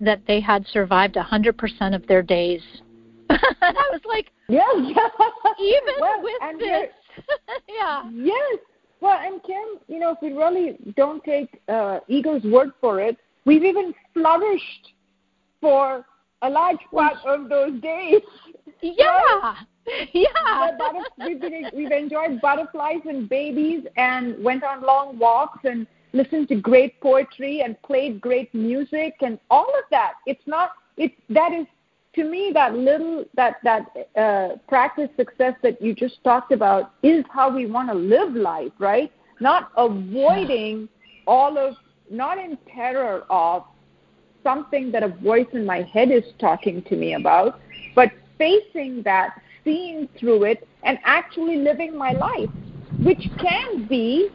that 0.00 0.22
they 0.26 0.40
had 0.40 0.66
survived 0.66 1.16
a 1.16 1.22
hundred 1.22 1.58
percent 1.58 1.94
of 1.94 2.06
their 2.06 2.22
days. 2.22 2.62
and 3.30 3.40
I 3.62 3.88
was 3.92 4.00
like, 4.06 4.30
yeah, 4.48 4.62
even 5.60 5.94
well, 6.00 6.22
with 6.22 6.58
this, 6.58 6.90
yeah, 7.68 8.08
yes. 8.10 8.58
Well, 9.00 9.18
and 9.20 9.42
Kim, 9.42 9.80
you 9.86 9.98
know, 9.98 10.12
if 10.12 10.18
we 10.20 10.32
really 10.32 10.76
don't 10.96 11.22
take 11.24 11.60
uh, 11.68 12.00
ego's 12.08 12.42
word 12.44 12.70
for 12.80 13.00
it, 13.00 13.16
we've 13.44 13.64
even 13.64 13.94
flourished 14.12 14.92
for 15.60 16.04
a 16.42 16.50
large 16.50 16.78
part 16.92 17.18
of 17.26 17.48
those 17.48 17.80
days. 17.80 18.20
Yeah. 18.82 19.54
Right? 19.88 20.08
yeah. 20.12 20.76
we've, 21.26 21.40
been, 21.40 21.70
we've 21.74 21.90
enjoyed 21.90 22.40
butterflies 22.40 23.00
and 23.08 23.28
babies 23.28 23.84
and 23.96 24.42
went 24.42 24.62
on 24.62 24.82
long 24.82 25.18
walks 25.18 25.60
and 25.64 25.86
listened 26.12 26.48
to 26.48 26.56
great 26.56 27.00
poetry 27.00 27.62
and 27.62 27.80
played 27.82 28.20
great 28.20 28.54
music 28.54 29.14
and 29.20 29.38
all 29.50 29.68
of 29.78 29.84
that. 29.90 30.14
It's 30.26 30.42
not. 30.46 30.72
It 30.96 31.12
that 31.30 31.52
is 31.52 31.66
to 32.14 32.24
me 32.24 32.50
that 32.54 32.74
little 32.74 33.24
that 33.34 33.56
that 33.64 33.86
uh, 34.16 34.56
practice 34.68 35.08
success 35.16 35.54
that 35.62 35.80
you 35.80 35.94
just 35.94 36.22
talked 36.24 36.52
about 36.52 36.92
is 37.02 37.24
how 37.30 37.54
we 37.54 37.66
want 37.66 37.88
to 37.88 37.94
live 37.94 38.34
life, 38.34 38.72
right? 38.78 39.12
Not 39.40 39.70
avoiding 39.76 40.88
all 41.26 41.58
of, 41.58 41.74
not 42.10 42.38
in 42.38 42.58
terror 42.74 43.24
of 43.30 43.64
something 44.42 44.90
that 44.92 45.02
a 45.02 45.08
voice 45.08 45.46
in 45.52 45.66
my 45.66 45.82
head 45.82 46.10
is 46.10 46.24
talking 46.38 46.82
to 46.84 46.96
me 46.96 47.14
about, 47.14 47.60
but 47.94 48.10
facing 48.38 49.02
that 49.02 49.40
seeing 49.64 50.08
through 50.18 50.44
it 50.44 50.66
and 50.84 50.98
actually 51.04 51.56
living 51.56 51.96
my 51.96 52.12
life, 52.12 52.48
which 53.02 53.28
can 53.40 53.86
be 53.86 54.28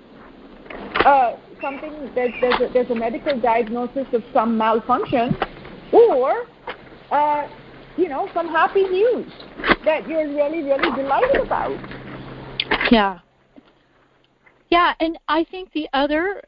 uh, 1.06 1.36
something 1.60 1.92
that 2.16 2.30
there's 2.40 2.62
a, 2.62 2.74
there's 2.74 2.90
a 2.92 2.96
medical 2.96 3.40
diagnosis 3.40 4.06
of 4.14 4.24
some 4.34 4.58
malfunction, 4.58 5.36
or 5.92 6.46
uh, 7.12 7.48
you 7.98 8.10
know 8.10 8.30
some 8.34 8.48
happy 8.48 8.84
news 8.84 9.32
that 9.86 10.08
you're 10.08 10.28
really 10.28 10.64
really 10.64 10.92
delighted 10.96 11.42
about. 11.42 11.72
Yeah. 12.92 13.20
Yeah, 14.70 14.94
and 15.00 15.20
I 15.28 15.44
think 15.44 15.72
the 15.72 15.88
other 15.94 16.42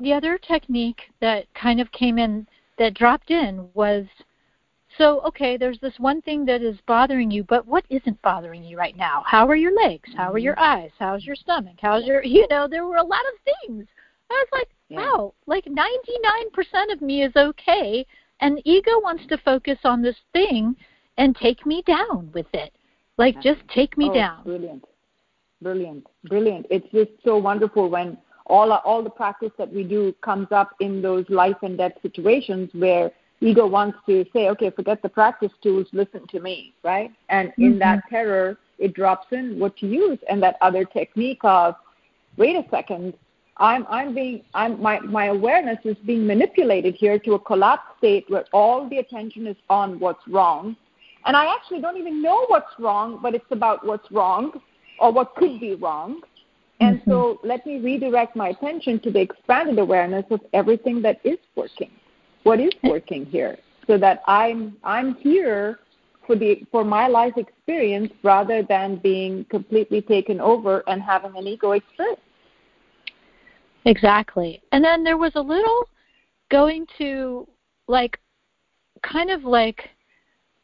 the 0.00 0.12
other 0.12 0.38
technique 0.38 1.02
that 1.20 1.46
kind 1.54 1.80
of 1.80 1.90
came 1.92 2.18
in 2.18 2.46
that 2.78 2.94
dropped 2.94 3.30
in 3.30 3.68
was 3.74 4.06
so, 4.98 5.20
okay, 5.20 5.56
there's 5.56 5.78
this 5.78 5.98
one 5.98 6.20
thing 6.20 6.44
that 6.46 6.62
is 6.62 6.76
bothering 6.86 7.30
you, 7.30 7.44
but 7.44 7.66
what 7.66 7.84
isn't 7.90 8.20
bothering 8.22 8.64
you 8.64 8.76
right 8.76 8.96
now? 8.96 9.22
How 9.24 9.46
are 9.46 9.54
your 9.54 9.72
legs? 9.72 10.10
How 10.16 10.32
are 10.32 10.38
your 10.38 10.56
mm-hmm. 10.56 10.82
eyes? 10.84 10.90
How's 10.98 11.24
your 11.24 11.36
stomach? 11.36 11.76
How's 11.80 12.04
your, 12.04 12.22
you 12.24 12.46
know, 12.50 12.66
there 12.68 12.86
were 12.86 12.96
a 12.96 13.02
lot 13.02 13.22
of 13.32 13.54
things. 13.66 13.86
I 14.30 14.34
was 14.34 14.48
like, 14.52 14.68
yeah. 14.88 14.98
wow, 14.98 15.34
like 15.46 15.64
99% 15.64 16.92
of 16.92 17.00
me 17.00 17.22
is 17.22 17.32
okay, 17.36 18.06
and 18.40 18.60
ego 18.64 19.00
wants 19.00 19.26
to 19.28 19.38
focus 19.38 19.78
on 19.84 20.02
this 20.02 20.16
thing 20.32 20.76
and 21.20 21.36
take 21.36 21.64
me 21.66 21.82
down 21.86 22.30
with 22.32 22.46
it. 22.54 22.72
Like, 23.18 23.40
just 23.42 23.60
take 23.72 23.96
me 23.98 24.08
oh, 24.10 24.14
down. 24.14 24.42
Brilliant. 24.42 24.84
Brilliant. 25.60 26.06
Brilliant. 26.24 26.66
It's 26.70 26.90
just 26.90 27.10
so 27.22 27.36
wonderful 27.36 27.90
when 27.90 28.16
all 28.46 28.72
all 28.72 29.02
the 29.04 29.10
practice 29.10 29.52
that 29.58 29.70
we 29.72 29.84
do 29.84 30.12
comes 30.22 30.48
up 30.50 30.70
in 30.80 31.02
those 31.02 31.26
life 31.28 31.58
and 31.62 31.76
death 31.76 31.92
situations 32.00 32.70
where 32.72 33.12
ego 33.40 33.66
wants 33.66 33.98
to 34.06 34.24
say, 34.32 34.48
okay, 34.48 34.70
forget 34.70 35.02
the 35.02 35.08
practice 35.08 35.52
tools, 35.62 35.86
listen 35.92 36.26
to 36.28 36.40
me, 36.40 36.74
right? 36.82 37.12
And 37.28 37.50
mm-hmm. 37.50 37.64
in 37.64 37.78
that 37.80 38.00
terror, 38.08 38.58
it 38.78 38.94
drops 38.94 39.26
in 39.30 39.58
what 39.58 39.76
to 39.76 39.86
use, 39.86 40.18
and 40.30 40.42
that 40.42 40.56
other 40.62 40.86
technique 40.86 41.44
of, 41.44 41.74
wait 42.38 42.56
a 42.56 42.64
second, 42.70 43.12
I'm 43.58 43.86
I'm 43.90 44.14
being 44.14 44.42
I'm 44.54 44.80
my 44.80 45.00
my 45.00 45.26
awareness 45.26 45.80
is 45.84 45.98
being 46.06 46.26
manipulated 46.26 46.94
here 46.94 47.18
to 47.18 47.34
a 47.34 47.38
collapsed 47.38 47.98
state 47.98 48.24
where 48.28 48.46
all 48.54 48.88
the 48.88 48.98
attention 48.98 49.46
is 49.46 49.56
on 49.68 50.00
what's 50.00 50.26
wrong, 50.26 50.76
and 51.26 51.36
I 51.36 51.52
actually 51.54 51.80
don't 51.80 51.96
even 51.96 52.22
know 52.22 52.46
what's 52.48 52.72
wrong, 52.78 53.18
but 53.22 53.34
it's 53.34 53.50
about 53.50 53.86
what's 53.86 54.10
wrong 54.10 54.52
or 54.98 55.12
what 55.12 55.34
could 55.36 55.60
be 55.60 55.74
wrong. 55.74 56.20
And 56.80 57.00
mm-hmm. 57.00 57.10
so 57.10 57.40
let 57.44 57.66
me 57.66 57.78
redirect 57.78 58.36
my 58.36 58.48
attention 58.48 59.00
to 59.00 59.10
the 59.10 59.20
expanded 59.20 59.78
awareness 59.78 60.24
of 60.30 60.40
everything 60.52 61.02
that 61.02 61.20
is 61.24 61.38
working. 61.56 61.90
What 62.42 62.58
is 62.58 62.72
working 62.82 63.26
here? 63.26 63.58
So 63.86 63.98
that 63.98 64.22
i'm 64.26 64.76
i'm 64.84 65.16
here 65.16 65.80
for 66.26 66.36
the 66.36 66.62
for 66.70 66.84
my 66.84 67.08
life 67.08 67.32
experience 67.36 68.12
rather 68.22 68.62
than 68.62 68.96
being 68.96 69.44
completely 69.50 70.00
taken 70.00 70.40
over 70.40 70.84
and 70.86 71.02
having 71.02 71.36
an 71.36 71.46
ego 71.46 71.72
experience. 71.72 72.20
Exactly. 73.84 74.62
And 74.70 74.84
then 74.84 75.02
there 75.02 75.16
was 75.16 75.32
a 75.34 75.40
little 75.40 75.88
going 76.50 76.86
to 76.98 77.48
like 77.88 78.18
kind 79.02 79.30
of 79.30 79.44
like 79.44 79.90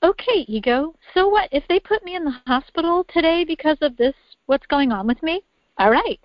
okay, 0.02 0.44
ego, 0.46 0.94
so 1.14 1.28
what? 1.28 1.48
If 1.52 1.64
they 1.68 1.80
put 1.80 2.04
me 2.04 2.16
in 2.16 2.24
the 2.24 2.36
hospital 2.46 3.04
today 3.12 3.44
because 3.44 3.78
of 3.80 3.96
this, 3.96 4.14
what's 4.46 4.66
going 4.66 4.92
on 4.92 5.06
with 5.06 5.22
me? 5.22 5.42
All 5.78 5.90
right. 5.90 6.20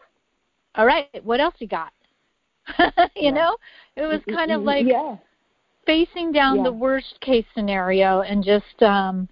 All 0.76 0.86
right, 0.86 1.08
what 1.24 1.40
else 1.40 1.56
you 1.60 1.68
got? 1.68 1.92
you 2.80 2.86
yeah. 3.16 3.32
know? 3.32 3.58
It 3.96 4.04
was 4.04 4.22
kind 4.30 4.52
of 4.52 4.62
like 4.62 4.86
yeah. 4.88 5.18
facing 5.86 6.32
down 6.32 6.58
yeah. 6.58 6.64
the 6.64 6.72
worst 6.72 7.20
case 7.22 7.46
scenario 7.54 8.22
and 8.22 8.44
just 8.44 8.82
um 8.82 9.28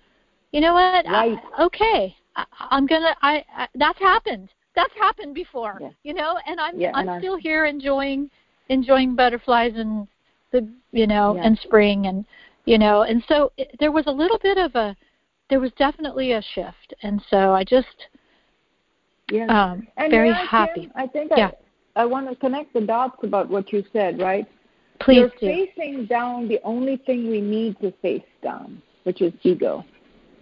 you 0.52 0.62
know 0.62 0.74
what? 0.74 1.06
Right. 1.06 1.38
I, 1.58 1.64
okay. 1.64 2.16
I, 2.36 2.46
I'm 2.72 2.88
going 2.88 3.04
to 3.04 3.16
I, 3.22 3.46
I 3.56 3.68
that's 3.76 4.00
happened. 4.00 4.50
That's 4.76 4.94
happened 5.00 5.36
before, 5.36 5.80
you 6.04 6.14
know, 6.14 6.38
and 6.46 6.60
I'm 6.60 6.76
I'm 6.94 7.10
and 7.10 7.22
still 7.22 7.38
here 7.38 7.66
enjoying 7.66 8.30
enjoying 8.70 9.16
butterflies 9.16 9.74
and 9.76 10.08
the 10.52 10.68
you 10.92 11.08
know 11.08 11.38
and 11.38 11.58
spring 11.60 12.08
and 12.08 12.26
you 12.66 12.78
know 12.78 13.04
and 13.04 13.24
so 13.28 13.52
it, 13.58 13.76
there 13.80 13.92
was 13.92 14.06
a 14.08 14.12
little 14.12 14.40
bit 14.40 14.58
of 14.58 14.76
a 14.76 14.96
there 15.50 15.60
was 15.60 15.72
definitely 15.80 16.34
a 16.34 16.44
shift. 16.54 16.94
And 17.02 17.22
so 17.30 17.54
i 17.54 17.64
just 17.64 17.88
yeah. 19.32 19.46
um 19.46 19.88
and 19.98 20.12
very 20.12 20.30
yeah, 20.30 20.46
happy. 20.48 20.82
Kim, 20.82 20.92
i 20.96 21.08
think 21.08 21.32
yeah. 21.36 21.52
I, 21.96 22.02
I 22.04 22.06
want 22.06 22.30
to 22.30 22.36
connect 22.36 22.74
the 22.74 22.82
dots 22.82 23.18
about 23.24 23.50
what 23.50 23.72
you 23.72 23.84
said 23.94 24.20
right? 24.20 24.48
Please 25.02 25.16
you're 25.18 25.30
do. 25.30 25.68
facing 25.76 26.06
down 26.06 26.48
the 26.48 26.60
only 26.64 26.98
thing 26.98 27.30
we 27.30 27.42
need 27.42 27.80
to 27.82 27.92
face 28.02 28.24
down 28.44 28.82
which 29.04 29.22
is 29.22 29.34
ego. 29.44 29.84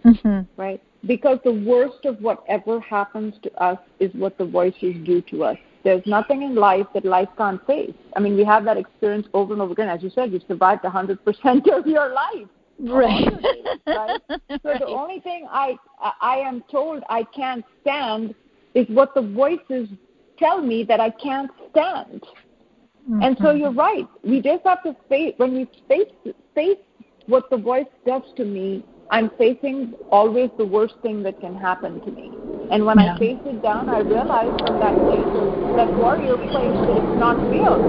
Mm-hmm. 0.04 0.40
right? 0.60 0.82
Because 1.06 1.38
the 1.44 1.52
worst 1.52 2.04
of 2.04 2.20
whatever 2.20 2.80
happens 2.80 3.34
to 3.42 3.52
us 3.62 3.78
is 3.98 4.10
what 4.14 4.38
the 4.38 4.44
voices 4.44 4.94
do 5.04 5.20
to 5.22 5.44
us 5.44 5.56
there's 5.88 6.04
nothing 6.04 6.42
in 6.42 6.54
life 6.54 6.86
that 6.92 7.06
life 7.06 7.30
can't 7.38 7.66
face. 7.66 7.94
I 8.14 8.20
mean, 8.20 8.36
we 8.36 8.44
have 8.44 8.62
that 8.66 8.76
experience 8.76 9.26
over 9.32 9.54
and 9.54 9.62
over 9.62 9.72
again. 9.72 9.88
As 9.88 10.02
you 10.02 10.10
said, 10.10 10.30
you've 10.30 10.42
survived 10.46 10.82
100% 10.82 11.18
of 11.78 11.86
your 11.86 12.12
life. 12.12 12.46
Right. 12.78 13.24
Days, 13.24 13.64
right? 13.86 14.20
So 14.28 14.70
right. 14.70 14.80
the 14.80 14.86
only 14.86 15.20
thing 15.20 15.46
I 15.50 15.76
I 16.20 16.36
am 16.36 16.62
told 16.70 17.02
I 17.08 17.24
can't 17.24 17.64
stand 17.80 18.34
is 18.74 18.86
what 18.90 19.14
the 19.14 19.22
voices 19.22 19.88
tell 20.38 20.60
me 20.60 20.84
that 20.84 21.00
I 21.00 21.10
can't 21.10 21.50
stand. 21.70 22.22
Mm-hmm. 23.10 23.22
And 23.22 23.38
so 23.42 23.52
you're 23.52 23.72
right. 23.72 24.06
We 24.22 24.42
just 24.42 24.64
have 24.64 24.82
to 24.82 24.94
face 25.08 25.34
when 25.38 25.54
we 25.54 25.70
face 25.88 26.12
face 26.54 26.76
what 27.26 27.48
the 27.50 27.56
voice 27.56 27.92
does 28.06 28.22
to 28.36 28.44
me. 28.44 28.84
I'm 29.10 29.30
facing 29.38 29.94
always 30.10 30.50
the 30.58 30.66
worst 30.66 30.94
thing 31.02 31.22
that 31.22 31.40
can 31.40 31.56
happen 31.56 32.00
to 32.04 32.10
me. 32.10 32.30
And 32.70 32.84
when 32.84 32.98
yeah. 32.98 33.14
I 33.14 33.18
face 33.18 33.40
it 33.46 33.62
down, 33.62 33.88
I 33.88 34.00
realize 34.00 34.52
from 34.60 34.80
that 34.80 34.94
place, 35.08 35.32
that 35.76 35.88
warrior 35.96 36.36
place, 36.36 36.76
that 36.76 36.96
it's 37.00 37.18
not 37.18 37.40
real. 37.48 37.80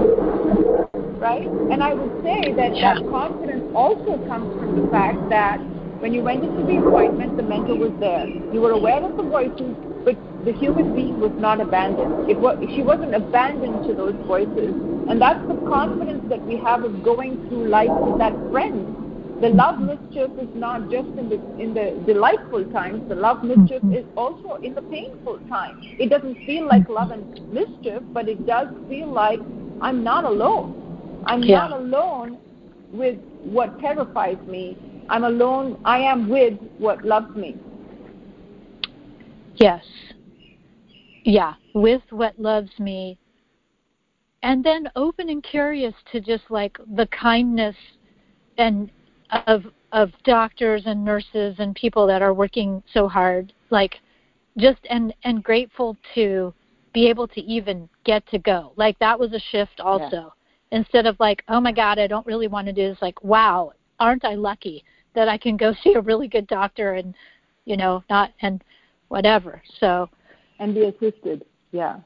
Right? 1.20 1.44
And 1.44 1.82
I 1.82 1.92
would 1.92 2.24
say 2.24 2.54
that 2.56 2.74
yeah. 2.74 2.94
that 2.94 3.04
confidence 3.10 3.68
also 3.74 4.16
comes 4.26 4.48
from 4.58 4.80
the 4.80 4.88
fact 4.90 5.28
that 5.28 5.60
when 6.00 6.14
you 6.14 6.22
went 6.22 6.42
into 6.42 6.64
the 6.64 6.80
appointment, 6.80 7.36
the 7.36 7.42
mentor 7.42 7.76
was 7.76 7.92
there. 8.00 8.26
You 8.26 8.62
were 8.62 8.72
aware 8.72 9.04
of 9.04 9.18
the 9.18 9.22
voices, 9.22 9.76
but 10.02 10.16
the 10.46 10.52
human 10.56 10.96
being 10.96 11.20
was 11.20 11.32
not 11.36 11.60
abandoned. 11.60 12.30
It 12.30 12.40
was, 12.40 12.56
she 12.74 12.80
wasn't 12.80 13.14
abandoned 13.14 13.86
to 13.86 13.92
those 13.92 14.16
voices. 14.24 14.72
And 15.10 15.20
that's 15.20 15.46
the 15.46 15.60
confidence 15.68 16.24
that 16.30 16.40
we 16.46 16.56
have 16.64 16.84
of 16.84 17.04
going 17.04 17.46
through 17.48 17.68
life 17.68 17.92
with 17.92 18.16
that 18.16 18.32
friend 18.50 19.09
the 19.40 19.48
love 19.48 19.78
mischief 19.80 20.30
is 20.38 20.48
not 20.54 20.90
just 20.90 21.08
in 21.18 21.28
the 21.30 21.40
in 21.58 21.72
the 21.72 22.02
delightful 22.06 22.64
times. 22.72 23.08
The 23.08 23.14
love 23.14 23.42
mischief 23.42 23.82
mm-hmm. 23.82 23.94
is 23.94 24.04
also 24.16 24.56
in 24.56 24.74
the 24.74 24.82
painful 24.82 25.38
times. 25.48 25.84
It 25.98 26.10
doesn't 26.10 26.44
feel 26.44 26.66
like 26.66 26.82
mm-hmm. 26.82 26.92
love 26.92 27.10
and 27.10 27.52
mischief, 27.52 28.02
but 28.12 28.28
it 28.28 28.46
does 28.46 28.68
feel 28.88 29.10
like 29.10 29.40
I'm 29.80 30.04
not 30.04 30.24
alone. 30.24 31.22
I'm 31.26 31.42
yeah. 31.42 31.68
not 31.68 31.72
alone 31.72 32.38
with 32.92 33.18
what 33.42 33.80
terrifies 33.80 34.38
me. 34.46 34.76
I'm 35.08 35.24
alone. 35.24 35.80
I 35.84 35.98
am 35.98 36.28
with 36.28 36.54
what 36.78 37.04
loves 37.04 37.34
me. 37.34 37.56
Yes. 39.54 39.84
Yeah, 41.24 41.54
with 41.74 42.02
what 42.10 42.38
loves 42.38 42.70
me. 42.78 43.18
And 44.42 44.64
then 44.64 44.90
open 44.96 45.28
and 45.28 45.42
curious 45.42 45.94
to 46.12 46.20
just 46.20 46.44
like 46.50 46.78
the 46.94 47.06
kindness 47.06 47.76
and 48.56 48.90
of 49.46 49.64
of 49.92 50.10
doctors 50.24 50.82
and 50.86 51.04
nurses 51.04 51.56
and 51.58 51.74
people 51.74 52.06
that 52.06 52.22
are 52.22 52.34
working 52.34 52.82
so 52.92 53.08
hard 53.08 53.52
like 53.70 53.96
just 54.58 54.80
and 54.88 55.14
and 55.24 55.42
grateful 55.42 55.96
to 56.14 56.52
be 56.92 57.08
able 57.08 57.28
to 57.28 57.40
even 57.42 57.88
get 58.04 58.26
to 58.28 58.38
go. 58.38 58.72
Like 58.76 58.98
that 58.98 59.18
was 59.18 59.32
a 59.32 59.40
shift 59.50 59.80
also. 59.80 60.32
Yeah. 60.72 60.78
instead 60.78 61.06
of 61.06 61.16
like 61.18 61.42
oh 61.48 61.60
my 61.60 61.72
god 61.72 61.98
i 61.98 62.06
don't 62.06 62.26
really 62.26 62.46
want 62.46 62.66
to 62.66 62.72
do 62.72 62.88
this 62.88 63.02
like 63.02 63.22
wow 63.24 63.72
aren't 63.98 64.24
i 64.24 64.34
lucky 64.34 64.84
that 65.14 65.28
i 65.28 65.36
can 65.36 65.56
go 65.56 65.74
see 65.82 65.94
a 65.94 66.00
really 66.00 66.28
good 66.28 66.46
doctor 66.46 66.94
and 66.94 67.14
you 67.64 67.76
know 67.76 68.02
not 68.08 68.30
and 68.42 68.62
whatever. 69.10 69.60
So 69.78 70.08
and 70.58 70.74
be 70.74 70.84
assisted. 70.84 71.44
Yeah. 71.72 72.00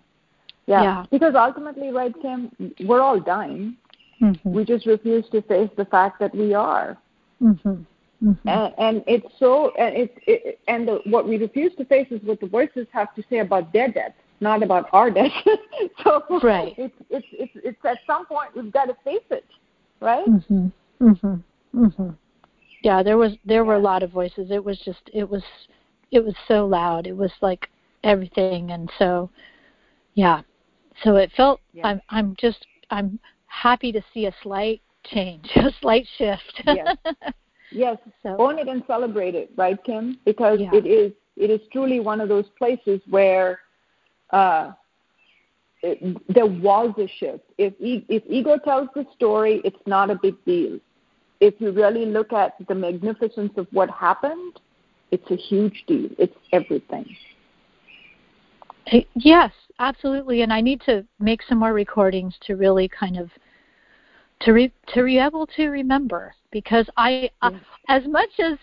Yeah, 0.67 0.83
yeah. 0.83 1.05
because 1.11 1.35
ultimately 1.37 1.91
right 1.91 2.15
kim 2.21 2.51
we're 2.85 3.01
all 3.01 3.21
dying. 3.21 3.77
Mm-hmm. 4.23 4.53
we 4.53 4.65
just 4.65 4.87
refuse 4.87 5.25
to 5.33 5.43
face 5.43 5.69
the 5.77 5.85
fact 5.87 6.21
that 6.21 6.33
we 6.35 6.55
are 6.55 6.97
Mm-hmm. 7.43 7.83
Mm-hmm. 8.25 8.49
And, 8.49 8.75
and 8.79 9.05
it's 9.07 9.27
so, 9.39 9.73
and 9.79 9.97
it's, 9.97 10.15
it, 10.27 10.59
and 10.69 10.89
the, 10.89 11.01
what 11.07 11.29
we 11.29 11.37
refuse 11.37 11.75
to 11.77 11.85
face 11.85 12.07
is 12.11 12.21
what 12.23 12.41
the 12.41 12.47
voices 12.47 12.87
have 12.93 13.15
to 13.17 13.25
say 13.29 13.39
about 13.39 13.73
their 13.73 13.89
death, 13.89 14.13
not 14.41 14.63
about 14.63 14.89
our 14.93 15.11
death. 15.11 15.33
so 16.05 16.23
right. 16.43 16.75
it's, 16.79 16.95
it's, 17.11 17.27
it's, 17.33 17.53
it's 17.57 17.79
at 17.85 17.99
some 18.07 18.25
point 18.27 18.51
we've 18.55 18.73
got 18.73 18.87
to 18.87 18.97
face 19.05 19.27
it, 19.31 19.45
right? 20.01 20.27
Mhm. 20.27 20.73
Mhm. 21.01 21.43
Mhm. 21.75 22.17
Yeah, 22.83 23.03
there 23.03 23.19
was 23.19 23.33
there 23.45 23.63
yeah. 23.63 23.69
were 23.69 23.75
a 23.75 23.81
lot 23.81 24.03
of 24.03 24.11
voices. 24.11 24.51
It 24.51 24.63
was 24.63 24.79
just 24.85 25.11
it 25.13 25.29
was 25.29 25.43
it 26.11 26.25
was 26.25 26.35
so 26.47 26.67
loud. 26.67 27.07
It 27.07 27.17
was 27.17 27.33
like 27.41 27.69
everything, 28.05 28.71
and 28.71 28.91
so 28.99 29.31
yeah. 30.15 30.43
So 31.03 31.17
it 31.17 31.33
felt 31.37 31.61
yeah. 31.73 31.87
I'm 31.87 32.01
I'm 32.11 32.37
just 32.39 32.67
I'm 32.91 33.19
happy 33.47 33.91
to 33.93 34.03
see 34.13 34.27
a 34.27 34.35
slight 34.43 34.83
change, 35.05 35.51
a 35.57 35.71
slight 35.81 36.07
shift. 36.19 36.63
yes. 36.67 36.97
Yes. 37.71 37.99
So, 38.23 38.37
Own 38.39 38.61
it 38.61 38.69
and 38.69 38.85
celebrate 38.87 39.35
it, 39.35 39.51
right, 39.57 39.83
Kim? 39.83 40.19
Because 40.25 40.61
yeah. 40.61 40.71
it 40.73 40.87
is 40.87 41.13
it 41.37 41.51
is 41.51 41.61
truly 41.73 41.99
one 41.99 42.21
of 42.21 42.29
those 42.29 42.45
places 42.57 43.01
where 43.11 43.59
uh, 44.31 44.73
it, 45.83 46.17
there 46.33 46.47
was 46.47 46.95
a 46.99 47.09
shift. 47.19 47.45
If 47.59 47.75
e- 47.81 48.07
if 48.09 48.23
ego 48.29 48.59
tells 48.59 48.89
the 48.95 49.05
story, 49.17 49.61
it's 49.65 49.85
not 49.87 50.09
a 50.09 50.15
big 50.15 50.37
deal. 50.45 50.79
If 51.41 51.55
you 51.59 51.73
really 51.73 52.07
look 52.07 52.33
at 52.33 52.55
the 52.69 52.75
magnificence 52.75 53.53
of 53.57 53.67
what 53.73 53.91
happened, 53.91 54.61
it's 55.11 55.29
a 55.31 55.37
huge 55.37 55.85
deal. 55.89 56.11
It's 56.17 56.37
everything. 56.53 57.17
Yes, 59.15 59.53
absolutely. 59.79 60.43
And 60.43 60.53
I 60.53 60.61
need 60.61 60.81
to 60.83 61.05
make 61.19 61.43
some 61.49 61.59
more 61.59 61.73
recordings 61.73 62.35
to 62.47 62.55
really 62.55 62.89
kind 62.89 63.19
of 63.19 63.31
to 64.41 64.53
re, 64.53 64.73
to 64.89 65.05
be 65.05 65.19
able 65.19 65.47
to 65.47 65.69
remember 65.69 66.35
because 66.51 66.89
I 66.97 67.31
uh, 67.43 67.51
as 67.89 68.03
much 68.07 68.31
as 68.39 68.59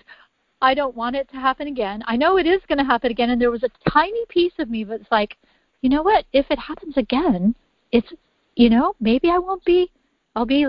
I 0.62 0.74
don't 0.74 0.96
want 0.96 1.16
it 1.16 1.30
to 1.30 1.38
happen 1.38 1.68
again, 1.68 2.04
I 2.08 2.16
know 2.16 2.38
it 2.38 2.46
is 2.46 2.62
going 2.68 2.78
to 2.78 2.84
happen 2.84 3.12
again 3.12 3.32
and 3.32 3.42
there 3.42 3.52
was 3.52 3.64
a 3.64 3.90
tiny 3.90 4.26
piece 4.30 4.54
of 4.60 4.70
me 4.70 4.84
that's 4.84 5.12
like, 5.12 5.38
you 5.82 5.90
know 5.90 6.04
what, 6.04 6.26
if 6.34 6.46
it 6.50 6.60
happens 6.60 6.98
again, 6.98 7.56
it's 7.92 8.12
you 8.56 8.70
know, 8.70 8.96
maybe 9.00 9.30
I 9.30 9.38
won't 9.38 9.64
be 9.66 9.92
I'll 10.36 10.46
be 10.46 10.68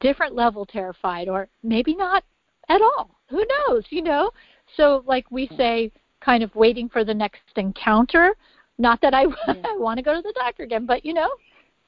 different 0.00 0.34
level 0.34 0.66
terrified 0.66 1.28
or 1.28 1.48
maybe 1.62 1.94
not 1.94 2.24
at 2.68 2.82
all. 2.82 3.16
Who 3.30 3.44
knows, 3.46 3.84
you 3.90 4.02
know? 4.02 4.30
So 4.76 5.04
like 5.06 5.30
we 5.30 5.48
say 5.56 5.92
kind 6.20 6.42
of 6.42 6.54
waiting 6.54 6.88
for 6.88 7.04
the 7.04 7.14
next 7.14 7.40
encounter, 7.56 8.34
not 8.78 9.00
that 9.02 9.14
I, 9.14 9.22
yeah. 9.22 9.54
I 9.64 9.76
want 9.78 9.98
to 9.98 10.02
go 10.02 10.14
to 10.14 10.22
the 10.22 10.32
doctor 10.34 10.64
again, 10.64 10.86
but 10.86 11.04
you 11.04 11.14
know, 11.14 11.30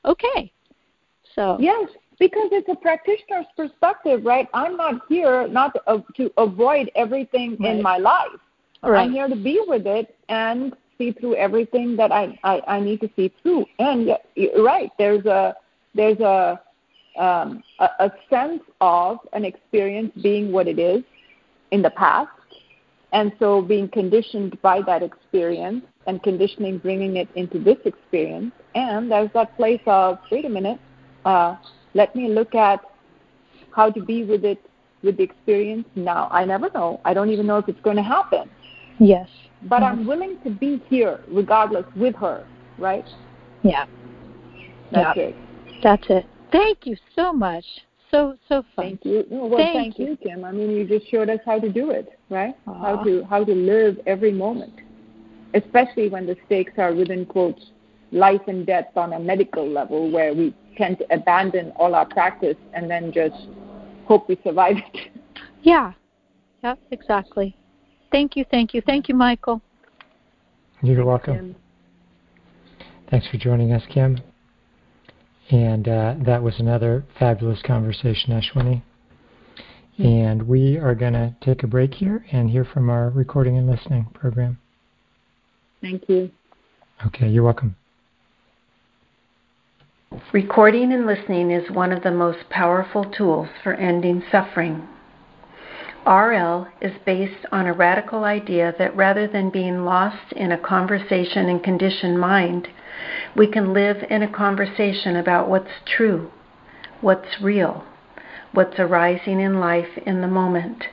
okay. 0.04 0.52
So 1.34 1.56
Yes, 1.60 1.88
because 2.18 2.48
it's 2.52 2.68
a 2.68 2.76
practitioner's 2.76 3.46
perspective, 3.56 4.24
right? 4.24 4.48
I'm 4.54 4.76
not 4.76 5.02
here 5.08 5.48
not 5.48 5.74
to, 5.74 5.82
uh, 5.88 6.00
to 6.16 6.30
avoid 6.38 6.90
everything 6.94 7.56
right. 7.60 7.76
in 7.76 7.82
my 7.82 7.98
life. 7.98 8.28
Right. 8.82 9.04
I'm 9.04 9.12
here 9.12 9.28
to 9.28 9.36
be 9.36 9.62
with 9.66 9.86
it 9.86 10.14
and 10.28 10.74
see 10.98 11.12
through 11.12 11.36
everything 11.36 11.96
that 11.96 12.12
I, 12.12 12.38
I, 12.44 12.62
I 12.68 12.80
need 12.80 13.00
to 13.00 13.10
see 13.16 13.32
through. 13.42 13.66
And 13.78 14.10
right, 14.58 14.90
there's 14.98 15.24
a 15.26 15.56
there's 15.94 16.20
a, 16.20 16.60
um, 17.18 17.62
a 17.78 17.88
a 18.00 18.12
sense 18.28 18.62
of 18.80 19.18
an 19.32 19.44
experience 19.44 20.12
being 20.22 20.52
what 20.52 20.68
it 20.68 20.78
is 20.78 21.02
in 21.70 21.82
the 21.82 21.90
past, 21.90 22.30
and 23.12 23.32
so 23.38 23.62
being 23.62 23.88
conditioned 23.88 24.60
by 24.60 24.82
that 24.82 25.02
experience 25.02 25.84
and 26.06 26.22
conditioning 26.22 26.78
bringing 26.78 27.16
it 27.16 27.28
into 27.34 27.58
this 27.58 27.78
experience. 27.84 28.52
And 28.74 29.10
there's 29.10 29.30
that 29.32 29.56
place 29.56 29.80
of 29.86 30.18
wait 30.30 30.44
a 30.44 30.48
minute. 30.48 30.78
Uh, 31.24 31.56
let 31.94 32.14
me 32.14 32.28
look 32.28 32.54
at 32.54 32.80
how 33.74 33.90
to 33.90 34.02
be 34.02 34.24
with 34.24 34.44
it 34.44 34.58
with 35.02 35.16
the 35.18 35.22
experience 35.22 35.86
now. 35.94 36.28
I 36.30 36.44
never 36.44 36.70
know. 36.70 37.00
I 37.04 37.14
don't 37.14 37.30
even 37.30 37.46
know 37.46 37.58
if 37.58 37.68
it's 37.68 37.80
going 37.82 37.96
to 37.96 38.02
happen. 38.02 38.50
Yes. 38.98 39.28
But 39.62 39.82
yes. 39.82 39.90
I'm 39.90 39.98
mm-hmm. 39.98 40.08
willing 40.08 40.38
to 40.44 40.50
be 40.50 40.82
here 40.88 41.20
regardless 41.28 41.84
with 41.96 42.14
her, 42.16 42.46
right? 42.78 43.06
Yeah. 43.62 43.86
That's 44.92 45.16
yeah. 45.16 45.22
it. 45.22 45.36
That's 45.82 46.04
it. 46.08 46.26
Thank 46.52 46.86
you 46.86 46.96
so 47.16 47.32
much. 47.32 47.64
so 48.10 48.36
so 48.48 48.62
fun. 48.76 48.98
Thank 49.00 49.04
you. 49.04 49.24
well, 49.28 49.58
thank, 49.58 49.74
thank 49.74 49.98
you. 49.98 50.10
you, 50.10 50.16
Kim. 50.16 50.44
I 50.44 50.52
mean, 50.52 50.70
you 50.70 50.86
just 50.86 51.10
showed 51.10 51.28
us 51.28 51.40
how 51.44 51.58
to 51.58 51.68
do 51.70 51.90
it, 51.90 52.08
right? 52.30 52.54
Aww. 52.66 52.80
How 52.80 53.04
to 53.04 53.24
how 53.24 53.44
to 53.44 53.52
live 53.52 53.98
every 54.06 54.32
moment, 54.32 54.74
especially 55.54 56.08
when 56.08 56.26
the 56.26 56.36
stakes 56.46 56.72
are 56.78 56.94
within 56.94 57.26
quotes 57.26 57.62
life 58.12 58.42
and 58.46 58.64
death 58.64 58.96
on 58.96 59.14
a 59.14 59.18
medical 59.18 59.68
level, 59.68 60.10
where 60.10 60.32
we 60.32 60.54
tend 60.76 60.98
to 60.98 61.14
abandon 61.14 61.72
all 61.76 61.94
our 61.94 62.06
practice 62.06 62.56
and 62.72 62.90
then 62.90 63.12
just 63.12 63.36
hope 64.06 64.28
we 64.28 64.38
survive 64.44 64.76
it. 64.76 65.10
Yeah. 65.62 65.94
Yep. 66.62 66.78
Exactly. 66.90 67.56
Thank 68.12 68.36
you. 68.36 68.44
Thank 68.50 68.74
you. 68.74 68.82
Thank 68.82 69.08
you, 69.08 69.14
Michael. 69.14 69.62
You're 70.82 71.06
welcome. 71.06 71.34
Kim. 71.36 71.56
Thanks 73.10 73.26
for 73.28 73.38
joining 73.38 73.72
us, 73.72 73.82
Kim. 73.88 74.20
And 75.50 75.88
uh, 75.88 76.16
that 76.26 76.42
was 76.42 76.54
another 76.58 77.04
fabulous 77.18 77.60
conversation, 77.62 78.32
Ashwini. 78.32 78.82
Mm-hmm. 79.98 80.04
And 80.04 80.42
we 80.48 80.76
are 80.76 80.94
going 80.94 81.12
to 81.14 81.34
take 81.40 81.62
a 81.62 81.66
break 81.66 81.94
here 81.94 82.24
and 82.32 82.50
hear 82.50 82.64
from 82.64 82.90
our 82.90 83.10
recording 83.10 83.56
and 83.56 83.66
listening 83.66 84.06
program. 84.14 84.58
Thank 85.80 86.08
you. 86.08 86.30
Okay, 87.06 87.28
you're 87.28 87.42
welcome. 87.42 87.76
Recording 90.32 90.92
and 90.92 91.06
listening 91.06 91.50
is 91.50 91.72
one 91.72 91.90
of 91.90 92.04
the 92.04 92.12
most 92.12 92.48
powerful 92.48 93.04
tools 93.04 93.48
for 93.64 93.74
ending 93.74 94.22
suffering. 94.30 94.86
RL 96.06 96.68
is 96.80 96.92
based 97.04 97.44
on 97.50 97.66
a 97.66 97.72
radical 97.72 98.22
idea 98.22 98.72
that 98.78 98.94
rather 98.94 99.26
than 99.26 99.50
being 99.50 99.84
lost 99.84 100.32
in 100.32 100.52
a 100.52 100.58
conversation 100.58 101.48
and 101.48 101.64
conditioned 101.64 102.20
mind, 102.20 102.68
we 103.34 103.48
can 103.48 103.72
live 103.72 104.04
in 104.08 104.22
a 104.22 104.30
conversation 104.30 105.16
about 105.16 105.48
what's 105.48 105.82
true, 105.84 106.30
what's 107.00 107.40
real, 107.40 107.84
what's 108.52 108.78
arising 108.78 109.40
in 109.40 109.58
life 109.58 109.98
in 110.06 110.20
the 110.20 110.28
moment. 110.28 110.84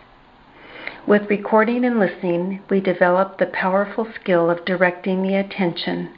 With 1.05 1.29
recording 1.29 1.85
and 1.85 1.99
listening, 1.99 2.61
we 2.71 2.79
develop 2.79 3.37
the 3.37 3.45
powerful 3.45 4.07
skill 4.19 4.49
of 4.49 4.65
directing 4.65 5.21
the 5.21 5.35
attention, 5.35 6.09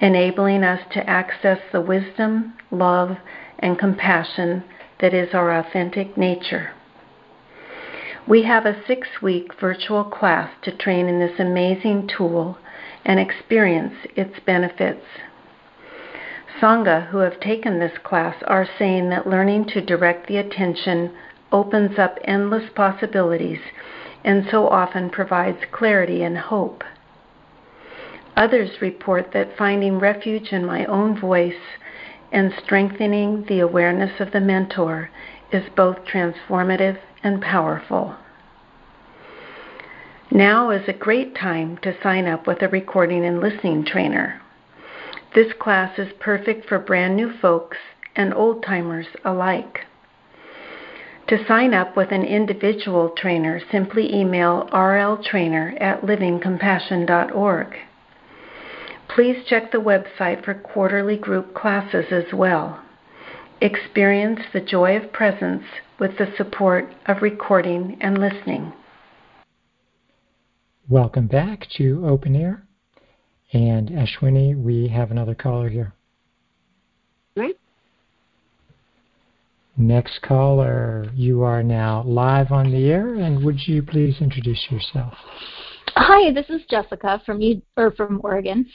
enabling 0.00 0.64
us 0.64 0.80
to 0.92 1.08
access 1.08 1.58
the 1.72 1.80
wisdom, 1.80 2.54
love, 2.70 3.16
and 3.58 3.78
compassion 3.78 4.64
that 5.00 5.14
is 5.14 5.34
our 5.34 5.52
authentic 5.52 6.16
nature. 6.16 6.70
We 8.26 8.44
have 8.44 8.66
a 8.66 8.80
six 8.86 9.08
week 9.20 9.58
virtual 9.60 10.04
class 10.04 10.50
to 10.62 10.76
train 10.76 11.08
in 11.08 11.18
this 11.18 11.40
amazing 11.40 12.08
tool 12.16 12.58
and 13.04 13.18
experience 13.18 13.94
its 14.14 14.38
benefits. 14.46 15.04
Sangha 16.60 17.08
who 17.08 17.18
have 17.18 17.40
taken 17.40 17.80
this 17.80 17.98
class 18.04 18.36
are 18.46 18.68
saying 18.78 19.08
that 19.08 19.26
learning 19.26 19.66
to 19.66 19.80
direct 19.80 20.28
the 20.28 20.36
attention 20.36 21.12
opens 21.50 21.98
up 21.98 22.18
endless 22.24 22.70
possibilities 22.74 23.58
and 24.24 24.46
so 24.48 24.68
often 24.68 25.10
provides 25.10 25.58
clarity 25.72 26.22
and 26.22 26.38
hope. 26.38 26.84
Others 28.36 28.80
report 28.80 29.32
that 29.32 29.56
finding 29.56 29.98
refuge 29.98 30.52
in 30.52 30.64
my 30.64 30.84
own 30.86 31.18
voice 31.18 31.54
and 32.32 32.52
strengthening 32.64 33.44
the 33.46 33.60
awareness 33.60 34.20
of 34.20 34.32
the 34.32 34.40
mentor 34.40 35.10
is 35.52 35.68
both 35.76 35.98
transformative 36.04 36.98
and 37.22 37.42
powerful. 37.42 38.16
Now 40.30 40.70
is 40.70 40.88
a 40.88 40.94
great 40.94 41.34
time 41.34 41.76
to 41.82 41.94
sign 42.02 42.26
up 42.26 42.46
with 42.46 42.62
a 42.62 42.68
recording 42.68 43.22
and 43.24 43.38
listening 43.38 43.84
trainer. 43.84 44.40
This 45.34 45.52
class 45.58 45.98
is 45.98 46.12
perfect 46.18 46.66
for 46.66 46.78
brand 46.78 47.16
new 47.16 47.32
folks 47.38 47.76
and 48.16 48.32
old 48.32 48.62
timers 48.62 49.08
alike. 49.24 49.80
To 51.28 51.46
sign 51.46 51.74
up 51.74 51.96
with 51.96 52.12
an 52.12 52.24
individual 52.24 53.10
trainer, 53.10 53.60
simply 53.70 54.14
email 54.14 54.68
rltrainer 54.72 55.80
at 55.80 56.02
livingcompassion.org. 56.02 57.76
Please 59.14 59.44
check 59.46 59.70
the 59.70 59.78
website 59.78 60.42
for 60.42 60.54
quarterly 60.54 61.18
group 61.18 61.54
classes 61.54 62.06
as 62.10 62.32
well. 62.32 62.82
Experience 63.60 64.40
the 64.54 64.60
joy 64.60 64.96
of 64.96 65.12
presence 65.12 65.64
with 66.00 66.16
the 66.16 66.32
support 66.38 66.88
of 67.04 67.20
recording 67.20 67.98
and 68.00 68.16
listening. 68.16 68.72
Welcome 70.88 71.26
back 71.26 71.66
to 71.76 72.06
Open 72.06 72.34
Air. 72.34 72.62
And 73.52 73.90
Ashwini, 73.90 74.56
we 74.56 74.88
have 74.88 75.10
another 75.10 75.34
caller 75.34 75.68
here. 75.68 75.92
Right. 77.36 77.58
Next 79.76 80.22
caller, 80.22 81.06
you 81.14 81.42
are 81.42 81.62
now 81.62 82.02
live 82.04 82.50
on 82.50 82.72
the 82.72 82.90
air, 82.90 83.14
and 83.16 83.44
would 83.44 83.58
you 83.66 83.82
please 83.82 84.16
introduce 84.22 84.68
yourself? 84.70 85.12
Hi, 85.96 86.32
this 86.32 86.48
is 86.48 86.62
Jessica 86.70 87.22
from 87.26 87.42
or 87.76 87.90
from 87.90 88.20
Oregon. 88.24 88.66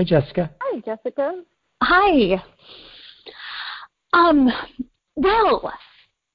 Hey, 0.00 0.06
Jessica. 0.06 0.50
Hi, 0.62 0.80
Jessica. 0.80 1.42
Hi. 1.82 2.42
Um. 4.14 4.48
Well, 5.14 5.74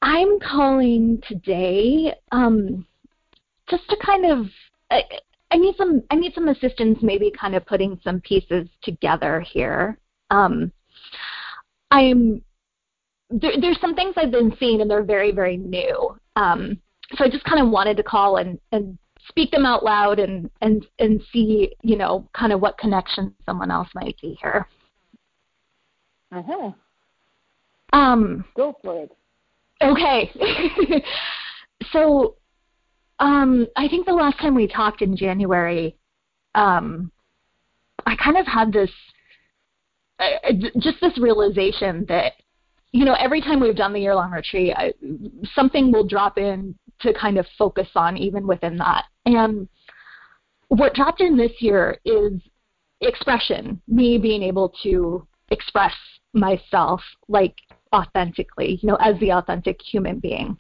I'm 0.04 0.40
calling 0.40 1.20
today 1.28 2.14
um, 2.32 2.86
just 3.68 3.90
to 3.90 3.98
kind 4.06 4.24
of 4.28 4.46
I, 4.92 5.02
I 5.50 5.58
need 5.58 5.74
some 5.78 6.04
I 6.12 6.16
need 6.16 6.36
some 6.36 6.48
assistance 6.48 7.00
maybe 7.02 7.32
kind 7.32 7.56
of 7.56 7.66
putting 7.66 8.00
some 8.04 8.22
pieces 8.22 8.68
together 8.84 9.40
here. 9.40 9.98
Um, 10.30 10.72
I'm 11.90 12.44
there, 13.32 13.54
there's 13.60 13.82
some 13.82 13.96
things 13.96 14.14
I've 14.16 14.30
been 14.30 14.56
seeing 14.60 14.82
and 14.82 14.92
they're 14.92 15.02
very 15.02 15.32
very 15.32 15.58
new. 15.58 16.16
Um, 16.36 16.80
so 17.16 17.26
I 17.26 17.30
just 17.30 17.46
kind 17.46 17.60
of 17.60 17.72
wanted 17.72 17.98
to 17.98 18.04
call 18.04 18.38
and 18.38 18.60
and 18.72 18.96
speak 19.28 19.52
them 19.52 19.66
out 19.66 19.84
loud 19.84 20.20
and 20.20 20.50
and 20.62 20.86
and 21.00 21.22
see 21.32 21.72
you 21.82 21.98
know 21.98 22.28
kind 22.34 22.54
of 22.54 22.62
what 22.62 22.78
connection 22.78 23.34
someone 23.46 23.72
else 23.72 23.90
might 23.96 24.16
be 24.22 24.38
here. 24.42 24.68
Uh 26.32 26.42
huh. 26.42 26.72
Um. 27.94 28.46
Go 28.56 28.76
for 28.82 29.04
it. 29.04 29.12
Okay. 29.82 30.32
so 31.92 32.36
um, 33.20 33.68
I 33.76 33.88
think 33.88 34.06
the 34.06 34.14
last 34.14 34.40
time 34.40 34.56
we 34.56 34.68
talked 34.68 35.02
in 35.02 35.16
January, 35.16 35.96
um, 36.54 37.12
I 38.06 38.16
kind 38.16 38.38
of 38.38 38.46
had 38.46 38.72
this, 38.72 38.92
uh, 40.20 40.52
just 40.80 41.00
this 41.02 41.18
realization 41.18 42.06
that, 42.08 42.34
you 42.92 43.06
know, 43.06 43.14
every 43.14 43.42
time 43.42 43.60
we've 43.60 43.76
done 43.76 43.94
the 43.94 44.00
year 44.00 44.16
long 44.16 44.32
retreat, 44.32 44.74
I, 44.76 44.94
something 45.54 45.92
will 45.92 46.06
drop 46.08 46.38
in 46.38 46.76
to 47.02 47.14
kind 47.14 47.38
of 47.38 47.46
focus 47.58 47.88
on 47.96 48.18
even 48.18 48.48
within 48.48 48.78
that. 48.78 49.06
And 49.26 49.68
what 50.70 50.94
dropped 50.94 51.22
in 51.22 51.38
this 51.38 51.52
year 51.60 52.00
is 52.06 52.34
expression, 53.02 53.82
me 53.88 54.18
being 54.18 54.44
able 54.44 54.74
to 54.84 55.28
express 55.50 55.94
myself 56.34 57.02
like 57.28 57.56
authentically, 57.94 58.80
you 58.82 58.88
know, 58.90 58.96
as 58.96 59.20
the 59.20 59.32
authentic 59.32 59.80
human 59.82 60.20
being. 60.20 60.58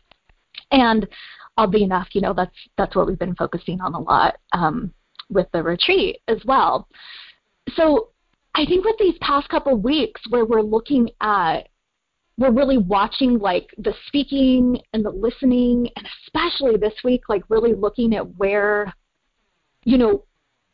And 0.71 1.07
oddly 1.57 1.83
enough, 1.83 2.09
you 2.13 2.21
know, 2.21 2.33
that's 2.33 2.55
that's 2.77 2.95
what 2.95 3.07
we've 3.07 3.19
been 3.19 3.35
focusing 3.35 3.81
on 3.81 3.93
a 3.93 3.99
lot 3.99 4.37
um, 4.53 4.93
with 5.29 5.47
the 5.51 5.63
retreat 5.63 6.19
as 6.27 6.41
well. 6.45 6.87
So 7.75 8.09
I 8.55 8.65
think 8.65 8.85
with 8.85 8.97
these 8.97 9.17
past 9.21 9.49
couple 9.49 9.75
weeks 9.75 10.21
where 10.29 10.45
we're 10.45 10.61
looking 10.61 11.09
at 11.21 11.67
we're 12.37 12.51
really 12.51 12.77
watching 12.77 13.39
like 13.39 13.69
the 13.77 13.93
speaking 14.07 14.77
and 14.93 15.05
the 15.05 15.09
listening 15.09 15.87
and 15.95 16.07
especially 16.25 16.77
this 16.77 16.93
week 17.03 17.29
like 17.29 17.43
really 17.49 17.73
looking 17.73 18.13
at 18.15 18.35
where 18.35 18.93
you 19.83 19.97
know 19.97 20.23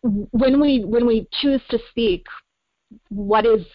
when 0.02 0.60
we 0.60 0.84
when 0.84 1.06
we 1.06 1.28
choose 1.42 1.62
to 1.70 1.78
speak 1.92 2.26
what 3.10 3.46
is 3.46 3.66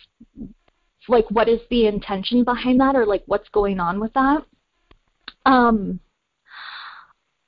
like 1.08 1.30
what 1.30 1.48
is 1.48 1.60
the 1.70 1.86
intention 1.86 2.44
behind 2.44 2.80
that 2.80 2.96
or 2.96 3.06
like 3.06 3.22
what's 3.26 3.48
going 3.50 3.78
on 3.80 4.00
with 4.00 4.12
that? 4.14 4.42
Um 5.44 6.00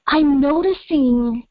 I'm 0.07 0.41
noticing 0.41 1.47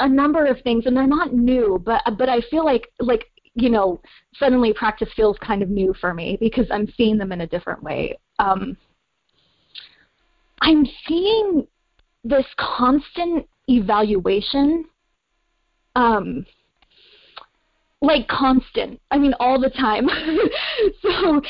a 0.00 0.08
number 0.08 0.46
of 0.46 0.60
things, 0.62 0.86
and 0.86 0.96
they're 0.96 1.06
not 1.06 1.34
new, 1.34 1.80
but 1.84 2.02
but 2.18 2.28
I 2.28 2.40
feel 2.50 2.64
like 2.64 2.88
like 3.00 3.26
you 3.56 3.70
know 3.70 4.00
suddenly 4.38 4.72
practice 4.72 5.08
feels 5.16 5.36
kind 5.38 5.62
of 5.62 5.70
new 5.70 5.94
for 6.00 6.14
me 6.14 6.36
because 6.38 6.66
I'm 6.70 6.86
seeing 6.96 7.18
them 7.18 7.32
in 7.32 7.40
a 7.40 7.46
different 7.46 7.82
way. 7.82 8.18
Um, 8.38 8.76
I'm 10.60 10.86
seeing 11.08 11.66
this 12.22 12.44
constant 12.58 13.48
evaluation, 13.68 14.84
um, 15.94 16.44
like 18.02 18.28
constant. 18.28 19.00
I 19.10 19.18
mean, 19.18 19.34
all 19.40 19.58
the 19.58 19.70
time. 19.70 20.08
so, 21.02 21.40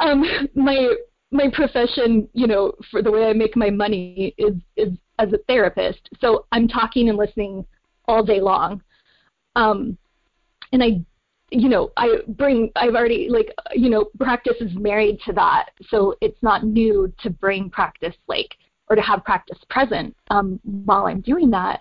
um, 0.00 0.24
my 0.54 0.94
my 1.30 1.50
profession, 1.52 2.28
you 2.34 2.46
know, 2.46 2.72
for 2.90 3.02
the 3.02 3.10
way 3.10 3.24
I 3.24 3.32
make 3.32 3.56
my 3.56 3.70
money 3.70 4.32
is 4.38 4.54
is 4.76 4.92
as 5.18 5.32
a 5.32 5.38
therapist. 5.48 6.08
So 6.20 6.46
I'm 6.52 6.68
talking 6.68 7.08
and 7.08 7.18
listening 7.18 7.66
all 8.06 8.22
day 8.22 8.40
long. 8.40 8.80
Um, 9.56 9.98
and 10.72 10.82
I 10.84 11.04
you 11.50 11.68
know 11.68 11.90
i 11.96 12.18
bring 12.28 12.70
i've 12.76 12.94
already 12.94 13.28
like 13.30 13.52
you 13.72 13.88
know 13.88 14.06
practice 14.18 14.56
is 14.60 14.72
married 14.74 15.18
to 15.24 15.32
that 15.32 15.70
so 15.88 16.14
it's 16.20 16.42
not 16.42 16.64
new 16.64 17.12
to 17.18 17.30
bring 17.30 17.70
practice 17.70 18.14
like 18.26 18.54
or 18.88 18.96
to 18.96 19.02
have 19.02 19.24
practice 19.24 19.58
present 19.70 20.14
um, 20.30 20.60
while 20.62 21.06
i'm 21.06 21.20
doing 21.20 21.50
that. 21.50 21.80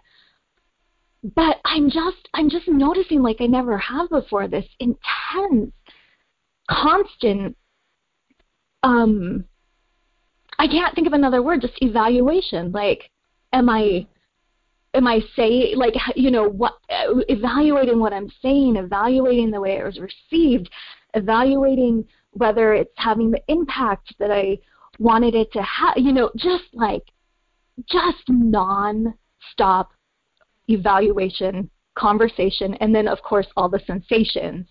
But 1.36 1.58
i'm 1.66 1.90
just 1.90 2.28
i'm 2.34 2.50
just 2.50 2.68
noticing 2.68 3.22
like 3.22 3.38
i 3.40 3.46
never 3.46 3.78
have 3.78 4.10
before 4.10 4.48
this 4.48 4.66
intense 4.80 5.74
constant 6.70 7.58
um 8.84 9.46
i 10.60 10.68
can't 10.68 10.94
think 10.94 11.08
of 11.08 11.14
another 11.14 11.42
word 11.42 11.62
just 11.62 11.82
evaluation. 11.82 12.72
Like 12.72 13.10
am 13.52 13.70
i 13.70 14.06
am 14.98 15.08
I 15.08 15.22
saying 15.36 15.78
like 15.78 15.94
you 16.16 16.32
know 16.32 16.50
what 16.50 16.74
evaluating 16.90 18.00
what 18.00 18.14
I'm 18.14 18.30
saying, 18.42 18.76
evaluating 18.76 19.52
the 19.52 19.62
way 19.62 19.78
it 19.78 19.86
was 19.86 20.00
received, 20.00 20.70
evaluating 21.14 22.06
whether 22.32 22.74
it's 22.74 22.92
having 22.98 23.32
the 23.32 23.42
impact 23.48 24.14
that 24.20 24.32
I 24.32 24.58
wanted 25.00 25.36
it 25.36 25.52
to 25.54 25.62
have, 25.62 25.94
you 25.98 26.12
know, 26.12 26.32
just 26.36 26.66
like 26.74 27.04
just 27.88 28.24
non-stop 28.28 29.92
evaluation, 30.68 31.70
conversation, 31.96 32.74
and 32.76 32.94
then 32.94 33.08
of 33.08 33.22
course 33.22 33.48
all 33.56 33.70
the 33.70 33.82
sensations 33.86 34.68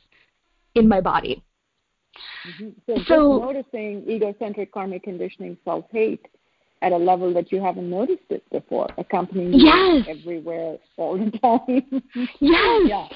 in 0.74 0.88
my 0.88 1.00
body. 1.00 1.42
Mm-hmm. 2.48 2.68
So, 2.86 3.02
so 3.06 3.38
noticing 3.38 4.08
egocentric 4.08 4.72
karmic 4.72 5.04
conditioning, 5.04 5.56
self-hate, 5.64 6.26
at 6.82 6.92
a 6.92 6.96
level 6.96 7.32
that 7.34 7.50
you 7.50 7.60
haven't 7.60 7.88
noticed 7.88 8.24
it 8.30 8.48
before, 8.50 8.88
accompanying 8.98 9.54
yes. 9.54 10.06
you 10.06 10.18
everywhere 10.18 10.76
all 10.96 11.18
the 11.18 11.30
time. 11.38 12.02
yes. 12.40 12.82
Yeah. 12.86 13.08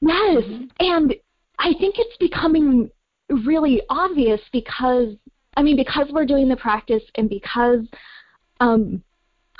Yes. 0.00 0.44
Mm-hmm. 0.44 0.64
And 0.80 1.14
I 1.58 1.72
think 1.78 1.96
it's 1.98 2.16
becoming 2.18 2.90
really 3.28 3.82
obvious 3.88 4.40
because 4.52 5.14
I 5.56 5.62
mean 5.62 5.76
because 5.76 6.08
we're 6.12 6.26
doing 6.26 6.48
the 6.48 6.56
practice 6.56 7.02
and 7.16 7.28
because 7.28 7.80
um 8.60 9.02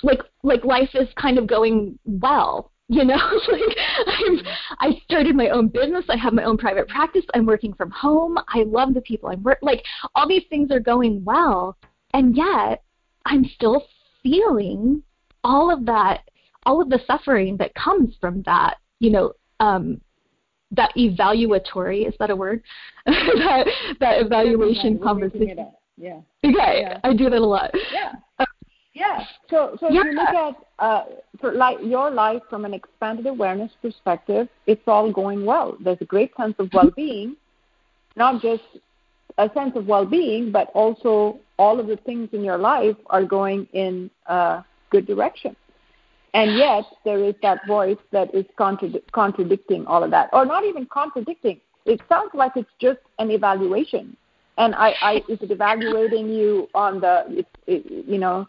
like 0.02 0.20
like 0.42 0.64
life 0.64 0.90
is 0.94 1.08
kind 1.20 1.38
of 1.38 1.46
going 1.46 1.98
well 2.04 2.70
you 2.88 3.04
know 3.04 3.16
like 3.50 3.76
I'm, 4.06 4.40
i 4.78 5.00
started 5.04 5.34
my 5.34 5.48
own 5.48 5.68
business 5.68 6.04
i 6.08 6.16
have 6.16 6.32
my 6.32 6.44
own 6.44 6.56
private 6.58 6.88
practice 6.88 7.24
i'm 7.34 7.46
working 7.46 7.72
from 7.72 7.90
home 7.90 8.38
i 8.48 8.62
love 8.64 8.94
the 8.94 9.00
people 9.00 9.28
i'm 9.28 9.42
work 9.42 9.58
like 9.62 9.82
all 10.14 10.28
these 10.28 10.44
things 10.48 10.70
are 10.70 10.80
going 10.80 11.24
well 11.24 11.76
and 12.14 12.36
yet 12.36 12.82
I'm 13.26 13.44
still 13.54 13.84
feeling 14.22 15.02
all 15.44 15.72
of 15.72 15.84
that, 15.86 16.22
all 16.64 16.80
of 16.80 16.88
the 16.88 17.00
suffering 17.06 17.56
that 17.58 17.74
comes 17.74 18.14
from 18.20 18.42
that, 18.42 18.76
you 19.00 19.10
know, 19.10 19.32
um, 19.60 20.00
that 20.72 20.92
evaluatory, 20.96 22.08
is 22.08 22.14
that 22.18 22.30
a 22.30 22.36
word? 22.36 22.62
that, 23.06 23.66
that 24.00 24.20
evaluation 24.20 24.98
conversation. 24.98 25.70
Yeah. 25.96 26.20
Okay, 26.44 26.80
yeah. 26.82 26.98
I 27.04 27.14
do 27.14 27.30
that 27.30 27.38
a 27.38 27.44
lot. 27.44 27.70
Yeah. 27.92 28.12
Uh, 28.38 28.44
yeah. 28.94 29.24
So, 29.50 29.76
so 29.80 29.90
yeah. 29.90 30.00
if 30.00 30.06
you 30.06 30.12
look 30.12 30.28
at 30.28 30.54
uh, 30.78 31.04
for 31.40 31.52
like 31.52 31.78
your 31.82 32.10
life 32.10 32.42
from 32.50 32.64
an 32.64 32.74
expanded 32.74 33.26
awareness 33.26 33.72
perspective, 33.80 34.48
it's 34.66 34.82
all 34.86 35.12
going 35.12 35.44
well. 35.44 35.76
There's 35.82 35.98
a 36.00 36.04
great 36.04 36.32
sense 36.36 36.54
of 36.58 36.68
well-being, 36.72 37.36
not 38.16 38.42
just 38.42 38.62
a 39.38 39.50
sense 39.54 39.76
of 39.76 39.86
well-being, 39.86 40.50
but 40.50 40.70
also 40.74 41.38
all 41.58 41.78
of 41.78 41.86
the 41.86 41.96
things 41.96 42.28
in 42.32 42.42
your 42.42 42.58
life 42.58 42.96
are 43.06 43.24
going 43.24 43.66
in 43.72 44.10
a 44.26 44.64
good 44.90 45.06
direction. 45.06 45.54
And 46.34 46.56
yet 46.56 46.84
there 47.04 47.22
is 47.24 47.34
that 47.42 47.66
voice 47.66 47.96
that 48.12 48.34
is 48.34 48.44
contra- 48.56 49.00
contradicting 49.12 49.86
all 49.86 50.02
of 50.04 50.10
that, 50.10 50.28
or 50.32 50.44
not 50.44 50.64
even 50.64 50.86
contradicting. 50.86 51.60
It 51.86 52.00
sounds 52.08 52.30
like 52.34 52.52
it's 52.56 52.70
just 52.78 53.00
an 53.18 53.30
evaluation. 53.30 54.16
And 54.58 54.74
I, 54.74 54.94
I 55.00 55.14
is 55.28 55.40
it 55.40 55.50
evaluating 55.50 56.28
you 56.28 56.68
on 56.74 57.00
the, 57.00 57.24
it, 57.28 57.46
it, 57.66 58.04
you 58.06 58.18
know, 58.18 58.46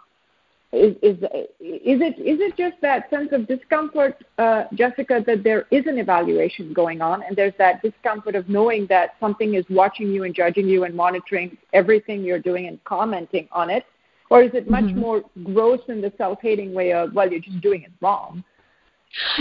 is, 0.74 0.96
is 1.02 1.18
is 1.60 2.02
it 2.02 2.20
is 2.20 2.42
it 2.42 2.58
just 2.58 2.76
that 2.82 3.10
sense 3.10 3.30
of 3.32 3.48
discomfort, 3.48 4.22
uh, 4.38 4.66
Jessica, 4.74 5.24
that 5.26 5.44
there 5.44 5.66
is 5.72 5.86
an 5.88 5.98
evaluation 5.98 6.74
going 6.74 7.02
on, 7.02 7.24
and 7.24 7.38
there's 7.38 7.54
that 7.58 7.82
discomfort 7.82 8.36
of 8.36 8.50
knowing 8.50 8.86
that 8.88 9.12
something 9.20 9.54
is 9.54 9.64
watching 9.70 10.12
you 10.12 10.26
and 10.26 10.36
judging 10.36 10.68
you 10.68 10.84
and 10.84 10.94
monitoring 10.94 11.58
everything 11.72 12.22
you're 12.22 12.40
doing 12.40 12.68
and 12.68 12.84
commenting 12.84 13.48
on 13.54 13.70
it, 13.70 13.86
or 14.30 14.44
is 14.44 14.52
it 14.54 14.70
much 14.70 14.84
mm-hmm. 14.84 15.00
more 15.00 15.24
gross 15.46 15.80
in 15.88 16.02
the 16.02 16.12
self-hating 16.18 16.74
way 16.74 16.92
of 16.92 17.14
well, 17.14 17.32
you're 17.32 17.40
just 17.40 17.62
doing 17.62 17.84
it 17.84 17.92
wrong? 18.02 18.44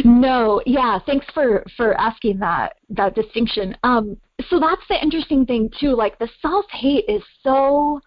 No, 0.04 0.62
yeah, 0.64 1.00
thanks 1.06 1.26
for 1.34 1.64
for 1.76 2.00
asking 2.00 2.38
that 2.38 2.76
that 2.90 3.16
distinction. 3.16 3.76
Um, 3.82 4.16
so 4.48 4.60
that's 4.60 4.86
the 4.88 5.02
interesting 5.02 5.44
thing 5.44 5.70
too. 5.80 5.96
Like 5.96 6.20
the 6.20 6.28
self-hate 6.40 7.06
is 7.08 7.22
so 7.42 8.00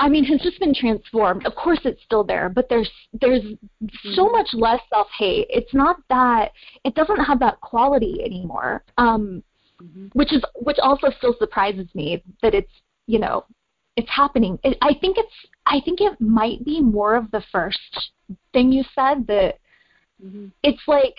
I 0.00 0.08
mean, 0.08 0.24
has 0.24 0.40
just 0.40 0.58
been 0.58 0.74
transformed. 0.74 1.46
Of 1.46 1.54
course, 1.54 1.80
it's 1.84 2.02
still 2.02 2.24
there, 2.24 2.48
but 2.48 2.68
there's 2.70 2.90
there's 3.20 3.42
mm-hmm. 3.42 4.14
so 4.14 4.30
much 4.30 4.48
less 4.54 4.80
self 4.88 5.08
hate. 5.18 5.46
It's 5.50 5.74
not 5.74 5.96
that 6.08 6.52
it 6.84 6.94
doesn't 6.94 7.22
have 7.22 7.38
that 7.40 7.60
quality 7.60 8.22
anymore. 8.24 8.82
Um, 8.96 9.42
mm-hmm. 9.80 10.06
Which 10.14 10.32
is 10.32 10.42
which 10.54 10.78
also 10.82 11.08
still 11.18 11.34
surprises 11.38 11.86
me 11.94 12.24
that 12.42 12.54
it's 12.54 12.72
you 13.06 13.18
know 13.18 13.44
it's 13.96 14.08
happening. 14.08 14.58
It, 14.64 14.78
I 14.80 14.94
think 14.98 15.18
it's 15.18 15.34
I 15.66 15.80
think 15.84 16.00
it 16.00 16.18
might 16.18 16.64
be 16.64 16.80
more 16.80 17.14
of 17.14 17.30
the 17.30 17.42
first 17.52 18.10
thing 18.54 18.72
you 18.72 18.84
said 18.94 19.26
that 19.26 19.58
mm-hmm. 20.24 20.46
it's 20.62 20.82
like 20.88 21.14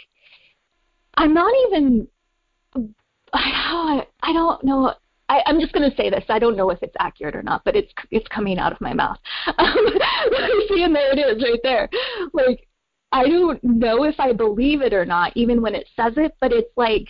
I'm 1.18 1.36
not 1.36 1.54
even 1.68 2.08
I, 3.34 4.08
I 4.24 4.34
don't 4.34 4.64
know 4.64 4.96
I, 5.32 5.42
I'm 5.46 5.62
just 5.62 5.72
going 5.72 5.90
to 5.90 5.96
say 5.96 6.10
this. 6.10 6.26
I 6.28 6.40
don't 6.40 6.58
know 6.58 6.72
if 6.72 6.80
it's 6.84 6.96
accurate 7.00 7.38
or 7.38 7.42
not, 7.42 7.64
but 7.64 7.74
it's 7.74 7.94
it's 8.12 8.28
coming 8.28 8.60
out 8.60 8.74
of 8.74 8.82
my 8.82 8.94
mouth. 8.94 9.18
See, 9.48 10.84
and 10.84 10.94
there 10.94 11.14
it 11.14 11.20
is, 11.20 11.42
right 11.42 11.60
there. 11.64 11.90
Like 12.34 12.68
I 13.14 13.24
don't 13.24 13.64
know 13.64 14.04
if 14.04 14.20
I 14.20 14.34
believe 14.34 14.82
it 14.82 14.94
or 14.94 15.06
not, 15.06 15.32
even 15.38 15.62
when 15.62 15.74
it 15.74 15.88
says 15.96 16.14
it. 16.18 16.36
But 16.42 16.52
it's 16.52 16.76
like 16.76 17.08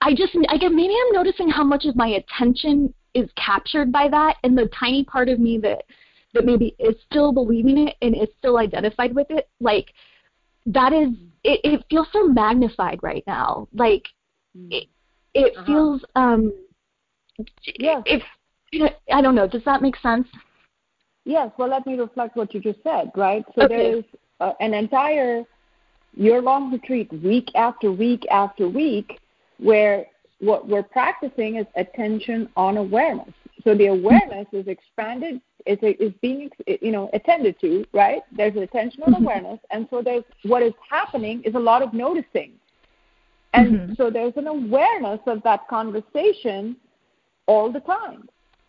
I 0.00 0.14
just 0.14 0.36
I 0.48 0.56
get 0.56 0.70
maybe 0.70 0.94
I'm 0.94 1.12
noticing 1.12 1.48
how 1.48 1.64
much 1.64 1.84
of 1.84 1.96
my 1.96 2.08
attention 2.08 2.94
is 3.12 3.28
captured 3.36 3.90
by 3.90 4.08
that, 4.08 4.36
and 4.44 4.56
the 4.56 4.70
tiny 4.78 5.02
part 5.02 5.28
of 5.28 5.40
me 5.40 5.58
that 5.58 5.82
that 6.34 6.44
maybe 6.44 6.76
is 6.78 6.94
still 7.10 7.32
believing 7.32 7.88
it 7.88 7.96
and 8.02 8.14
is 8.14 8.28
still 8.38 8.58
identified 8.58 9.16
with 9.16 9.26
it, 9.30 9.48
like 9.58 9.92
that 10.66 10.92
is 10.92 11.08
it, 11.42 11.60
it 11.64 11.84
feels 11.90 12.06
so 12.12 12.28
magnified 12.28 13.00
right 13.02 13.24
now. 13.26 13.66
Like 13.74 14.06
it, 14.54 14.86
it 15.34 15.56
uh-huh. 15.56 15.66
feels 15.66 16.04
um 16.14 16.52
Yes. 17.78 18.02
If 18.06 18.22
I 19.12 19.20
don't 19.20 19.34
know, 19.34 19.46
does 19.46 19.64
that 19.64 19.82
make 19.82 19.96
sense? 19.96 20.26
Yes. 21.24 21.50
Well, 21.58 21.68
let 21.68 21.86
me 21.86 21.98
reflect 21.98 22.36
what 22.36 22.54
you 22.54 22.60
just 22.60 22.82
said. 22.82 23.10
Right. 23.16 23.44
So 23.54 23.62
okay. 23.62 23.76
there 23.76 23.96
is 23.98 24.04
uh, 24.40 24.52
an 24.60 24.74
entire 24.74 25.44
year-long 26.14 26.72
retreat, 26.72 27.10
week 27.22 27.48
after 27.54 27.90
week 27.90 28.26
after 28.30 28.68
week, 28.68 29.18
where 29.58 30.06
what 30.40 30.68
we're 30.68 30.82
practicing 30.82 31.56
is 31.56 31.66
attention 31.76 32.48
on 32.56 32.76
awareness. 32.76 33.32
So 33.64 33.74
the 33.76 33.86
awareness 33.86 34.46
is 34.52 34.66
expanded, 34.66 35.40
is, 35.66 35.78
is 35.82 36.12
being 36.20 36.50
you 36.66 36.90
know 36.90 37.08
attended 37.12 37.60
to, 37.60 37.84
right? 37.92 38.22
There's 38.36 38.56
an 38.56 38.62
attention 38.64 39.04
on 39.04 39.14
mm-hmm. 39.14 39.24
awareness, 39.24 39.60
and 39.70 39.86
so 39.88 40.02
there's 40.02 40.24
what 40.42 40.62
is 40.62 40.72
happening 40.90 41.42
is 41.44 41.54
a 41.54 41.60
lot 41.60 41.82
of 41.82 41.94
noticing, 41.94 42.52
and 43.54 43.72
mm-hmm. 43.72 43.92
so 43.94 44.10
there's 44.10 44.36
an 44.36 44.48
awareness 44.48 45.20
of 45.26 45.42
that 45.44 45.68
conversation 45.68 46.76
all 47.46 47.70
the 47.70 47.80
time. 47.80 48.28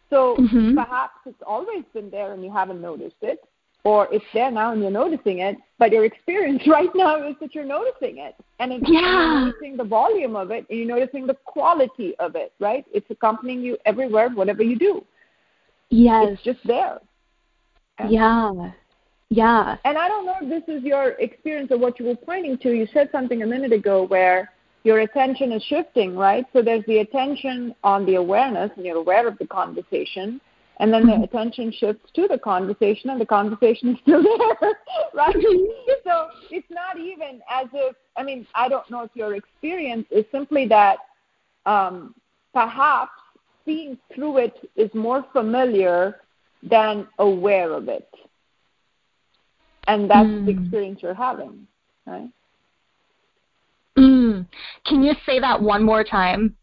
So 0.09 0.36
mm-hmm. 0.38 0.76
perhaps 0.76 1.15
it's 1.26 1.41
always 1.45 1.84
been 1.93 2.09
there 2.09 2.34
and 2.34 2.43
you 2.43 2.51
haven't 2.51 2.82
noticed 2.82 3.15
it, 3.21 3.39
or 3.84 4.07
it's 4.11 4.26
there 4.34 4.51
now 4.51 4.71
and 4.71 4.82
you're 4.82 4.91
noticing 4.91 5.39
it, 5.39 5.57
but 5.80 5.91
your 5.91 6.05
experience 6.05 6.61
right 6.67 6.89
now 6.93 7.28
is 7.28 7.36
that 7.41 7.55
you're 7.55 7.65
noticing 7.65 8.19
it. 8.19 8.36
And, 8.59 8.71
it's, 8.71 8.84
yeah. 8.88 8.99
you're 9.01 9.45
noticing 9.45 9.78
the 9.78 9.84
volume 9.84 10.36
of 10.36 10.51
it 10.51 10.65
and 10.69 10.80
you're 10.80 10.88
noticing 10.88 11.26
the 11.28 11.38
quality 11.45 12.15
of 12.19 12.36
it, 12.36 12.53
right? 12.59 12.86
It's 12.93 13.09
accompanying 13.09 13.61
you 13.61 13.78
everywhere, 13.86 14.30
whatever 14.30 14.63
you 14.63 14.78
do. 14.78 15.03
Yes. 15.89 16.28
It's 16.32 16.43
just 16.43 16.59
there. 16.65 16.99
Yeah. 18.07 18.71
Yeah. 19.30 19.78
And 19.84 19.97
I 19.97 20.07
don't 20.07 20.26
know 20.26 20.36
if 20.41 20.49
this 20.49 20.76
is 20.76 20.84
your 20.84 21.09
experience 21.13 21.71
or 21.71 21.78
what 21.78 21.99
you 21.99 22.05
were 22.05 22.15
pointing 22.15 22.57
to. 22.59 22.71
You 22.71 22.88
said 22.93 23.09
something 23.11 23.41
a 23.41 23.47
minute 23.47 23.74
ago 23.74 24.03
where 24.03 24.51
your 24.84 24.99
attention 24.99 25.51
is 25.51 25.63
shifting, 25.63 26.15
right? 26.15 26.45
So 26.53 26.61
there's 26.61 26.86
the 26.86 26.99
attention 26.99 27.73
on 27.84 28.05
the 28.05 28.15
awareness, 28.15 28.71
and 28.75 28.86
you're 28.86 28.97
aware 28.97 29.27
of 29.27 29.38
the 29.38 29.47
conversation, 29.47 30.41
and 30.79 30.91
then 30.91 31.05
the 31.05 31.13
mm-hmm. 31.13 31.23
attention 31.23 31.71
shifts 31.71 32.09
to 32.15 32.27
the 32.27 32.38
conversation, 32.38 33.09
and 33.09 33.21
the 33.21 33.25
conversation 33.25 33.89
is 33.89 33.97
still 34.01 34.23
there, 34.61 34.73
right? 35.13 35.36
so 36.03 36.27
it's 36.51 36.67
not 36.69 36.97
even 36.97 37.41
as 37.49 37.67
if, 37.73 37.95
I 38.17 38.23
mean, 38.23 38.45
I 38.55 38.67
don't 38.67 38.89
know 38.89 39.03
if 39.03 39.11
your 39.13 39.36
experience 39.36 40.05
is 40.11 40.25
simply 40.31 40.67
that 40.67 40.97
um, 41.65 42.13
perhaps 42.53 43.11
seeing 43.65 43.97
through 44.13 44.38
it 44.38 44.69
is 44.75 44.93
more 44.93 45.25
familiar 45.31 46.17
than 46.61 47.07
aware 47.19 47.71
of 47.71 47.88
it. 47.88 48.09
And 49.88 50.09
that's 50.09 50.27
mm. 50.27 50.45
the 50.45 50.51
experience 50.51 50.99
you're 51.01 51.13
having, 51.13 51.67
right? 52.05 52.29
Can 54.85 55.03
you 55.03 55.13
say 55.25 55.39
that 55.39 55.61
one 55.61 55.83
more 55.83 56.03
time? 56.03 56.55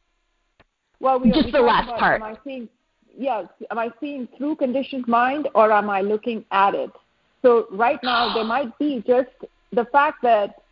Well, 1.00 1.18
we 1.18 1.30
just 1.30 1.52
the 1.52 1.60
last 1.60 1.88
about, 1.88 1.98
part. 1.98 2.22
Am 2.22 2.28
I 2.34 2.36
seeing, 2.44 2.68
yes, 3.16 3.46
am 3.70 3.78
I 3.78 3.90
seeing 4.00 4.28
through 4.36 4.56
conditioned 4.56 5.08
mind 5.08 5.48
or 5.54 5.72
am 5.72 5.88
I 5.88 6.02
looking 6.02 6.44
at 6.50 6.74
it? 6.74 6.90
So 7.42 7.66
right 7.70 7.98
now 8.02 8.34
there 8.34 8.44
might 8.56 8.76
be 8.78 9.02
just 9.06 9.30
the 9.72 9.86
fact 9.86 10.22
that 10.22 10.62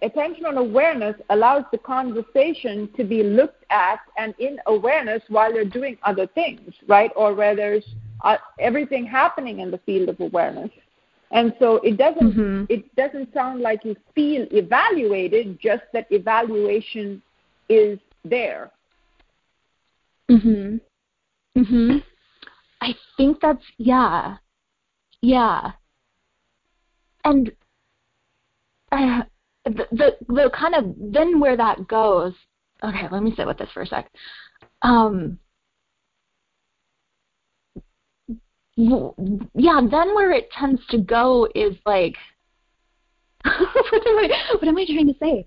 attention 0.00 0.46
and 0.46 0.58
awareness 0.58 1.14
allows 1.30 1.64
the 1.70 1.78
conversation 1.78 2.88
to 2.96 3.04
be 3.04 3.22
looked 3.22 3.64
at 3.70 3.98
and 4.16 4.34
in 4.38 4.58
awareness 4.66 5.22
while 5.28 5.52
you're 5.52 5.64
doing 5.64 5.98
other 6.02 6.26
things, 6.28 6.72
right? 6.86 7.10
Or 7.14 7.34
where 7.34 7.54
there's 7.54 7.84
uh, 8.22 8.38
everything 8.58 9.04
happening 9.04 9.60
in 9.60 9.70
the 9.70 9.78
field 9.78 10.08
of 10.08 10.18
awareness. 10.20 10.70
And 11.32 11.54
so 11.58 11.76
it 11.78 11.96
doesn't 11.96 12.34
mm-hmm. 12.34 12.64
it 12.68 12.94
doesn't 12.94 13.32
sound 13.34 13.60
like 13.60 13.84
you 13.84 13.96
feel 14.14 14.46
evaluated, 14.52 15.58
just 15.60 15.82
that 15.92 16.06
evaluation 16.10 17.20
is 17.68 17.98
there. 18.24 18.70
Mhm. 20.30 20.80
Mhm. 21.56 22.02
I 22.80 22.94
think 23.16 23.40
that's 23.40 23.64
yeah. 23.78 24.36
Yeah. 25.20 25.72
And 27.24 27.50
uh, 28.92 29.22
the, 29.64 29.86
the 29.90 30.16
the 30.28 30.50
kind 30.56 30.74
of 30.74 30.94
then 30.96 31.40
where 31.40 31.56
that 31.56 31.88
goes. 31.88 32.34
Okay, 32.84 33.08
let 33.10 33.22
me 33.22 33.34
sit 33.36 33.46
with 33.46 33.58
this 33.58 33.70
for 33.72 33.82
a 33.82 33.86
sec. 33.86 34.10
Um, 34.82 35.38
yeah, 38.76 39.80
then 39.90 40.14
where 40.14 40.32
it 40.32 40.50
tends 40.50 40.80
to 40.90 40.98
go 40.98 41.48
is 41.54 41.74
like, 41.86 42.14
what 43.44 44.06
am 44.06 44.18
I 44.18 44.30
what 44.54 44.68
am 44.68 44.76
I 44.76 44.84
trying 44.84 45.06
to 45.06 45.18
say? 45.20 45.46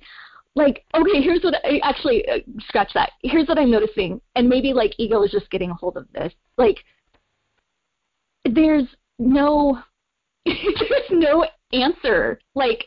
Like, 0.55 0.83
okay, 0.95 1.21
here's 1.21 1.43
what 1.43 1.55
I 1.63 1.79
actually 1.83 2.27
uh, 2.27 2.39
scratch 2.67 2.91
that. 2.95 3.11
Here's 3.21 3.47
what 3.47 3.59
I'm 3.59 3.69
noticing, 3.69 4.19
and 4.35 4.49
maybe 4.49 4.73
like 4.73 4.93
ego 4.97 5.21
is 5.23 5.31
just 5.31 5.49
getting 5.51 5.69
a 5.69 5.75
hold 5.75 5.95
of 5.95 6.07
this. 6.11 6.33
Like, 6.57 6.77
there's 8.45 8.85
no 9.19 9.79
there's 10.45 11.11
no 11.11 11.45
answer. 11.71 12.39
Like, 12.55 12.85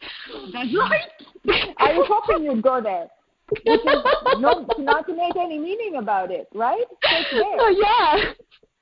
right. 0.55 1.09
I 1.79 1.93
was 1.95 2.09
hoping 2.11 2.45
you'd 2.45 2.63
go 2.63 2.81
there. 2.81 3.09
Is 3.67 3.81
no, 4.39 4.67
not 4.79 5.07
to 5.07 5.15
make 5.15 5.37
any 5.37 5.59
meaning 5.59 5.97
about 5.97 6.31
it, 6.31 6.49
right? 6.55 6.87
Oh, 7.61 7.69
yeah. 7.69 8.33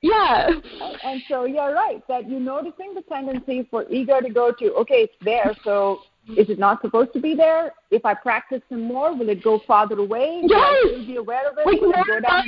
Yeah. 0.01 0.47
And, 0.47 0.63
and 1.03 1.21
so 1.27 1.45
you're 1.45 1.73
right 1.73 2.05
that 2.07 2.29
you're 2.29 2.39
noticing 2.39 2.93
the 2.93 3.01
tendency 3.03 3.67
for 3.69 3.87
ego 3.89 4.19
to 4.19 4.29
go 4.29 4.51
to, 4.51 4.73
okay, 4.73 5.03
it's 5.03 5.13
there, 5.23 5.55
so 5.63 5.99
is 6.29 6.49
it 6.49 6.59
not 6.59 6.81
supposed 6.81 7.13
to 7.13 7.19
be 7.19 7.35
there? 7.35 7.73
If 7.89 8.05
I 8.05 8.13
practice 8.13 8.61
some 8.69 8.83
more, 8.83 9.15
will 9.15 9.29
it 9.29 9.43
go 9.43 9.61
farther 9.67 9.97
away? 9.99 10.41
Yes. 10.43 10.77
Will 10.85 11.01
I 11.01 11.05
be 11.05 11.15
aware 11.17 11.49
of 11.49 11.57
it? 11.57 11.65
Will 11.65 11.91
it 11.91 12.07
go 12.07 12.19
down 12.19 12.43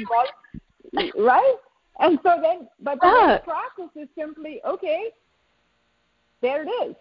and 0.93 1.11
Right? 1.17 1.55
And 1.99 2.19
so 2.23 2.39
then, 2.41 2.67
but 2.81 2.99
the 3.01 3.07
yeah. 3.07 3.37
practice 3.37 3.89
is 3.95 4.07
simply, 4.17 4.61
okay, 4.65 5.09
there 6.41 6.63
it 6.63 6.69
is. 6.87 6.95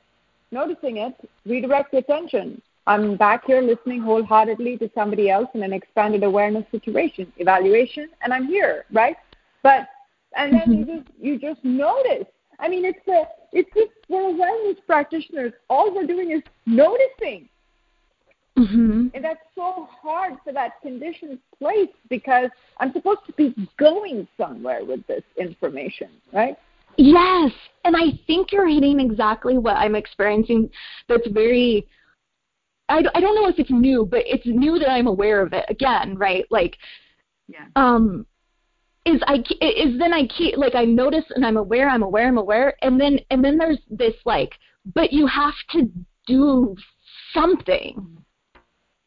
Noticing 0.50 0.98
it, 0.98 1.14
redirect 1.46 1.92
the 1.92 1.98
attention. 1.98 2.60
I'm 2.86 3.16
back 3.16 3.46
here 3.46 3.62
listening 3.62 4.02
wholeheartedly 4.02 4.76
to 4.78 4.90
somebody 4.94 5.30
else 5.30 5.48
in 5.54 5.62
an 5.62 5.72
expanded 5.72 6.24
awareness 6.24 6.64
situation, 6.70 7.32
evaluation, 7.38 8.08
and 8.22 8.34
I'm 8.34 8.46
here, 8.46 8.84
right? 8.92 9.16
But 9.62 9.88
and 10.36 10.52
then 10.52 10.72
you 10.72 10.84
just 10.84 11.08
you 11.20 11.38
just 11.38 11.64
notice. 11.64 12.26
I 12.58 12.68
mean, 12.68 12.84
it's 12.84 13.06
a 13.08 13.24
it's 13.52 13.70
just 13.74 13.90
for 14.08 14.32
wellness 14.32 14.76
practitioners. 14.86 15.52
All 15.68 15.94
we're 15.94 16.06
doing 16.06 16.30
is 16.30 16.42
noticing, 16.66 17.48
mm-hmm. 18.58 19.08
and 19.14 19.24
that's 19.24 19.40
so 19.54 19.88
hard 20.02 20.34
for 20.44 20.52
that 20.52 20.80
conditioned 20.82 21.38
place 21.58 21.90
because 22.08 22.50
I'm 22.78 22.92
supposed 22.92 23.20
to 23.26 23.32
be 23.32 23.54
going 23.78 24.26
somewhere 24.36 24.84
with 24.84 25.06
this 25.06 25.24
information, 25.38 26.08
right? 26.32 26.56
Yes, 26.98 27.52
and 27.84 27.96
I 27.96 28.18
think 28.26 28.52
you're 28.52 28.68
hitting 28.68 29.00
exactly 29.00 29.56
what 29.56 29.76
I'm 29.76 29.94
experiencing. 29.94 30.70
That's 31.08 31.26
very 31.28 31.86
I, 32.88 33.02
I 33.14 33.20
don't 33.20 33.34
know 33.34 33.48
if 33.48 33.58
it's 33.58 33.70
new, 33.70 34.04
but 34.04 34.22
it's 34.26 34.46
new 34.46 34.78
that 34.78 34.90
I'm 34.90 35.06
aware 35.06 35.40
of 35.40 35.52
it 35.52 35.64
again, 35.68 36.16
right? 36.16 36.44
Like, 36.50 36.76
yeah. 37.48 37.66
um, 37.74 38.26
is 39.04 39.20
I 39.26 39.42
is 39.60 39.98
then 39.98 40.12
I 40.12 40.26
keep 40.26 40.56
like 40.56 40.74
I 40.74 40.84
notice 40.84 41.24
and 41.34 41.44
I'm 41.44 41.56
aware, 41.56 41.88
I'm 41.88 42.02
aware, 42.02 42.28
I'm 42.28 42.38
aware, 42.38 42.74
and 42.82 43.00
then 43.00 43.18
and 43.30 43.44
then 43.44 43.58
there's 43.58 43.78
this 43.90 44.14
like, 44.24 44.52
but 44.94 45.12
you 45.12 45.26
have 45.26 45.54
to 45.70 45.90
do 46.26 46.76
something 47.34 48.18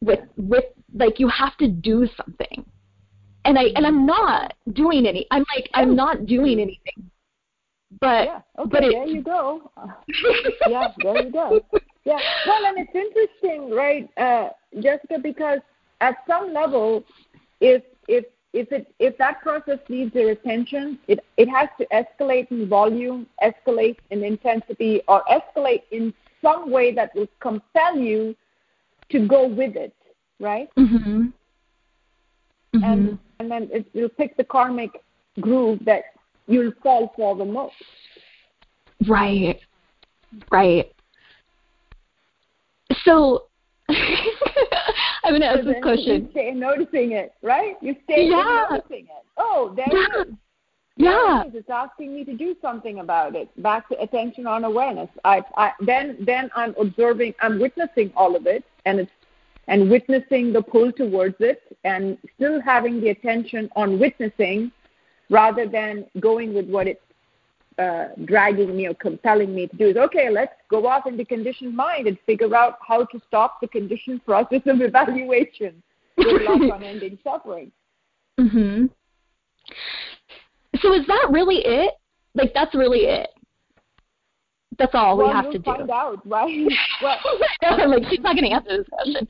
with 0.00 0.20
with 0.36 0.64
like 0.94 1.18
you 1.18 1.28
have 1.28 1.56
to 1.58 1.68
do 1.68 2.08
something, 2.16 2.64
and 3.44 3.58
I 3.58 3.64
and 3.74 3.86
I'm 3.86 4.04
not 4.04 4.54
doing 4.72 5.06
any. 5.06 5.26
I'm 5.30 5.44
like 5.54 5.70
I'm 5.74 5.96
not 5.96 6.26
doing 6.26 6.60
anything. 6.60 7.10
But 8.00 8.26
yeah, 8.26 8.40
okay, 8.58 8.70
but 8.70 8.84
it, 8.84 8.92
there 8.92 9.06
you 9.06 9.22
go. 9.22 9.70
yeah, 10.68 10.88
there 10.98 11.24
you 11.24 11.32
go. 11.32 11.60
Yeah, 12.04 12.18
well, 12.46 12.66
and 12.66 12.78
it's 12.78 12.94
interesting, 12.94 13.70
right, 13.70 14.08
uh, 14.16 14.50
Jessica, 14.80 15.18
because 15.20 15.60
at 16.00 16.16
some 16.26 16.52
level, 16.52 17.04
if 17.60 17.82
if 18.08 18.24
if 18.56 18.72
it 18.72 18.92
if 18.98 19.16
that 19.18 19.42
process 19.42 19.78
needs 19.88 20.14
your 20.14 20.30
attention, 20.30 20.98
it 21.08 21.20
it 21.36 21.48
has 21.48 21.68
to 21.78 21.86
escalate 21.92 22.50
in 22.50 22.68
volume, 22.68 23.26
escalate 23.42 23.98
in 24.10 24.24
intensity, 24.24 25.02
or 25.08 25.22
escalate 25.30 25.82
in 25.90 26.14
some 26.42 26.70
way 26.70 26.94
that 26.94 27.14
will 27.14 27.28
compel 27.40 27.96
you 27.96 28.34
to 29.10 29.28
go 29.28 29.46
with 29.46 29.76
it, 29.76 29.94
right? 30.40 30.68
Mm-hmm. 30.78 31.26
Mm-hmm. 32.74 32.84
And 32.84 33.18
and 33.38 33.50
then 33.50 33.68
it, 33.72 33.86
will 33.94 34.08
pick 34.08 34.36
the 34.36 34.44
karmic 34.44 35.02
groove 35.40 35.80
that 35.84 36.04
you'll 36.46 36.72
fall 36.82 37.12
for 37.14 37.36
the 37.36 37.44
most. 37.44 37.74
Right. 39.06 39.60
Right. 40.50 40.92
So 43.04 43.44
I'm 45.26 45.32
going 45.32 45.40
to 45.42 45.48
ask 45.48 45.64
this 45.64 45.82
question. 45.82 46.22
You 46.22 46.28
stay 46.30 46.52
noticing 46.52 47.12
it, 47.12 47.32
right? 47.42 47.74
You 47.80 47.96
stay 48.04 48.28
yeah. 48.28 48.66
noticing 48.70 49.06
it. 49.06 49.24
Oh, 49.36 49.72
there 49.74 49.86
yeah. 49.90 50.22
it 50.22 50.28
is. 50.28 50.34
Yeah. 50.96 51.42
It 51.42 51.48
is. 51.48 51.54
It's 51.56 51.70
asking 51.70 52.14
me 52.14 52.24
to 52.24 52.34
do 52.34 52.54
something 52.62 53.00
about 53.00 53.34
it. 53.34 53.50
Back 53.60 53.88
to 53.88 54.00
attention 54.00 54.46
on 54.46 54.64
awareness. 54.64 55.08
I, 55.24 55.42
I 55.56 55.72
then 55.80 56.16
then 56.20 56.48
I'm 56.54 56.74
observing, 56.80 57.34
I'm 57.40 57.58
witnessing 57.58 58.12
all 58.16 58.36
of 58.36 58.46
it, 58.46 58.64
and 58.84 59.00
it's 59.00 59.10
and 59.66 59.90
witnessing 59.90 60.52
the 60.52 60.62
pull 60.62 60.92
towards 60.92 61.34
it, 61.40 61.60
and 61.82 62.16
still 62.36 62.60
having 62.60 63.00
the 63.00 63.08
attention 63.08 63.68
on 63.74 63.98
witnessing, 63.98 64.70
rather 65.28 65.66
than 65.66 66.06
going 66.20 66.54
with 66.54 66.68
what 66.68 66.86
it 66.86 67.02
uh, 67.78 68.06
dragging 68.24 68.74
me 68.74 68.86
or 68.86 68.94
compelling 68.94 69.54
me 69.54 69.66
to 69.66 69.76
do 69.76 69.88
is 69.88 69.96
okay, 69.96 70.30
let's 70.30 70.54
go 70.70 70.86
off 70.86 71.06
into 71.06 71.24
conditioned 71.24 71.76
mind 71.76 72.06
and 72.06 72.18
figure 72.24 72.54
out 72.54 72.78
how 72.86 73.04
to 73.04 73.20
stop 73.26 73.60
the 73.60 73.68
conditioned 73.68 74.24
process 74.24 74.62
of 74.66 74.80
evaluation. 74.80 75.82
Good 76.16 76.42
luck 76.42 76.72
on 76.72 76.82
ending 76.82 77.18
suffering. 77.22 77.70
Mhm. 78.40 78.90
So 80.80 80.94
is 80.94 81.06
that 81.06 81.28
really 81.30 81.58
it? 81.64 81.94
Like 82.34 82.52
that's 82.54 82.74
really 82.74 83.00
it? 83.00 83.28
That's 84.78 84.94
all 84.94 85.16
well, 85.16 85.28
we 85.28 85.32
have 85.32 85.50
to 85.52 85.58
do. 85.58 85.64
find 85.64 85.90
out, 85.90 86.26
right? 86.26 86.68
Well, 87.02 87.90
like 87.90 88.04
she's 88.08 88.20
not 88.20 88.36
going 88.36 88.50
to 88.50 88.56
answer 88.56 88.78
this 88.78 88.86
question. 88.88 89.28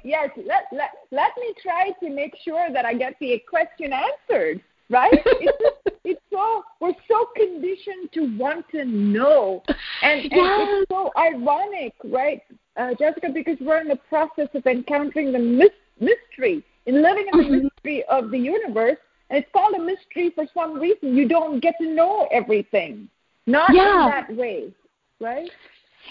yes, 0.04 0.30
let, 0.36 0.64
let 0.72 0.90
let 1.10 1.30
me 1.36 1.54
try 1.62 1.90
to 2.02 2.10
make 2.10 2.34
sure 2.42 2.68
that 2.72 2.86
I 2.86 2.94
get 2.94 3.14
the 3.20 3.42
question 3.48 3.92
answered 3.92 4.62
right? 4.90 5.12
it's 5.12 5.87
it's 6.08 6.20
so 6.30 6.64
we're 6.80 6.92
so 7.08 7.28
conditioned 7.36 8.12
to 8.14 8.36
want 8.36 8.68
to 8.70 8.84
know, 8.84 9.62
and, 10.02 10.20
and 10.22 10.32
yes. 10.32 10.68
it's 10.70 10.90
so 10.90 11.10
ironic, 11.16 11.94
right, 12.04 12.42
uh, 12.76 12.94
Jessica? 12.98 13.28
Because 13.32 13.56
we're 13.60 13.80
in 13.80 13.88
the 13.88 14.00
process 14.08 14.48
of 14.54 14.66
encountering 14.66 15.32
the 15.32 15.38
mis- 15.38 15.70
mystery 16.00 16.64
in 16.86 17.02
living 17.02 17.26
in 17.32 17.38
the 17.38 17.44
mm-hmm. 17.44 17.64
mystery 17.64 18.04
of 18.10 18.30
the 18.30 18.38
universe, 18.38 18.98
and 19.30 19.38
it's 19.38 19.52
called 19.52 19.74
a 19.74 19.82
mystery 19.82 20.30
for 20.34 20.46
some 20.54 20.78
reason. 20.78 21.14
You 21.16 21.28
don't 21.28 21.60
get 21.60 21.74
to 21.80 21.86
know 21.86 22.28
everything, 22.32 23.08
not 23.46 23.74
yeah. 23.74 24.04
in 24.04 24.10
that 24.10 24.36
way, 24.36 24.72
right? 25.20 25.50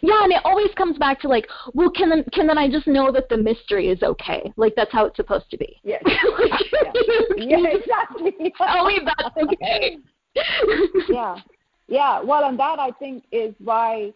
Yeah, 0.01 0.23
and 0.23 0.31
it 0.31 0.41
always 0.43 0.69
comes 0.75 0.97
back 0.97 1.19
to 1.21 1.27
like, 1.27 1.47
well, 1.73 1.89
can 1.89 2.09
then 2.09 2.23
can 2.33 2.47
then 2.47 2.57
I 2.57 2.69
just 2.69 2.87
know 2.87 3.11
that 3.11 3.29
the 3.29 3.37
mystery 3.37 3.87
is 3.89 4.01
okay? 4.03 4.51
Like 4.55 4.73
that's 4.75 4.91
how 4.91 5.05
it's 5.05 5.15
supposed 5.15 5.49
to 5.51 5.57
be. 5.57 5.79
Yes. 5.83 6.03
yeah. 7.37 7.57
yeah, 7.57 7.67
exactly. 7.69 8.53
Tell 8.57 8.85
me 8.85 8.99
that's 9.05 9.37
okay. 9.37 9.97
yeah, 11.09 11.37
yeah. 11.87 12.21
Well, 12.21 12.47
and 12.47 12.59
that 12.59 12.79
I 12.79 12.91
think 12.91 13.23
is 13.31 13.53
why 13.63 14.13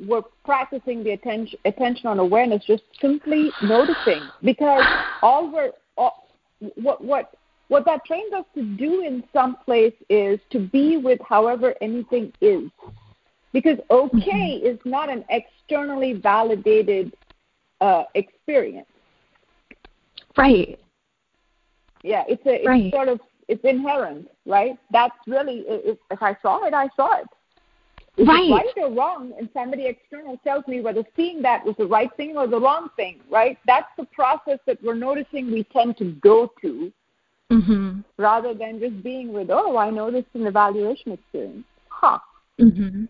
we're 0.00 0.22
practicing 0.44 1.02
the 1.02 1.12
attention 1.12 1.58
attention 1.64 2.06
on 2.06 2.18
awareness, 2.18 2.64
just 2.66 2.84
simply 3.00 3.50
noticing, 3.62 4.22
because 4.42 4.84
all 5.22 5.52
we're 5.52 5.72
all, 5.96 6.28
what 6.76 7.02
what 7.04 7.34
what 7.68 7.84
that 7.86 8.04
trains 8.04 8.32
us 8.32 8.44
to 8.54 8.62
do 8.62 9.02
in 9.02 9.24
some 9.32 9.56
place 9.64 9.94
is 10.08 10.38
to 10.50 10.60
be 10.60 10.96
with 10.96 11.18
however 11.26 11.74
anything 11.80 12.32
is 12.40 12.70
because 13.54 13.78
okay 13.90 14.60
mm-hmm. 14.60 14.66
is 14.66 14.78
not 14.84 15.08
an 15.08 15.24
externally 15.30 16.12
validated 16.12 17.16
uh, 17.80 18.02
experience. 18.14 18.88
Right. 20.36 20.78
Yeah, 22.02 22.24
it's 22.28 22.44
a 22.44 22.56
it's 22.56 22.66
right. 22.66 22.92
sort 22.92 23.08
of 23.08 23.20
it's 23.48 23.64
inherent, 23.64 24.28
right? 24.44 24.76
That's 24.90 25.16
really 25.26 25.64
if, 25.66 25.96
if 26.10 26.22
I 26.22 26.36
saw 26.42 26.64
it, 26.64 26.74
I 26.74 26.88
saw 26.96 27.20
it. 27.20 27.26
Is 28.16 28.28
right. 28.28 28.44
it 28.44 28.52
right 28.52 28.72
or 28.76 28.92
wrong? 28.92 29.32
And 29.38 29.48
somebody 29.54 29.86
external 29.86 30.36
tells 30.44 30.66
me 30.66 30.80
whether 30.80 31.04
seeing 31.16 31.40
that 31.42 31.64
was 31.64 31.74
the 31.78 31.86
right 31.86 32.10
thing 32.16 32.36
or 32.36 32.46
the 32.46 32.60
wrong 32.60 32.88
thing, 32.96 33.20
right? 33.30 33.58
That's 33.66 33.88
the 33.96 34.04
process 34.06 34.58
that 34.66 34.82
we're 34.82 34.94
noticing 34.94 35.50
we 35.50 35.64
tend 35.64 35.96
to 35.98 36.12
go 36.12 36.52
to 36.60 36.92
mm-hmm. 37.50 38.00
rather 38.16 38.54
than 38.54 38.78
just 38.78 39.02
being 39.02 39.32
with, 39.32 39.48
oh, 39.50 39.76
I 39.76 39.90
noticed 39.90 40.28
an 40.34 40.46
evaluation 40.46 41.12
experience. 41.12 41.64
Huh. 41.88 42.18
Mhm. 42.60 43.08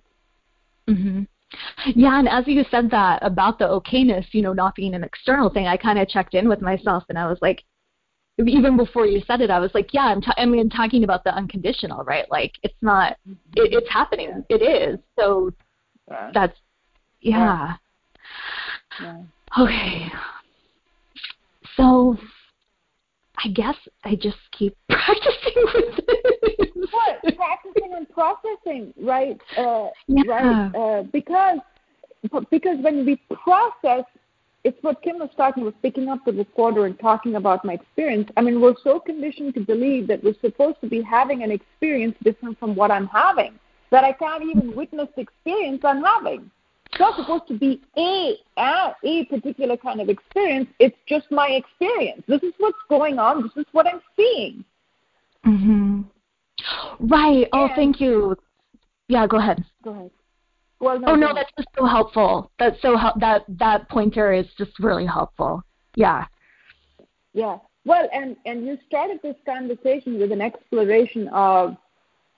Mhm. 0.89 1.27
Yeah, 1.87 2.19
and 2.19 2.29
as 2.29 2.47
you 2.47 2.65
said 2.71 2.91
that 2.91 3.21
about 3.23 3.59
the 3.59 3.67
okayness, 3.67 4.27
you 4.33 4.43
know, 4.43 4.53
not 4.53 4.75
being 4.75 4.95
an 4.95 5.05
external 5.05 5.51
thing, 5.51 5.67
I 5.67 5.77
kind 5.77 5.99
of 5.99 6.09
checked 6.09 6.35
in 6.35 6.49
with 6.49 6.61
myself 6.61 7.05
and 7.09 7.19
I 7.19 7.27
was 7.27 7.39
like, 7.41 7.63
even 8.39 8.77
before 8.77 9.07
you 9.07 9.23
said 9.27 9.41
it, 9.41 9.51
I 9.51 9.61
was 9.61 9.71
like, 9.75 9.95
yeah, 9.95 10.07
I'm, 10.07 10.21
t- 10.21 10.33
I 10.37 10.45
mean, 10.45 10.69
talking 10.69 11.05
about 11.05 11.23
the 11.23 11.33
unconditional, 11.35 12.03
right? 12.03 12.29
Like, 12.31 12.55
it's 12.63 12.75
not, 12.83 13.17
it, 13.55 13.73
it's 13.73 13.91
happening. 13.91 14.45
It 14.49 14.63
is. 14.63 14.99
So 15.19 15.53
yeah. 16.11 16.31
that's, 16.35 16.59
yeah. 17.21 17.75
yeah. 19.01 19.23
Okay. 19.59 20.09
So 21.77 22.19
I 23.45 23.49
guess 23.49 23.77
I 24.05 24.15
just 24.15 24.39
keep 24.57 24.77
practicing 24.89 25.65
with 25.75 26.01
it. 26.09 26.71
What? 26.91 27.37
Practicing 27.37 27.93
and 27.95 28.09
processing, 28.11 28.95
right? 29.01 29.39
Uh, 29.57 29.89
yeah. 30.07 30.23
Right. 30.27 30.75
Uh, 30.75 31.03
because 31.13 31.59
because 32.51 32.79
when 32.81 33.05
we 33.05 33.21
process, 33.45 34.05
it's 34.65 34.79
what 34.83 35.03
Kim 35.03 35.19
was 35.19 35.29
talking 35.37 35.63
about, 35.63 35.81
picking 35.83 36.09
up 36.09 36.25
the 36.25 36.33
recorder 36.33 36.87
and 36.87 36.99
talking 36.99 37.35
about 37.35 37.65
my 37.65 37.75
experience. 37.75 38.31
I 38.39 38.41
mean, 38.41 38.63
we're 38.63 38.75
so 38.83 38.99
conditioned 38.99 39.55
to 39.55 39.61
believe 39.61 40.07
that 40.09 40.25
we're 40.25 40.41
supposed 40.41 40.81
to 40.81 40.89
be 40.89 41.03
having 41.03 41.43
an 41.43 41.51
experience 41.51 42.17
different 42.23 42.59
from 42.59 42.75
what 42.75 42.91
I'm 42.91 43.09
having 43.09 43.59
that 43.91 44.05
I 44.05 44.13
can't 44.13 44.43
even 44.43 44.75
witness 44.75 45.09
the 45.17 45.23
experience 45.23 45.83
I'm 45.85 46.03
having. 46.03 46.51
It's 46.91 47.01
not 47.01 47.17
supposed 47.17 47.49
to 47.49 47.59
be 47.59 47.83
a, 47.97 48.37
a 48.57 48.95
a 49.03 49.25
particular 49.27 49.77
kind 49.77 50.01
of 50.01 50.09
experience. 50.09 50.69
It's 50.79 50.97
just 51.09 51.31
my 51.31 51.49
experience. 51.49 52.23
This 52.29 52.43
is 52.43 52.53
what's 52.59 52.79
going 52.89 53.19
on. 53.19 53.43
This 53.43 53.53
is 53.57 53.67
what 53.73 53.87
I'm 53.87 54.01
seeing. 54.17 54.65
Mhm. 55.45 56.05
Right. 57.01 57.49
Oh, 57.53 57.69
thank 57.75 58.01
you. 58.01 58.37
Yeah, 59.09 59.27
go 59.27 59.39
ahead. 59.39 59.65
Go 59.83 59.91
ahead. 59.91 60.11
Well, 60.81 60.99
no, 60.99 61.09
oh 61.09 61.15
no, 61.15 61.35
that's 61.35 61.51
just 61.57 61.69
so 61.77 61.85
helpful. 61.85 62.51
That's 62.59 62.81
so 62.83 62.97
hel- 62.97 63.17
that 63.19 63.45
that 63.49 63.89
pointer 63.89 64.33
is 64.33 64.47
just 64.57 64.79
really 64.79 65.07
helpful. 65.07 65.63
Yeah. 65.97 66.27
Yeah. 67.33 67.59
Well, 67.85 68.09
and 68.13 68.37
and 68.47 68.67
you 68.67 68.79
started 68.87 69.21
this 69.23 69.37
conversation 69.45 70.19
with 70.19 70.33
an 70.33 70.41
exploration 70.41 71.29
of 71.29 71.77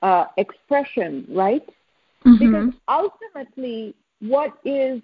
uh, 0.02 0.26
expression, 0.36 1.26
right? 1.28 1.62
Mm-hmm. 2.24 2.38
Because 2.38 2.74
ultimately, 2.88 3.94
what 4.20 4.52
is 4.64 5.02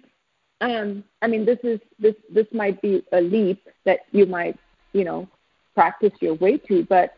um, 0.63 1.03
I 1.21 1.27
mean, 1.27 1.45
this 1.45 1.59
is 1.63 1.79
this 1.99 2.15
this 2.33 2.47
might 2.53 2.81
be 2.81 3.03
a 3.11 3.19
leap 3.19 3.67
that 3.85 4.01
you 4.11 4.25
might 4.25 4.57
you 4.93 5.03
know 5.03 5.27
practice 5.75 6.13
your 6.21 6.35
way 6.35 6.57
to, 6.57 6.85
but 6.85 7.15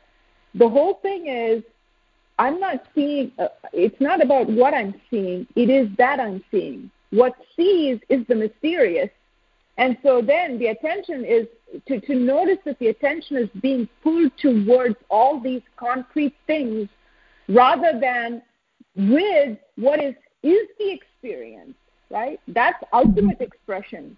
the 0.55 0.67
whole 0.67 0.95
thing 1.01 1.27
is 1.27 1.63
I'm 2.39 2.59
not 2.59 2.85
seeing. 2.95 3.31
Uh, 3.37 3.49
it's 3.71 3.99
not 4.01 4.21
about 4.21 4.49
what 4.49 4.73
I'm 4.73 4.95
seeing. 5.11 5.45
It 5.55 5.69
is 5.69 5.87
that 5.97 6.19
I'm 6.19 6.43
seeing. 6.49 6.89
What 7.11 7.33
sees 7.55 7.99
is 8.09 8.25
the 8.27 8.35
mysterious, 8.35 9.09
and 9.77 9.95
so 10.01 10.21
then 10.21 10.57
the 10.57 10.67
attention 10.67 11.23
is 11.23 11.45
to 11.87 12.01
to 12.01 12.15
notice 12.15 12.57
that 12.65 12.79
the 12.79 12.87
attention 12.87 13.37
is 13.37 13.49
being 13.61 13.87
pulled 14.01 14.31
towards 14.37 14.95
all 15.09 15.39
these 15.39 15.61
concrete 15.77 16.35
things, 16.47 16.89
rather 17.47 17.99
than 17.99 18.41
with 18.95 19.59
what 19.75 20.03
is 20.03 20.15
is 20.41 20.67
the 20.79 20.91
experience 20.91 21.75
right? 22.15 22.39
That's 22.47 22.81
ultimate 22.93 23.41
expression. 23.41 24.15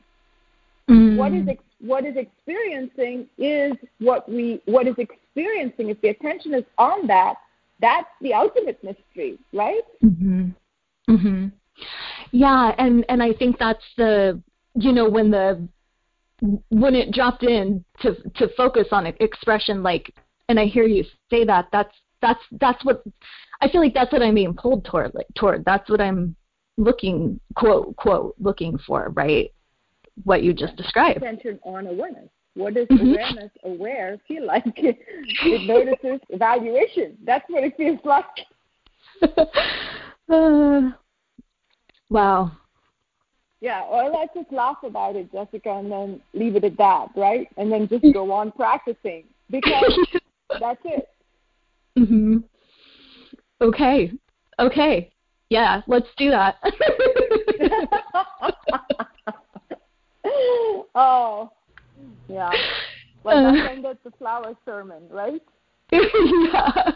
Mm. 0.90 1.18
What 1.18 1.34
is 1.34 1.48
ex- 1.50 1.64
what 1.82 2.06
is 2.06 2.16
experiencing 2.16 3.28
is 3.38 3.74
what 4.00 4.30
we 4.30 4.62
what 4.66 4.88
is 4.88 4.96
experiencing. 4.98 5.90
If 5.90 6.00
the 6.02 6.10
attention 6.10 6.54
is 6.54 6.64
on 6.78 7.08
that, 7.08 7.36
that's 7.82 8.08
the 8.22 8.34
ultimate 8.34 8.82
mystery, 8.84 9.38
right? 9.52 9.82
Mhm. 10.04 10.54
Mhm. 11.10 11.52
Yeah, 12.32 12.74
and 12.78 13.04
and 13.10 13.22
I 13.22 13.34
think 13.34 13.58
that's 13.58 13.84
the 13.98 14.42
you 14.76 14.94
know 14.94 15.10
when 15.10 15.32
the 15.32 15.68
when 16.70 16.96
it 16.96 17.12
dropped 17.12 17.44
in 17.44 17.84
to 18.02 18.16
to 18.36 18.48
focus 18.56 18.88
on 18.92 19.08
expression 19.08 19.82
like 19.82 20.14
and 20.50 20.60
I 20.60 20.66
hear 20.66 20.86
you 20.86 21.04
say 21.32 21.44
that 21.46 21.68
that's 21.72 21.96
that's 22.22 22.44
that's 22.52 22.86
what 22.86 23.04
I 23.62 23.68
feel 23.68 23.82
like 23.82 23.96
that's 23.96 24.12
what 24.12 24.22
I'm 24.22 24.36
being 24.36 24.54
pulled 24.54 24.86
toward 24.86 25.14
like, 25.16 25.28
toward 25.36 25.66
that's 25.66 25.90
what 25.90 26.00
I'm 26.00 26.36
looking 26.78 27.40
quote 27.56 27.96
quote 27.96 28.36
looking 28.40 28.78
for, 28.86 29.10
right? 29.16 29.52
What 30.24 30.44
you 30.44 30.54
just 30.54 30.76
described. 30.76 31.18
Attention 31.18 31.60
on 31.64 31.88
awareness. 31.88 32.30
What 32.56 32.74
does 32.74 32.88
mm-hmm. 32.88 33.14
awareness 33.14 33.52
aware 33.64 34.18
feel 34.28 34.46
like? 34.46 34.64
it 34.78 35.68
notices 35.68 36.20
evaluation. 36.30 37.18
That's 37.24 37.46
what 37.50 37.64
it 37.64 37.78
feels 37.78 38.00
like. 38.04 38.26
uh, 40.30 40.92
wow. 42.10 42.52
Yeah, 43.60 43.82
or 43.82 44.10
let's 44.10 44.34
just 44.36 44.52
laugh 44.52 44.78
about 44.84 45.16
it, 45.16 45.32
Jessica, 45.32 45.72
and 45.72 45.92
then 45.92 46.22
leave 46.34 46.56
it 46.56 46.64
at 46.64 46.78
that, 46.78 47.08
right? 47.16 47.48
And 47.58 47.72
then 47.72 47.88
just 47.88 48.06
go 48.14 48.32
on 48.32 48.52
practicing 48.52 49.26
because 49.50 50.00
that's 50.60 50.82
it. 50.86 51.10
Mhm. 51.98 52.44
Okay. 53.62 54.12
Okay. 54.60 55.12
Yeah, 55.50 55.82
let's 55.88 56.08
do 56.18 56.30
that. 56.30 56.58
oh, 60.96 61.52
yeah. 62.28 62.52
Well, 63.24 63.46
uh. 63.46 63.52
that's 63.54 63.72
ended 63.72 63.98
the 64.04 64.12
flower 64.12 64.54
sermon, 64.66 65.04
right? 65.10 65.42
yeah. 65.92 66.92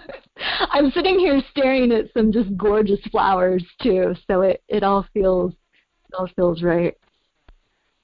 I'm 0.72 0.91
sitting 0.91 1.18
here 1.18 1.41
staring 1.52 1.91
at 1.93 2.06
some 2.16 2.32
just 2.32 2.56
gorgeous 2.58 2.99
flowers 3.10 3.64
too, 3.82 4.14
so 4.30 4.41
it 4.41 4.62
it 4.68 4.84
all 4.84 5.06
feels 5.14 5.54
it 5.54 6.16
all 6.18 6.28
feels 6.36 6.62
right. 6.62 6.95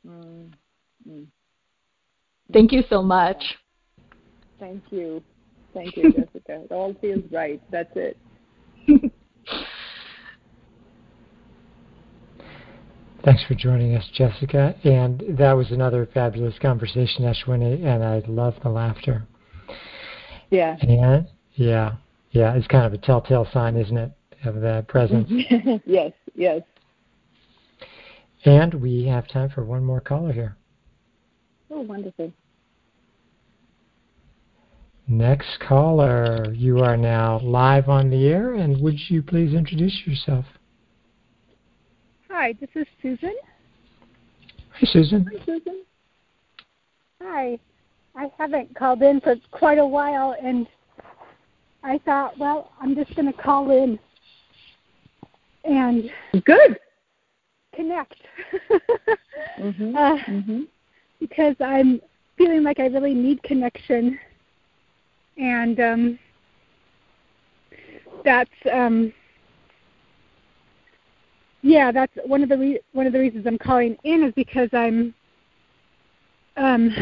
Mm. 0.07 0.53
Mm. 1.07 1.27
Thank 2.53 2.71
you 2.71 2.83
so 2.89 3.01
much. 3.01 3.43
Thank 4.59 4.83
you. 4.91 5.21
Thank 5.73 5.97
you, 5.97 6.11
Jessica. 6.13 6.63
It 6.63 6.71
all 6.71 6.95
feels 7.01 7.23
right. 7.31 7.61
That's 7.69 7.91
it. 7.95 8.17
Thanks 13.27 13.43
for 13.43 13.55
joining 13.55 13.93
us, 13.93 14.09
Jessica. 14.13 14.73
And 14.85 15.21
that 15.37 15.51
was 15.51 15.71
another 15.71 16.07
fabulous 16.13 16.57
conversation, 16.61 17.25
Ashwini, 17.25 17.83
and 17.85 18.01
I 18.01 18.23
love 18.25 18.53
the 18.63 18.69
laughter. 18.69 19.27
Yeah. 20.49 20.77
And 20.79 21.27
yeah, 21.55 21.95
yeah, 22.31 22.55
it's 22.55 22.67
kind 22.67 22.85
of 22.85 22.93
a 22.93 22.97
telltale 22.97 23.45
sign, 23.51 23.75
isn't 23.75 23.97
it, 23.97 24.13
of 24.45 24.61
the 24.61 24.85
presence? 24.87 25.27
yes, 25.85 26.13
yes. 26.35 26.61
And 28.45 28.75
we 28.75 29.05
have 29.07 29.27
time 29.27 29.49
for 29.49 29.65
one 29.65 29.83
more 29.83 29.99
caller 29.99 30.31
here. 30.31 30.55
Oh, 31.69 31.81
wonderful. 31.81 32.31
Next 35.05 35.59
caller, 35.67 36.53
you 36.53 36.79
are 36.79 36.95
now 36.95 37.39
live 37.39 37.89
on 37.89 38.09
the 38.09 38.25
air, 38.27 38.53
and 38.53 38.79
would 38.79 38.97
you 39.09 39.21
please 39.21 39.53
introduce 39.53 40.03
yourself? 40.05 40.45
Hi, 42.39 42.53
this 42.61 42.69
is 42.75 42.85
Susan. 43.01 43.33
Hi, 44.73 44.87
Susan. 44.91 45.25
Hi, 45.25 45.43
Susan. 45.43 45.81
Hi. 47.19 47.57
I 48.15 48.31
haven't 48.37 48.75
called 48.75 49.01
in 49.01 49.19
for 49.21 49.37
quite 49.49 49.79
a 49.79 49.85
while, 49.85 50.35
and 50.39 50.67
I 51.83 51.97
thought, 52.05 52.37
well, 52.37 52.73
I'm 52.79 52.93
just 52.93 53.15
going 53.15 53.25
to 53.25 53.41
call 53.41 53.71
in 53.71 53.97
and 55.63 56.11
good 56.45 56.77
connect 57.75 58.21
mm-hmm. 59.59 59.95
uh, 59.97 60.17
mm-hmm. 60.17 60.61
because 61.19 61.55
I'm 61.59 61.99
feeling 62.37 62.61
like 62.61 62.79
I 62.79 62.85
really 62.85 63.15
need 63.15 63.41
connection, 63.41 64.19
and 65.39 65.79
um, 65.79 66.19
that's 68.23 68.51
um, 68.71 69.11
yeah, 71.67 71.91
that's 71.91 72.13
one 72.25 72.43
of 72.43 72.49
the 72.49 72.57
re- 72.57 72.79
one 72.93 73.07
of 73.07 73.13
the 73.13 73.19
reasons 73.19 73.45
I'm 73.45 73.57
calling 73.57 73.97
in 74.05 74.23
is 74.23 74.33
because 74.35 74.69
I'm 74.71 75.13
um 76.55 76.95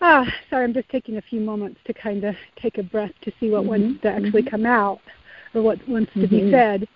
ah 0.00 0.26
sorry, 0.48 0.64
I'm 0.64 0.72
just 0.72 0.88
taking 0.88 1.18
a 1.18 1.22
few 1.22 1.40
moments 1.40 1.78
to 1.86 1.92
kind 1.92 2.24
of 2.24 2.34
take 2.56 2.78
a 2.78 2.82
breath 2.82 3.12
to 3.22 3.32
see 3.38 3.50
what 3.50 3.62
mm-hmm. 3.62 3.82
wants 3.82 4.02
to 4.02 4.08
actually 4.08 4.42
mm-hmm. 4.42 4.50
come 4.50 4.64
out 4.64 5.00
or 5.54 5.60
what 5.60 5.86
wants 5.86 6.10
mm-hmm. 6.12 6.22
to 6.22 6.28
be 6.28 6.40
mm-hmm. 6.40 6.50
said. 6.52 6.88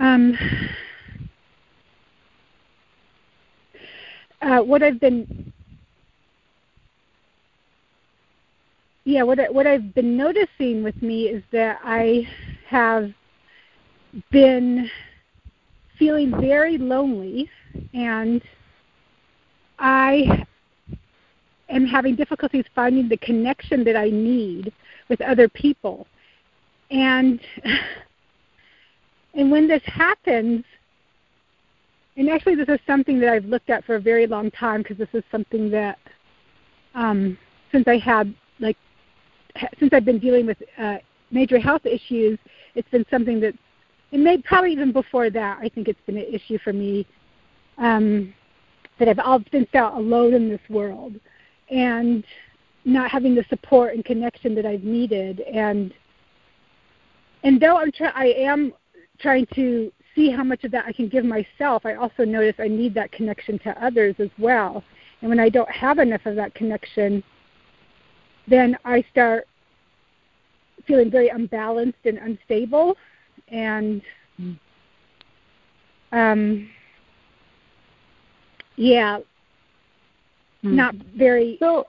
Um 0.00 0.38
uh, 4.42 4.58
what 4.58 4.82
I've 4.82 5.00
been 5.00 5.50
yeah, 9.04 9.22
what 9.22 9.40
I, 9.40 9.48
what 9.48 9.66
I've 9.66 9.94
been 9.94 10.14
noticing 10.14 10.82
with 10.82 11.00
me 11.00 11.28
is 11.28 11.42
that 11.52 11.78
I 11.82 12.28
have 12.74 13.10
been 14.32 14.90
feeling 15.96 16.32
very 16.40 16.76
lonely 16.76 17.48
and 17.92 18.42
I 19.78 20.44
am 21.68 21.86
having 21.86 22.16
difficulties 22.16 22.64
finding 22.74 23.08
the 23.08 23.16
connection 23.18 23.84
that 23.84 23.94
I 23.94 24.10
need 24.10 24.72
with 25.08 25.20
other 25.20 25.48
people. 25.48 26.08
And 26.90 27.40
and 29.34 29.52
when 29.52 29.68
this 29.68 29.82
happens, 29.84 30.64
and 32.16 32.28
actually 32.28 32.56
this 32.56 32.68
is 32.68 32.80
something 32.88 33.20
that 33.20 33.28
I've 33.28 33.44
looked 33.44 33.70
at 33.70 33.84
for 33.84 33.94
a 33.94 34.00
very 34.00 34.26
long 34.26 34.50
time 34.50 34.82
because 34.82 34.98
this 34.98 35.08
is 35.12 35.22
something 35.30 35.70
that 35.70 35.98
um, 36.96 37.38
since 37.70 37.86
I 37.86 37.98
had 37.98 38.34
like 38.58 38.76
since 39.78 39.92
I've 39.92 40.04
been 40.04 40.18
dealing 40.18 40.46
with 40.46 40.58
uh, 40.76 40.96
major 41.34 41.58
health 41.58 41.84
issues, 41.84 42.38
it's 42.74 42.88
been 42.90 43.06
something 43.10 43.40
that 43.40 43.54
and 44.12 44.22
maybe 44.22 44.42
probably 44.42 44.70
even 44.72 44.92
before 44.92 45.28
that, 45.30 45.58
I 45.60 45.68
think 45.68 45.88
it's 45.88 46.00
been 46.06 46.16
an 46.16 46.26
issue 46.32 46.58
for 46.62 46.72
me 46.72 47.04
um, 47.78 48.32
that 48.98 49.08
I've 49.08 49.18
often 49.18 49.66
felt 49.72 49.94
alone 49.94 50.34
in 50.34 50.48
this 50.48 50.60
world 50.68 51.14
and 51.68 52.24
not 52.84 53.10
having 53.10 53.34
the 53.34 53.44
support 53.48 53.94
and 53.94 54.04
connection 54.04 54.54
that 54.54 54.66
I've 54.66 54.84
needed 54.84 55.40
and 55.40 55.92
and 57.42 57.60
though 57.60 57.76
I'm 57.76 57.92
try- 57.92 58.12
I 58.14 58.26
am 58.26 58.72
trying 59.18 59.46
to 59.54 59.92
see 60.14 60.30
how 60.30 60.44
much 60.44 60.64
of 60.64 60.70
that 60.70 60.86
I 60.86 60.92
can 60.92 61.08
give 61.08 61.24
myself, 61.24 61.84
I 61.84 61.94
also 61.94 62.24
notice 62.24 62.54
I 62.58 62.68
need 62.68 62.94
that 62.94 63.12
connection 63.12 63.58
to 63.60 63.84
others 63.84 64.14
as 64.18 64.30
well. 64.38 64.82
And 65.20 65.28
when 65.28 65.40
I 65.40 65.48
don't 65.48 65.70
have 65.70 65.98
enough 65.98 66.24
of 66.24 66.36
that 66.36 66.54
connection, 66.54 67.22
then 68.46 68.76
I 68.84 69.04
start 69.10 69.46
feeling 70.86 71.10
very 71.10 71.28
unbalanced 71.28 71.98
and 72.04 72.18
unstable 72.18 72.96
and 73.48 74.02
um 76.12 76.68
yeah 78.76 79.18
mm. 80.64 80.72
not 80.72 80.94
very 81.16 81.56
so 81.60 81.86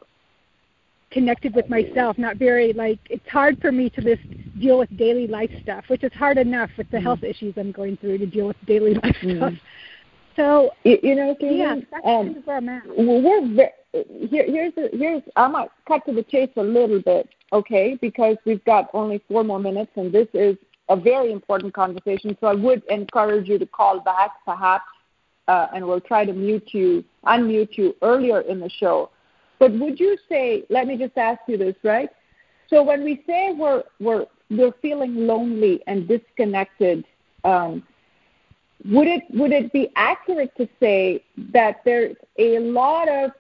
connected 1.16 1.56
with 1.56 1.70
myself, 1.70 2.18
not 2.18 2.36
very 2.36 2.74
like 2.74 3.00
it's 3.10 3.28
hard 3.30 3.60
for 3.62 3.72
me 3.72 3.90
to 3.90 4.02
just 4.02 4.60
deal 4.60 4.78
with 4.78 4.96
daily 4.98 5.28
life 5.28 5.50
stuff, 5.64 5.86
which 5.88 6.04
is 6.04 6.12
hard 6.14 6.38
enough 6.38 6.70
with 6.78 6.92
the 6.92 6.98
mm. 6.98 7.04
health 7.04 7.24
issues 7.24 7.54
I'm 7.58 7.72
going 7.72 7.96
through 7.98 8.18
to 8.18 8.26
deal 8.26 8.48
with 8.48 8.58
daily 8.68 8.94
life 9.04 9.16
mm. 9.22 9.38
stuff. 9.38 9.54
So 10.36 10.72
you, 10.84 11.00
you 11.02 11.16
know, 11.16 11.34
Susan, 11.40 11.58
yeah, 11.58 11.76
that's 11.90 12.06
um, 12.06 12.26
kind 12.26 12.38
of 12.38 12.46
where 12.46 12.58
I'm 12.58 12.70
at. 12.70 12.84
We're 12.98 13.56
very, 13.56 14.28
here, 14.30 14.46
here's 14.46 14.74
a, 14.76 14.90
here's 14.96 15.24
I 15.38 15.48
might 15.48 15.70
cut 15.88 16.06
to 16.08 16.14
the 16.14 16.24
chase 16.24 16.50
a 16.58 16.62
little 16.62 17.02
bit, 17.02 17.30
okay? 17.54 17.98
Because 18.02 18.38
we've 18.46 18.64
got 18.66 18.90
only 18.94 19.22
four 19.28 19.44
more 19.44 19.60
minutes, 19.60 19.92
and 19.96 20.12
this 20.12 20.28
is 20.34 20.58
a 20.90 20.96
very 20.96 21.32
important 21.32 21.74
conversation. 21.74 22.38
So 22.40 22.48
I 22.48 22.54
would 22.54 22.84
encourage 22.90 23.48
you 23.48 23.58
to 23.58 23.66
call 23.66 24.00
back, 24.00 24.32
perhaps, 24.46 24.86
uh, 25.48 25.68
and 25.74 25.86
we'll 25.86 26.02
try 26.02 26.26
to 26.26 26.34
mute 26.34 26.70
you, 26.74 27.04
unmute 27.26 27.78
you 27.78 27.96
earlier 28.02 28.42
in 28.42 28.60
the 28.60 28.70
show 28.70 29.10
but 29.60 29.72
would 29.80 30.00
you 30.00 30.18
say, 30.28 30.64
let 30.70 30.88
me 30.88 30.98
just 30.98 31.18
ask 31.18 31.42
you 31.48 31.58
this, 31.58 31.76
right? 31.84 32.10
So 32.70 32.84
when 32.84 33.04
we 33.04 33.24
say 33.28 33.54
we're 33.54 33.84
we're 34.00 34.26
we're 34.50 34.74
feeling 34.82 35.28
lonely 35.28 35.82
and 35.88 36.08
disconnected, 36.08 37.06
um, 37.44 37.84
would 38.86 39.08
it 39.08 39.24
would 39.32 39.52
it 39.52 39.72
be 39.72 39.92
accurate 39.96 40.56
to 40.58 40.68
say 40.80 41.24
that 41.54 41.82
there's 41.86 42.16
a 42.38 42.60
lot 42.60 43.08
of 43.08 43.32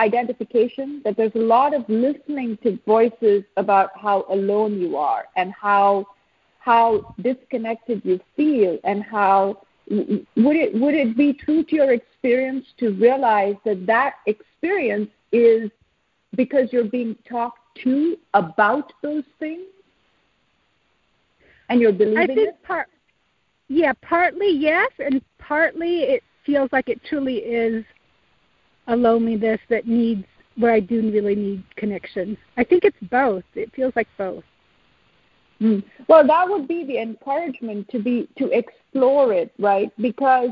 identification, 0.00 1.02
that 1.04 1.16
there's 1.16 1.34
a 1.34 1.46
lot 1.56 1.74
of 1.74 1.88
listening 1.88 2.58
to 2.62 2.78
voices 2.86 3.44
about 3.56 3.90
how 3.94 4.24
alone 4.30 4.80
you 4.80 4.96
are 4.96 5.26
and 5.36 5.52
how 5.52 6.06
how 6.58 7.14
disconnected 7.22 8.02
you 8.04 8.20
feel 8.36 8.78
and 8.84 9.02
how 9.02 9.62
would 9.88 10.56
it 10.56 10.74
would 10.74 10.94
it 10.94 11.16
be 11.16 11.32
true 11.32 11.64
to 11.64 11.74
your 11.76 11.92
experience 11.92 12.66
to 12.78 12.90
realize 12.94 13.56
that 13.64 13.86
that 13.86 14.14
experience 14.26 15.10
is 15.32 15.70
because 16.36 16.68
you're 16.72 16.84
being 16.84 17.16
talked 17.28 17.58
to 17.82 18.16
about 18.34 18.92
those 19.02 19.24
things 19.38 19.66
and 21.68 21.80
you're 21.80 21.92
believing 21.92 22.22
I 22.22 22.26
think 22.26 22.48
it? 22.48 22.62
Part, 22.62 22.88
yeah, 23.68 23.92
partly 24.02 24.50
yes, 24.50 24.90
and 24.98 25.22
partly 25.38 26.00
it 26.00 26.22
feels 26.44 26.70
like 26.72 26.88
it 26.88 27.00
truly 27.08 27.36
is 27.36 27.84
a 28.86 28.96
loneliness 28.96 29.60
that 29.68 29.86
needs 29.86 30.24
where 30.56 30.72
I 30.72 30.80
do 30.80 31.10
really 31.10 31.34
need 31.34 31.64
connection. 31.76 32.36
I 32.56 32.64
think 32.64 32.84
it's 32.84 32.96
both. 33.10 33.44
It 33.54 33.72
feels 33.74 33.92
like 33.96 34.08
both. 34.18 34.44
Mm. 35.60 35.82
Well, 36.08 36.26
that 36.26 36.48
would 36.48 36.66
be 36.66 36.84
the 36.84 36.98
encouragement 36.98 37.88
to 37.90 37.98
be 37.98 38.28
to 38.38 38.50
explore 38.50 39.32
it, 39.32 39.52
right? 39.58 39.92
Because 40.00 40.50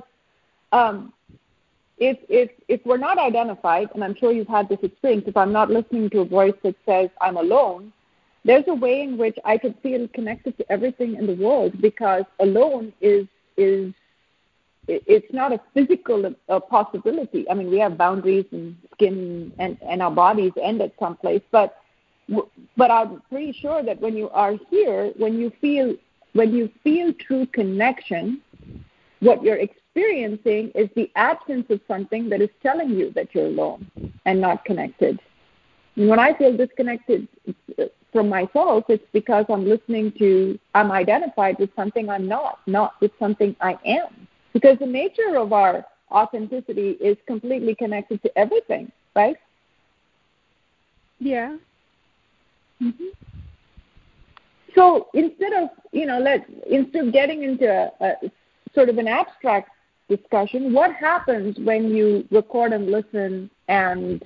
um, 0.73 1.13
if 1.99 2.19
if 2.29 2.51
if 2.69 2.81
we're 2.85 2.99
not 2.99 3.19
identified, 3.19 3.89
and 3.95 4.05
I'm 4.05 4.15
sure 4.15 4.33
you've 4.33 4.49
had 4.49 4.69
this 4.69 4.79
experience, 4.83 5.25
if 5.27 5.37
I'm 5.37 5.53
not 5.53 5.71
listening 5.71 6.11
to 6.11 6.21
a 6.21 6.25
voice 6.25 6.55
that 6.63 6.77
says 6.85 7.09
I'm 7.21 7.39
alone, 7.39 7.93
there's 8.45 8.65
a 8.69 8.75
way 8.75 9.03
in 9.03 9.17
which 9.17 9.37
I 9.45 9.57
could 9.59 9.75
feel 9.83 10.07
connected 10.09 10.57
to 10.59 10.73
everything 10.73 11.17
in 11.17 11.27
the 11.27 11.35
world 11.35 11.81
because 11.81 12.25
alone 12.41 12.93
is 13.01 13.27
is 13.57 13.93
it's 14.89 15.33
not 15.33 15.53
a 15.53 15.61
physical 15.75 16.35
uh, 16.49 16.61
possibility. 16.61 17.49
I 17.51 17.55
mean, 17.55 17.71
we 17.71 17.79
have 17.79 17.99
boundaries 17.99 18.47
and 18.53 18.75
skin 18.95 19.53
and, 19.59 19.77
and 19.83 20.03
our 20.03 20.11
bodies 20.11 20.53
end 20.63 20.81
at 20.81 20.93
some 20.99 21.17
place, 21.17 21.43
but 21.51 21.77
but 22.77 22.91
I'm 22.91 23.23
pretty 23.31 23.53
sure 23.53 23.83
that 23.83 24.01
when 24.01 24.17
you 24.17 24.29
are 24.31 24.55
here, 24.71 25.13
when 25.17 25.39
you 25.39 25.51
feel 25.61 25.95
when 26.35 26.55
you 26.55 26.71
feel 26.85 27.13
true 27.15 27.47
connection, 27.47 28.43
what 29.21 29.43
you're 29.43 29.57
experiencing 29.57 30.71
is 30.75 30.89
the 30.95 31.11
absence 31.17 31.67
of 31.71 31.81
something 31.89 32.29
that 32.29 32.41
is 32.41 32.51
telling 32.63 32.91
you 32.91 33.11
that 33.13 33.35
you're 33.35 33.47
alone 33.47 33.91
and 34.27 34.41
not 34.41 34.65
connected. 34.65 35.21
And 35.97 36.09
when 36.09 36.21
I 36.21 36.33
feel 36.35 36.57
disconnected 36.57 37.27
from 38.13 38.29
myself, 38.29 38.85
it's 38.89 39.05
because 39.13 39.47
I'm 39.49 39.67
listening 39.67 40.13
to, 40.19 40.59
I'm 40.75 40.93
identified 40.93 41.59
with 41.59 41.71
something 41.75 42.09
I'm 42.09 42.29
not, 42.29 42.61
not 42.67 42.95
with 43.01 43.11
something 43.19 43.57
I 43.61 43.77
am. 43.85 44.18
Because 44.53 44.79
the 44.79 44.87
nature 44.87 45.37
of 45.37 45.53
our 45.53 45.85
authenticity 46.11 46.91
is 47.01 47.17
completely 47.27 47.75
connected 47.75 48.23
to 48.23 48.39
everything, 48.39 48.91
right? 49.15 49.37
Yeah. 51.19 51.57
Mm-hmm. 52.83 53.09
So 54.75 55.09
instead 55.15 55.53
of 55.53 55.71
you 55.93 56.07
know 56.07 56.19
let 56.19 56.47
instead 56.71 57.09
of 57.09 57.13
getting 57.13 57.43
into 57.43 57.69
a, 57.69 57.91
a 58.05 58.31
sort 58.75 58.89
of 58.89 58.99
an 58.99 59.09
abstract 59.09 59.71
discussion. 60.09 60.73
What 60.73 60.93
happens 60.95 61.57
when 61.59 61.95
you 61.95 62.27
record 62.31 62.73
and 62.73 62.91
listen 62.91 63.51
and 63.69 64.25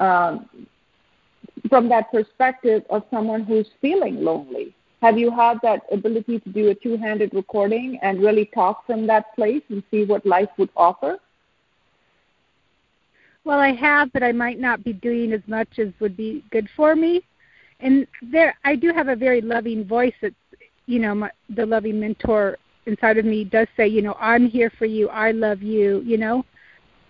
um, 0.00 0.48
from 1.68 1.88
that 1.88 2.10
perspective 2.10 2.82
of 2.90 3.02
someone 3.10 3.44
who's 3.44 3.68
feeling 3.80 4.22
lonely? 4.24 4.74
Have 5.04 5.18
you 5.18 5.30
had 5.30 5.58
that 5.62 5.82
ability 5.92 6.40
to 6.40 6.48
do 6.48 6.70
a 6.70 6.74
two 6.74 6.96
handed 6.96 7.34
recording 7.34 7.98
and 8.00 8.22
really 8.22 8.46
talk 8.54 8.86
from 8.86 9.06
that 9.06 9.34
place 9.34 9.60
and 9.68 9.82
see 9.90 10.06
what 10.06 10.24
life 10.24 10.48
would 10.56 10.70
offer? 10.74 11.18
Well, 13.44 13.58
I 13.58 13.72
have, 13.72 14.10
but 14.14 14.22
I 14.22 14.32
might 14.32 14.58
not 14.58 14.82
be 14.82 14.94
doing 14.94 15.34
as 15.34 15.42
much 15.46 15.68
as 15.78 15.88
would 16.00 16.16
be 16.16 16.42
good 16.50 16.66
for 16.74 16.96
me. 16.96 17.22
And 17.80 18.06
there, 18.22 18.56
I 18.64 18.76
do 18.76 18.94
have 18.94 19.08
a 19.08 19.14
very 19.14 19.42
loving 19.42 19.84
voice. 19.84 20.14
That's, 20.22 20.34
you 20.86 21.00
know, 21.00 21.14
my, 21.14 21.30
the 21.54 21.66
loving 21.66 22.00
mentor 22.00 22.56
inside 22.86 23.18
of 23.18 23.26
me 23.26 23.44
does 23.44 23.68
say, 23.76 23.86
you 23.86 24.00
know, 24.00 24.16
I'm 24.18 24.48
here 24.48 24.72
for 24.78 24.86
you. 24.86 25.10
I 25.10 25.32
love 25.32 25.60
you. 25.60 26.00
You 26.06 26.16
know, 26.16 26.46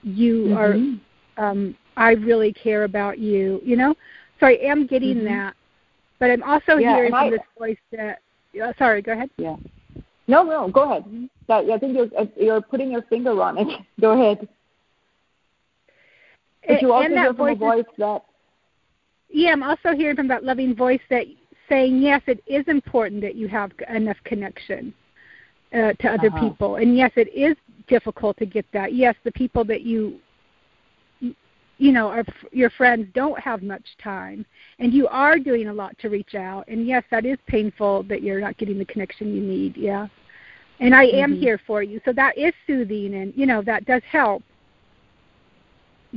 you 0.02 0.46
mm-hmm. 0.46 1.38
are. 1.38 1.48
Um, 1.48 1.76
I 1.96 2.14
really 2.14 2.52
care 2.52 2.82
about 2.82 3.20
you. 3.20 3.60
You 3.64 3.76
know, 3.76 3.94
so 4.40 4.46
I 4.46 4.58
am 4.62 4.88
getting 4.88 5.18
mm-hmm. 5.18 5.26
that, 5.26 5.54
but 6.24 6.30
I'm 6.30 6.42
also 6.42 6.78
yeah, 6.78 6.94
hearing 6.94 7.10
from 7.10 7.24
I, 7.24 7.30
this 7.30 7.40
voice 7.58 7.76
that. 7.92 8.20
Uh, 8.58 8.72
sorry, 8.78 9.02
go 9.02 9.12
ahead. 9.12 9.28
Yeah. 9.36 9.56
No, 10.26 10.42
no, 10.42 10.70
go 10.70 10.90
ahead. 10.90 11.04
That, 11.48 11.68
I 11.70 11.78
think 11.78 11.94
you're 11.94 12.08
uh, 12.18 12.24
you're 12.34 12.62
putting 12.62 12.90
your 12.90 13.02
finger 13.02 13.42
on 13.42 13.58
it. 13.58 13.68
go 14.00 14.12
ahead. 14.12 14.48
But 16.66 16.80
you 16.80 16.94
also 16.94 17.10
hear 17.10 17.34
from 17.34 17.48
a 17.48 17.54
voice 17.54 17.84
that. 17.98 18.22
Yeah, 19.28 19.50
I'm 19.50 19.62
also 19.62 19.92
hearing 19.94 20.16
from 20.16 20.28
that 20.28 20.44
loving 20.44 20.74
voice 20.74 21.02
that 21.10 21.26
saying 21.68 21.98
yes, 21.98 22.22
it 22.26 22.42
is 22.46 22.64
important 22.68 23.20
that 23.20 23.34
you 23.34 23.46
have 23.48 23.72
enough 23.90 24.16
connection 24.24 24.94
uh, 25.74 25.92
to 25.92 26.08
other 26.08 26.28
uh-huh. 26.28 26.40
people. 26.40 26.76
And 26.76 26.96
yes, 26.96 27.10
it 27.16 27.28
is 27.34 27.54
difficult 27.86 28.38
to 28.38 28.46
get 28.46 28.64
that. 28.72 28.94
Yes, 28.94 29.14
the 29.24 29.32
people 29.32 29.62
that 29.66 29.82
you 29.82 30.20
you 31.78 31.92
know 31.92 32.08
are 32.08 32.24
your 32.52 32.70
friends 32.70 33.08
don't 33.14 33.38
have 33.40 33.62
much 33.62 33.84
time 34.02 34.46
and 34.78 34.92
you 34.92 35.08
are 35.08 35.38
doing 35.38 35.68
a 35.68 35.72
lot 35.72 35.96
to 35.98 36.08
reach 36.08 36.34
out 36.34 36.66
and 36.68 36.86
yes 36.86 37.02
that 37.10 37.24
is 37.24 37.38
painful 37.46 38.02
that 38.04 38.22
you're 38.22 38.40
not 38.40 38.56
getting 38.58 38.78
the 38.78 38.84
connection 38.84 39.34
you 39.34 39.42
need 39.42 39.76
yeah. 39.76 40.06
And 40.80 40.94
i 40.94 41.04
am 41.04 41.32
mm-hmm. 41.32 41.40
here 41.40 41.60
for 41.66 41.82
you 41.82 42.00
so 42.04 42.12
that 42.12 42.36
is 42.36 42.52
soothing 42.66 43.14
and 43.14 43.32
you 43.36 43.46
know 43.46 43.62
that 43.62 43.84
does 43.86 44.02
help. 44.10 44.42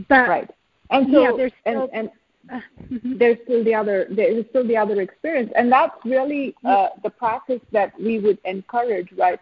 But 0.10 0.30
right. 0.30 0.50
And 0.90 1.08
so 1.12 1.22
yeah 1.22 1.32
there's 1.36 1.52
still, 1.62 1.90
and, 1.94 2.10
and 2.10 3.20
there's 3.20 3.38
still 3.44 3.64
the 3.64 3.74
other 3.74 4.08
there 4.10 4.32
is 4.32 4.46
still 4.50 4.68
the 4.68 4.78
other 4.78 5.02
experience 5.02 5.52
and 5.56 5.72
that's 5.72 5.96
really 6.06 6.56
uh, 6.66 6.90
the 7.04 7.10
practice 7.10 7.62
that 7.72 8.00
we 8.00 8.20
would 8.20 8.38
encourage 8.46 9.12
right 9.18 9.40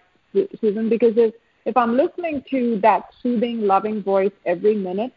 susan? 0.59 0.89
Because 0.89 1.13
if 1.17 1.33
if 1.65 1.77
i'm 1.77 1.95
listening 1.95 2.43
to 2.49 2.79
that 2.81 3.05
soothing 3.21 3.61
loving 3.61 4.01
voice 4.01 4.31
every 4.45 4.75
minute 4.75 5.13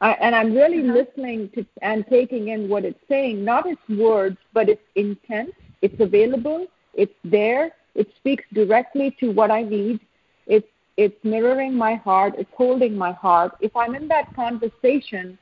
I, 0.00 0.12
and 0.12 0.34
i'm 0.34 0.54
really 0.54 0.78
mm-hmm. 0.78 0.92
listening 0.92 1.50
to 1.54 1.64
and 1.82 2.04
taking 2.08 2.48
in 2.48 2.68
what 2.68 2.84
it's 2.84 3.00
saying 3.08 3.44
not 3.44 3.66
its 3.66 3.80
words 3.88 4.38
but 4.52 4.68
its 4.68 4.82
intent. 4.94 5.50
It's 5.82 6.00
available. 6.00 6.66
It's 6.94 7.14
there. 7.22 7.72
It 7.94 8.08
speaks 8.16 8.44
directly 8.52 9.14
to 9.20 9.30
what 9.30 9.50
i 9.50 9.62
need. 9.62 10.00
It's 10.46 10.68
it's 10.96 11.22
mirroring 11.24 11.74
my 11.74 11.94
heart. 11.94 12.34
It's 12.38 12.50
holding 12.56 12.96
my 12.96 13.12
heart. 13.12 13.52
If 13.60 13.74
i'm 13.76 13.94
in 13.94 14.08
that 14.08 14.34
conversation 14.34 15.38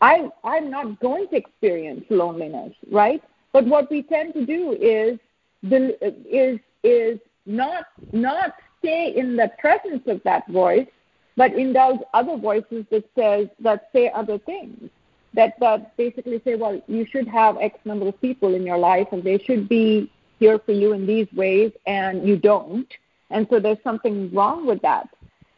I, 0.00 0.30
I'm 0.44 0.70
not 0.70 0.98
going 1.00 1.28
to 1.28 1.36
experience 1.36 2.04
loneliness, 2.08 2.72
right? 2.90 3.22
But 3.52 3.66
what 3.66 3.90
we 3.90 4.02
tend 4.02 4.32
to 4.34 4.46
do 4.46 4.72
is 4.80 5.18
is 5.62 6.58
is 6.82 7.18
not 7.44 7.84
not 8.12 8.54
stay 8.78 9.12
in 9.14 9.36
the 9.36 9.50
presence 9.58 10.02
of 10.06 10.22
that 10.24 10.48
voice, 10.48 10.86
but 11.36 11.52
indulge 11.54 12.00
other 12.14 12.36
voices 12.36 12.84
that 12.90 13.04
says 13.14 13.48
that 13.60 13.88
say 13.92 14.10
other 14.14 14.38
things. 14.38 14.90
That 15.34 15.54
that 15.60 15.96
basically 15.96 16.40
say, 16.44 16.56
well, 16.56 16.82
you 16.88 17.06
should 17.10 17.28
have 17.28 17.56
X 17.58 17.78
number 17.84 18.08
of 18.08 18.20
people 18.20 18.54
in 18.54 18.64
your 18.64 18.78
life, 18.78 19.08
and 19.12 19.22
they 19.22 19.38
should 19.38 19.68
be 19.68 20.10
here 20.40 20.58
for 20.58 20.72
you 20.72 20.92
in 20.92 21.06
these 21.06 21.28
ways, 21.32 21.70
and 21.86 22.26
you 22.26 22.36
don't, 22.36 22.88
and 23.30 23.46
so 23.50 23.60
there's 23.60 23.82
something 23.84 24.32
wrong 24.34 24.66
with 24.66 24.82
that. 24.82 25.08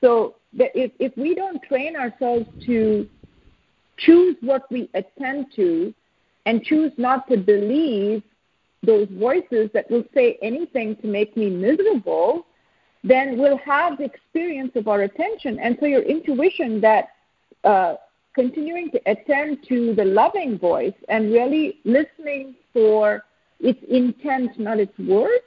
So 0.01 0.35
if 0.59 0.93
if 0.99 1.17
we 1.17 1.35
don't 1.35 1.63
train 1.63 1.97
ourselves 1.97 2.47
to 2.67 3.09
choose 3.99 4.37
what 4.41 4.71
we 4.71 4.91
attend 4.95 5.47
to 5.57 5.95
and 6.47 6.63
choose 6.63 6.93
not 6.97 7.29
to 7.29 7.37
believe 7.37 8.23
those 8.83 9.07
voices 9.13 9.71
that 9.73 9.91
will 9.91 10.05
say 10.13 10.39
anything 10.43 10.97
to 10.97 11.07
make 11.07 11.37
me 11.37 11.49
miserable, 11.49 12.47
then 13.05 13.39
we'll 13.39 13.59
have 13.59 13.99
the 13.99 14.05
experience 14.05 14.73
of 14.77 14.89
our 14.89 15.03
attention. 15.03 15.59
And 15.59 15.77
so 15.81 15.87
your 15.87 16.03
intuition 16.03 16.81
that 16.83 17.09
uh, 17.65 17.97
continuing 18.35 18.91
to 18.93 19.01
attend 19.07 19.59
to 19.69 19.95
the 19.95 20.05
loving 20.05 20.59
voice 20.59 20.95
and 21.09 21.33
really 21.33 21.79
listening 21.85 22.55
for 22.73 23.25
its 23.61 23.81
intent, 23.89 24.59
not 24.59 24.79
its 24.79 24.97
words, 24.99 25.45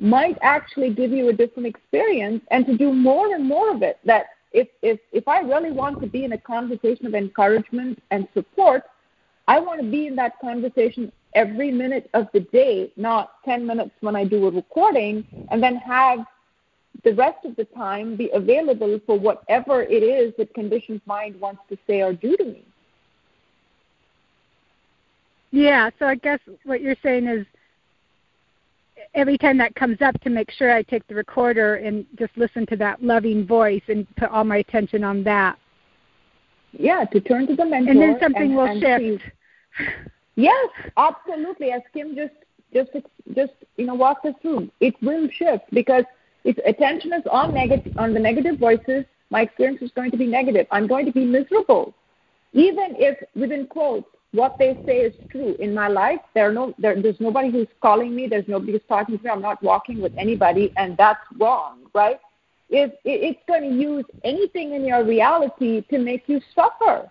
might 0.00 0.36
actually 0.42 0.92
give 0.92 1.12
you 1.12 1.28
a 1.28 1.32
different 1.32 1.66
experience 1.66 2.42
and 2.50 2.66
to 2.66 2.76
do 2.76 2.92
more 2.92 3.34
and 3.34 3.44
more 3.44 3.70
of 3.74 3.82
it 3.82 3.98
that 4.04 4.26
if 4.52 4.68
if 4.82 4.98
if 5.12 5.26
I 5.28 5.40
really 5.40 5.72
want 5.72 6.00
to 6.00 6.06
be 6.06 6.24
in 6.24 6.32
a 6.32 6.38
conversation 6.38 7.06
of 7.06 7.14
encouragement 7.14 8.02
and 8.10 8.28
support, 8.34 8.82
I 9.48 9.60
want 9.60 9.80
to 9.80 9.90
be 9.90 10.06
in 10.06 10.16
that 10.16 10.38
conversation 10.40 11.12
every 11.34 11.70
minute 11.70 12.08
of 12.14 12.28
the 12.32 12.40
day, 12.40 12.92
not 12.96 13.42
10 13.44 13.66
minutes 13.66 13.90
when 14.00 14.14
I 14.14 14.24
do 14.24 14.46
a 14.46 14.50
recording, 14.50 15.26
and 15.50 15.62
then 15.62 15.76
have 15.76 16.20
the 17.02 17.14
rest 17.14 17.44
of 17.44 17.56
the 17.56 17.64
time 17.64 18.16
be 18.16 18.30
available 18.32 19.00
for 19.06 19.18
whatever 19.18 19.82
it 19.82 20.02
is 20.02 20.32
that 20.38 20.54
conditioned 20.54 21.00
mind 21.06 21.38
wants 21.40 21.62
to 21.68 21.76
say 21.86 22.00
or 22.00 22.12
do 22.12 22.36
to 22.36 22.44
me. 22.44 22.64
Yeah, 25.50 25.90
so 25.98 26.06
I 26.06 26.16
guess 26.16 26.40
what 26.64 26.80
you're 26.80 26.96
saying 27.02 27.26
is 27.26 27.46
every 29.14 29.38
time 29.38 29.58
that 29.58 29.74
comes 29.74 30.00
up 30.02 30.20
to 30.22 30.30
make 30.30 30.50
sure 30.50 30.72
I 30.72 30.82
take 30.82 31.06
the 31.06 31.14
recorder 31.14 31.76
and 31.76 32.06
just 32.18 32.36
listen 32.36 32.66
to 32.66 32.76
that 32.76 33.02
loving 33.02 33.46
voice 33.46 33.82
and 33.88 34.06
put 34.16 34.30
all 34.30 34.44
my 34.44 34.56
attention 34.58 35.04
on 35.04 35.22
that. 35.24 35.58
Yeah, 36.72 37.04
to 37.04 37.20
turn 37.20 37.46
to 37.46 37.54
the 37.54 37.64
mentor. 37.64 37.90
And 37.90 38.00
then 38.00 38.16
something 38.20 38.42
and, 38.42 38.56
will 38.56 38.64
and 38.64 38.80
shift. 38.80 39.22
See. 39.22 39.84
Yes, 40.36 40.70
absolutely. 40.96 41.70
As 41.70 41.82
Kim 41.92 42.16
just 42.16 42.34
just 42.72 42.90
just 43.36 43.52
you 43.76 43.86
know 43.86 43.94
walked 43.94 44.26
us 44.26 44.34
through, 44.42 44.70
it 44.80 44.94
will 45.00 45.28
shift 45.32 45.64
because 45.72 46.04
if 46.44 46.58
attention 46.58 47.12
is 47.12 47.22
on 47.30 47.54
negative 47.54 47.92
on 47.96 48.14
the 48.14 48.20
negative 48.20 48.58
voices, 48.58 49.04
my 49.30 49.42
experience 49.42 49.82
is 49.82 49.90
going 49.92 50.10
to 50.10 50.16
be 50.16 50.26
negative. 50.26 50.66
I'm 50.70 50.86
going 50.86 51.06
to 51.06 51.12
be 51.12 51.24
miserable, 51.24 51.94
even 52.52 52.94
if 52.98 53.18
within 53.34 53.66
quotes 53.66 54.06
what 54.34 54.56
they 54.58 54.76
say 54.84 54.98
is 54.98 55.14
true 55.30 55.54
in 55.60 55.72
my 55.72 55.88
life. 55.88 56.18
There 56.34 56.48
are 56.48 56.52
no, 56.52 56.74
there, 56.76 57.00
there's 57.00 57.20
nobody 57.20 57.50
who's 57.50 57.68
calling 57.80 58.14
me. 58.14 58.26
There's 58.26 58.48
nobody 58.48 58.72
who's 58.72 58.82
talking 58.88 59.16
to 59.16 59.24
me. 59.24 59.30
I'm 59.30 59.40
not 59.40 59.62
walking 59.62 60.02
with 60.02 60.12
anybody, 60.18 60.72
and 60.76 60.96
that's 60.96 61.20
wrong, 61.38 61.78
right? 61.94 62.18
If 62.68 62.92
it's 63.04 63.40
going 63.46 63.62
to 63.62 63.76
use 63.76 64.04
anything 64.24 64.74
in 64.74 64.84
your 64.84 65.04
reality 65.04 65.82
to 65.82 65.98
make 65.98 66.24
you 66.26 66.40
suffer. 66.54 67.08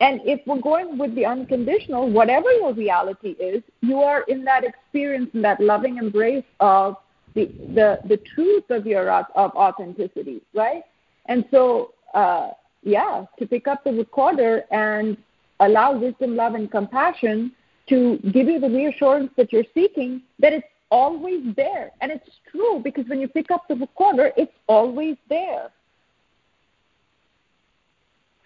And 0.00 0.20
if 0.24 0.40
we're 0.46 0.60
going 0.60 0.98
with 0.98 1.14
the 1.14 1.24
unconditional, 1.24 2.10
whatever 2.10 2.52
your 2.52 2.74
reality 2.74 3.30
is, 3.30 3.62
you 3.80 4.00
are 4.00 4.22
in 4.22 4.44
that 4.44 4.64
experience, 4.64 5.30
in 5.32 5.42
that 5.42 5.60
loving 5.60 5.96
embrace 5.96 6.44
of 6.60 6.96
the 7.34 7.46
the, 7.74 7.98
the 8.08 8.16
truth 8.34 8.64
of 8.70 8.86
your 8.86 9.10
of 9.10 9.50
authenticity, 9.54 10.40
right? 10.54 10.82
And 11.26 11.44
so, 11.50 11.94
uh, 12.14 12.50
yeah, 12.82 13.24
to 13.38 13.46
pick 13.46 13.66
up 13.66 13.84
the 13.84 13.92
recorder 13.92 14.64
and 14.70 15.16
allow 15.60 15.96
wisdom, 15.96 16.36
love, 16.36 16.54
and 16.54 16.70
compassion 16.70 17.52
to 17.88 18.18
give 18.32 18.46
you 18.48 18.60
the 18.60 18.68
reassurance 18.68 19.30
that 19.36 19.52
you're 19.52 19.64
seeking, 19.74 20.22
that 20.38 20.52
it's 20.52 20.66
always 20.90 21.42
there. 21.56 21.90
And 22.00 22.10
it's 22.10 22.28
true 22.50 22.80
because 22.82 23.06
when 23.08 23.20
you 23.20 23.28
pick 23.28 23.50
up 23.50 23.68
the 23.68 23.74
recorder, 23.74 24.32
it's 24.36 24.52
always 24.68 25.16
there. 25.28 25.70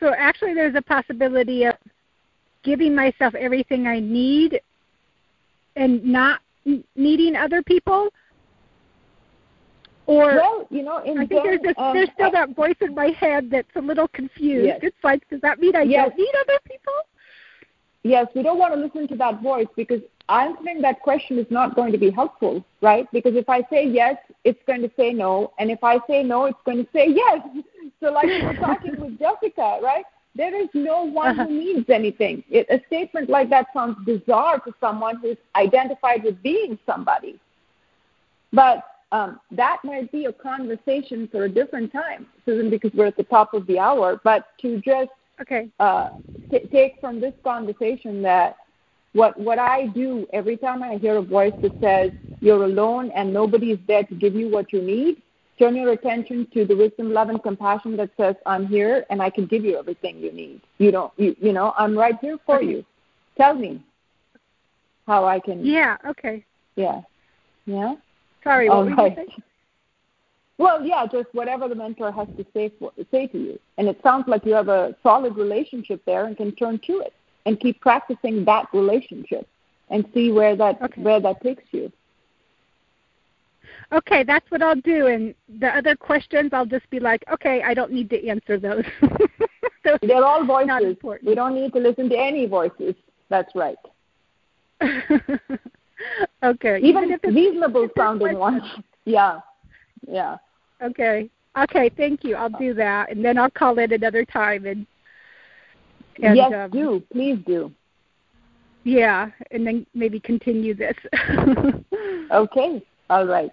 So 0.00 0.14
actually, 0.16 0.54
there's 0.54 0.76
a 0.76 0.82
possibility 0.82 1.64
of 1.64 1.74
giving 2.62 2.94
myself 2.94 3.34
everything 3.34 3.86
I 3.86 4.00
need 4.00 4.60
and 5.76 6.04
not 6.04 6.40
needing 6.94 7.36
other 7.36 7.62
people. 7.62 8.08
Or 10.08 10.24
well, 10.24 10.66
you 10.70 10.82
know, 10.82 10.98
in 11.04 11.18
I 11.18 11.26
think 11.26 11.44
there's, 11.44 11.60
this, 11.60 11.74
um, 11.76 11.92
there's 11.92 12.08
still 12.14 12.30
that 12.30 12.56
voice 12.56 12.76
in 12.80 12.94
my 12.94 13.08
head 13.08 13.50
that's 13.50 13.68
a 13.76 13.80
little 13.80 14.08
confused. 14.08 14.64
Yes. 14.64 14.80
It's 14.82 14.96
like, 15.04 15.28
does 15.28 15.42
that 15.42 15.60
mean 15.60 15.76
I 15.76 15.82
yes. 15.82 16.08
don't 16.08 16.18
need 16.18 16.32
other 16.40 16.58
people? 16.64 16.94
Yes, 18.04 18.26
we 18.34 18.42
don't 18.42 18.58
want 18.58 18.72
to 18.72 18.80
listen 18.80 19.06
to 19.08 19.16
that 19.16 19.42
voice 19.42 19.66
because 19.76 20.00
answering 20.30 20.80
that 20.80 21.02
question 21.02 21.38
is 21.38 21.44
not 21.50 21.76
going 21.76 21.92
to 21.92 21.98
be 21.98 22.08
helpful, 22.08 22.64
right? 22.80 23.06
Because 23.12 23.36
if 23.36 23.50
I 23.50 23.60
say 23.68 23.86
yes, 23.86 24.16
it's 24.44 24.58
going 24.66 24.80
to 24.80 24.90
say 24.96 25.12
no, 25.12 25.52
and 25.58 25.70
if 25.70 25.84
I 25.84 25.98
say 26.06 26.22
no, 26.22 26.46
it's 26.46 26.62
going 26.64 26.78
to 26.78 26.90
say 26.90 27.08
yes. 27.10 27.40
So, 28.00 28.10
like 28.10 28.24
we 28.24 28.42
were 28.42 28.54
talking 28.66 28.98
with 28.98 29.18
Jessica, 29.18 29.78
right? 29.82 30.06
There 30.34 30.58
is 30.58 30.70
no 30.72 31.02
one 31.02 31.34
who 31.34 31.42
uh-huh. 31.42 31.50
needs 31.50 31.90
anything. 31.90 32.44
It, 32.48 32.66
a 32.70 32.82
statement 32.86 33.28
like 33.28 33.50
that 33.50 33.66
sounds 33.74 33.98
bizarre 34.06 34.58
to 34.60 34.72
someone 34.80 35.16
who's 35.20 35.36
identified 35.54 36.24
with 36.24 36.42
being 36.42 36.78
somebody. 36.86 37.38
But 38.54 38.84
um, 39.12 39.40
that 39.52 39.78
might 39.84 40.10
be 40.12 40.26
a 40.26 40.32
conversation 40.32 41.28
for 41.28 41.44
a 41.44 41.48
different 41.48 41.92
time, 41.92 42.26
Susan, 42.44 42.68
because 42.70 42.90
we're 42.94 43.06
at 43.06 43.16
the 43.16 43.24
top 43.24 43.54
of 43.54 43.66
the 43.66 43.78
hour. 43.78 44.20
But 44.22 44.48
to 44.62 44.80
just 44.80 45.10
okay. 45.40 45.68
uh, 45.80 46.10
t- 46.50 46.68
take 46.70 46.94
from 47.00 47.20
this 47.20 47.34
conversation 47.42 48.22
that 48.22 48.56
what 49.14 49.38
what 49.38 49.58
I 49.58 49.86
do 49.88 50.26
every 50.32 50.56
time 50.56 50.82
I 50.82 50.96
hear 50.96 51.16
a 51.16 51.22
voice 51.22 51.54
that 51.62 51.72
says 51.80 52.10
you're 52.40 52.64
alone 52.64 53.10
and 53.14 53.32
nobody 53.32 53.72
is 53.72 53.78
there 53.86 54.04
to 54.04 54.14
give 54.14 54.34
you 54.34 54.50
what 54.50 54.72
you 54.72 54.82
need, 54.82 55.22
turn 55.58 55.74
your 55.74 55.92
attention 55.92 56.46
to 56.52 56.64
the 56.66 56.76
wisdom, 56.76 57.12
love, 57.12 57.30
and 57.30 57.42
compassion 57.42 57.96
that 57.96 58.10
says 58.16 58.36
I'm 58.44 58.66
here 58.66 59.06
and 59.10 59.22
I 59.22 59.30
can 59.30 59.46
give 59.46 59.64
you 59.64 59.78
everything 59.78 60.18
you 60.18 60.32
need. 60.32 60.60
You 60.76 60.92
don't, 60.92 61.12
you, 61.16 61.34
you 61.40 61.52
know, 61.52 61.72
I'm 61.76 61.96
right 61.96 62.16
here 62.20 62.38
for 62.44 62.56
okay. 62.56 62.66
you. 62.66 62.84
Tell 63.38 63.54
me 63.54 63.82
how 65.06 65.24
I 65.24 65.40
can. 65.40 65.64
Yeah. 65.64 65.96
Okay. 66.06 66.44
Yeah. 66.76 67.00
Yeah. 67.64 67.94
Sorry, 68.48 68.70
what 68.70 68.78
oh, 68.78 68.84
were 68.84 68.90
you 68.90 69.14
saying? 69.14 69.28
Well, 70.56 70.82
yeah, 70.82 71.04
just 71.06 71.28
whatever 71.32 71.68
the 71.68 71.74
mentor 71.74 72.10
has 72.10 72.28
to 72.38 72.46
say 72.54 72.72
for, 72.78 72.92
say 73.10 73.26
to 73.26 73.38
you, 73.38 73.60
and 73.76 73.88
it 73.88 74.00
sounds 74.02 74.24
like 74.26 74.46
you 74.46 74.54
have 74.54 74.68
a 74.68 74.96
solid 75.02 75.36
relationship 75.36 76.02
there 76.06 76.24
and 76.24 76.34
can 76.34 76.52
turn 76.52 76.80
to 76.86 77.00
it 77.00 77.12
and 77.44 77.60
keep 77.60 77.78
practicing 77.82 78.46
that 78.46 78.66
relationship 78.72 79.46
and 79.90 80.06
see 80.14 80.32
where 80.32 80.56
that 80.56 80.80
okay. 80.80 81.02
where 81.02 81.20
that 81.20 81.42
takes 81.42 81.64
you. 81.72 81.92
Okay, 83.92 84.24
that's 84.24 84.50
what 84.50 84.62
I'll 84.62 84.80
do. 84.80 85.08
And 85.08 85.34
the 85.60 85.68
other 85.68 85.94
questions, 85.94 86.50
I'll 86.54 86.66
just 86.66 86.88
be 86.88 87.00
like, 87.00 87.24
okay, 87.30 87.62
I 87.62 87.74
don't 87.74 87.92
need 87.92 88.08
to 88.10 88.28
answer 88.28 88.58
those. 88.58 88.84
those 89.84 89.98
They're 90.02 90.24
all 90.24 90.46
voices. 90.46 90.96
We 91.22 91.34
don't 91.34 91.54
need 91.54 91.74
to 91.74 91.80
listen 91.80 92.08
to 92.08 92.18
any 92.18 92.46
voices. 92.46 92.94
That's 93.28 93.54
right. 93.54 93.76
okay. 96.42 96.78
Even, 96.78 97.04
Even 97.04 97.10
if 97.12 97.20
it's 97.22 97.34
reasonable 97.34 97.88
sounding 97.96 98.38
ones. 98.38 98.62
Yeah. 99.04 99.40
Yeah. 100.06 100.36
Okay. 100.82 101.30
Okay, 101.56 101.90
thank 101.96 102.24
you. 102.24 102.36
I'll 102.36 102.50
do 102.50 102.74
that 102.74 103.10
and 103.10 103.24
then 103.24 103.38
I'll 103.38 103.50
call 103.50 103.78
in 103.78 103.90
another 103.90 104.22
time 104.24 104.66
and, 104.66 104.86
and 106.22 106.36
Yes, 106.36 106.52
um, 106.52 106.70
do. 106.70 107.02
Please 107.10 107.38
do. 107.46 107.72
Yeah, 108.84 109.30
and 109.50 109.66
then 109.66 109.86
maybe 109.94 110.20
continue 110.20 110.74
this. 110.74 110.96
okay. 112.30 112.82
All 113.10 113.26
right. 113.26 113.50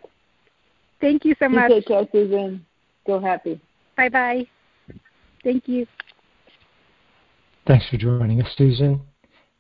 Thank 1.01 1.26
you 1.26 1.35
so 1.39 1.45
you 1.45 1.51
much. 1.51 1.72
Take 1.72 1.88
care, 1.88 2.07
Susan. 2.11 2.65
Go 3.07 3.19
happy. 3.19 3.59
Bye 3.97 4.09
bye. 4.09 4.47
Thank 5.43 5.67
you. 5.67 5.88
Thanks 7.65 7.88
for 7.89 7.97
joining 7.97 8.41
us, 8.41 8.49
Susan. 8.57 9.01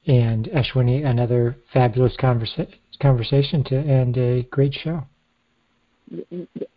And 0.07 0.45
Ashwini, 0.47 1.05
another 1.05 1.55
fabulous 1.73 2.15
conversa- 2.19 2.71
conversation 3.01 3.63
to 3.65 3.75
end 3.75 4.17
a 4.17 4.43
great 4.43 4.73
show. 4.73 5.03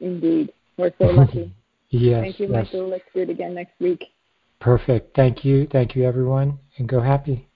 Indeed. 0.00 0.52
We're 0.76 0.92
so 0.98 1.06
lucky. 1.06 1.52
yes. 1.90 2.22
Thank 2.22 2.40
you, 2.40 2.48
yes. 2.48 2.66
Michael. 2.66 2.88
Let's 2.88 3.04
do 3.14 3.20
it 3.20 3.30
again 3.30 3.54
next 3.54 3.78
week. 3.80 4.04
Perfect. 4.60 5.14
Thank 5.14 5.44
you. 5.44 5.66
Thank 5.70 5.94
you, 5.94 6.04
everyone. 6.04 6.58
And 6.78 6.88
go 6.88 7.00
happy. 7.00 7.47